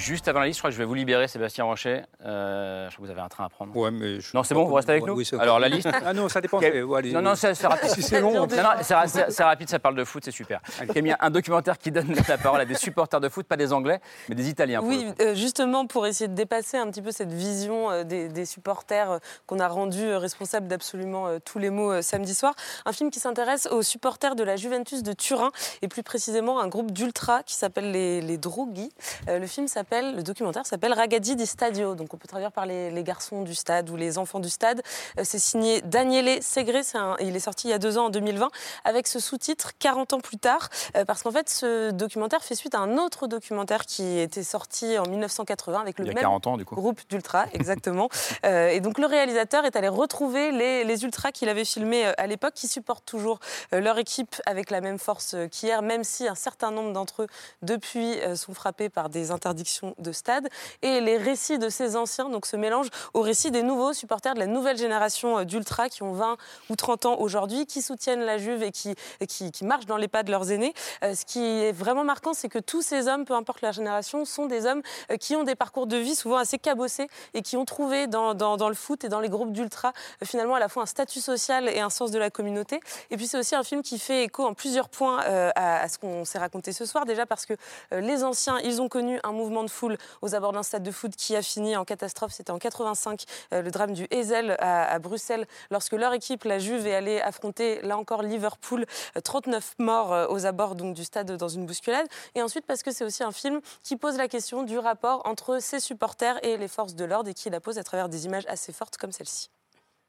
[0.00, 2.02] Juste avant la liste, je crois que je vais vous libérer, Sébastien Rocher.
[2.24, 3.76] Euh, je crois que vous avez un train à prendre.
[3.76, 5.88] Ouais, mais non, c'est bon, vous restez avec nous Alors, la liste.
[5.92, 6.58] ah non, ça dépend.
[6.58, 7.90] non, non, c'est rapide.
[7.90, 8.48] c'est long.
[8.80, 10.62] c'est rapide, ça parle de foot, c'est super.
[10.94, 14.00] Camille, un documentaire qui donne la parole à des supporters de foot, pas des Anglais,
[14.30, 14.80] mais des Italiens.
[14.82, 19.20] Oui, euh, justement, pour essayer de dépasser un petit peu cette vision euh, des, supporters
[19.46, 22.54] qu'on a rendu responsables d'absolument tous les mots samedi soir.
[22.86, 25.50] Un film qui s'intéresse aux supporters de la Juventus de Turin,
[25.82, 28.90] et plus précisément un groupe d'ultra qui s'appelle les, les Droghi.
[29.28, 33.02] le film s'appelle le documentaire s'appelle Ragazzi di Stadio, donc on peut traduire par les,
[33.02, 34.82] garçons du stade ou les enfants du stade.
[35.18, 36.80] Euh, c'est signé Daniele Segre,
[37.20, 38.50] il est sorti il y a deux ans en 2020
[38.84, 42.74] avec ce sous-titre 40 ans plus tard, euh, parce qu'en fait ce documentaire fait suite
[42.74, 48.08] à un autre documentaire qui était sorti en 1980 avec le même groupe d'ultra, exactement.
[48.44, 52.26] Euh, et donc le réalisateur est allé retrouver les, les ultras qu'il avait filmés à
[52.26, 53.38] l'époque, qui supportent toujours
[53.72, 57.26] leur équipe avec la même force qu'hier, même si un certain nombre d'entre eux
[57.62, 60.48] depuis sont frappés par des interdictions de stade
[60.82, 64.38] et les récits de ces anciens, donc ce mélange au récit des nouveaux supporters de
[64.38, 66.36] la nouvelle génération d'ultra qui ont 20
[66.68, 68.94] ou 30 ans aujourd'hui, qui soutiennent la Juve et qui,
[69.26, 70.74] qui, marchent dans les pas de leurs aînés.
[71.02, 74.46] ce qui est vraiment marquant, c'est que tous ces hommes, peu importe leur génération, sont
[74.46, 74.82] des hommes
[75.20, 78.68] qui ont des parcours de vie souvent assez cabossés et qui ont trouvé dans, dans,
[78.68, 79.92] le foot et dans les groupes d'ultra
[80.24, 82.80] finalement à la fois un statut social et un sens de la communauté.
[83.10, 85.98] Et puis c'est aussi un film qui fait écho en plusieurs points euh, à, ce
[85.98, 87.06] qu'on s'est raconté ce soir.
[87.06, 87.54] Déjà parce que
[87.92, 90.90] euh, les anciens, ils ont connu un mouvement de foule aux abords d'un stade de
[90.90, 92.32] foot qui a fini en catastrophe.
[92.32, 96.86] C'était en 85, euh, le drame du Ezel à, Bruxelles, lorsque leur équipe, la Juve,
[96.86, 98.84] est allée affronter, là encore, Liverpool.
[99.22, 102.06] 39 morts aux abords donc, du stade dans une bousculade.
[102.34, 105.60] Et ensuite parce que c'est aussi un film qui pose la question du rapport entre
[105.60, 108.44] ses supporters et les forces de l'ordre et qui la pose à travers des images
[108.48, 109.48] assez fortes comme celle-ci.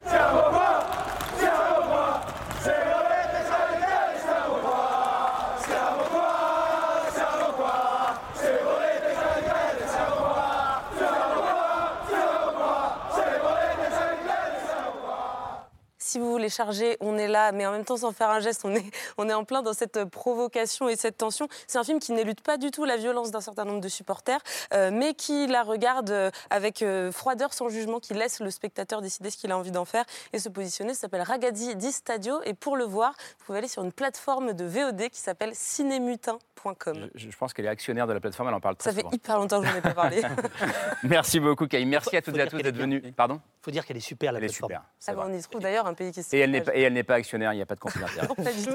[0.04, 0.86] Siamo qua!
[1.38, 2.26] Siamo qua!
[2.60, 5.58] Se volete salire siamo qua!
[5.60, 7.10] Siamo qua!
[7.14, 8.18] Siamo qua!
[8.34, 10.90] Se volete salire siamo qua!
[10.98, 12.06] Siamo qua!
[12.08, 13.12] Siamo qua!
[13.14, 15.68] Se volete salire siamo qua!
[16.12, 18.66] Si vous voulez charger, on est là, mais en même temps sans faire un geste,
[18.66, 18.84] on est,
[19.18, 21.48] on est en plein dans cette provocation et cette tension.
[21.68, 24.42] C'est un film qui n'élude pas du tout la violence d'un certain nombre de supporters,
[24.74, 29.30] euh, mais qui la regarde avec euh, froideur, sans jugement, qui laisse le spectateur décider
[29.30, 30.94] ce qu'il a envie d'en faire et se positionner.
[30.96, 34.52] Ça s'appelle Ragazzi di Stadio, et pour le voir, vous pouvez aller sur une plateforme
[34.52, 37.10] de VOD qui s'appelle cinémutin.com.
[37.16, 39.16] Je, je, pense qu'elle est actionnaire de la plateforme, elle en parle très Ça fait
[39.16, 40.22] hyper longtemps que je n'en ai pas parlé.
[41.04, 41.86] Merci beaucoup, Kay.
[41.86, 43.02] Merci à toutes et à tous d'être venus.
[43.16, 44.84] Pardon Il faut dire qu'elle est super, la Elle est super.
[45.08, 46.94] Ah bah, on y trouve d'ailleurs un pays qui Et elle n'est pas, et elle
[46.94, 48.28] n'est pas actionnaire, il n'y a pas de conflit d'intérêt.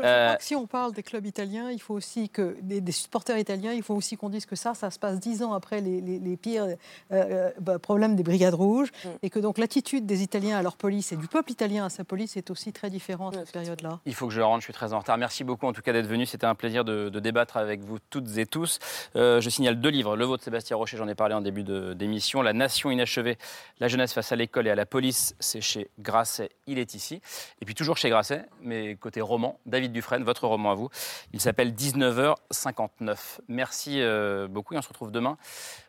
[0.05, 3.73] Euh, si on parle des clubs italiens, il faut aussi que des, des supporters italiens,
[3.73, 6.19] il faut aussi qu'on dise que ça, ça se passe dix ans après les, les-
[6.19, 6.75] les pires euh,
[7.13, 9.09] euh, bah, problèmes des brigades rouges, Mm.
[9.23, 12.05] et que donc l'attitude des Italiens à leur police et du peuple italien à sa
[12.05, 14.01] police est aussi très différente à cette période-là.
[14.07, 15.19] Il faut que je rentre, je suis très en retard.
[15.19, 16.27] Merci beaucoup en tout cas d'être venu.
[16.27, 18.79] C'était un plaisir de, de débattre avec vous toutes et tous.
[19.17, 20.17] Euh, je signale deux livres.
[20.17, 21.63] Le vôtre, Sébastien Rocher, j'en ai parlé en début
[21.95, 22.43] d'émission.
[22.43, 23.39] La Nation inachevée,
[23.81, 27.16] la jeunesse face à l'école et à la police, c'est chez Grasset, il est ici.
[27.61, 30.89] Et puis toujours chez Grasset, mais côté roman, David Dufresne, votre roman à vous.
[31.33, 33.17] Il s'appelle 19h59.
[33.49, 35.37] Merci euh, beaucoup et on se retrouve demain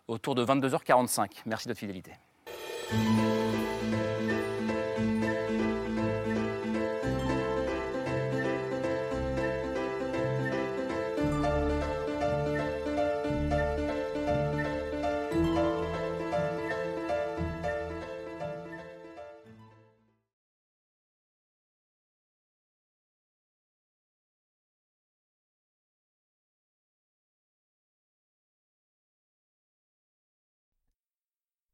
[0.08, 1.30] autour de 22h45.
[1.46, 2.12] Merci de votre fidélité.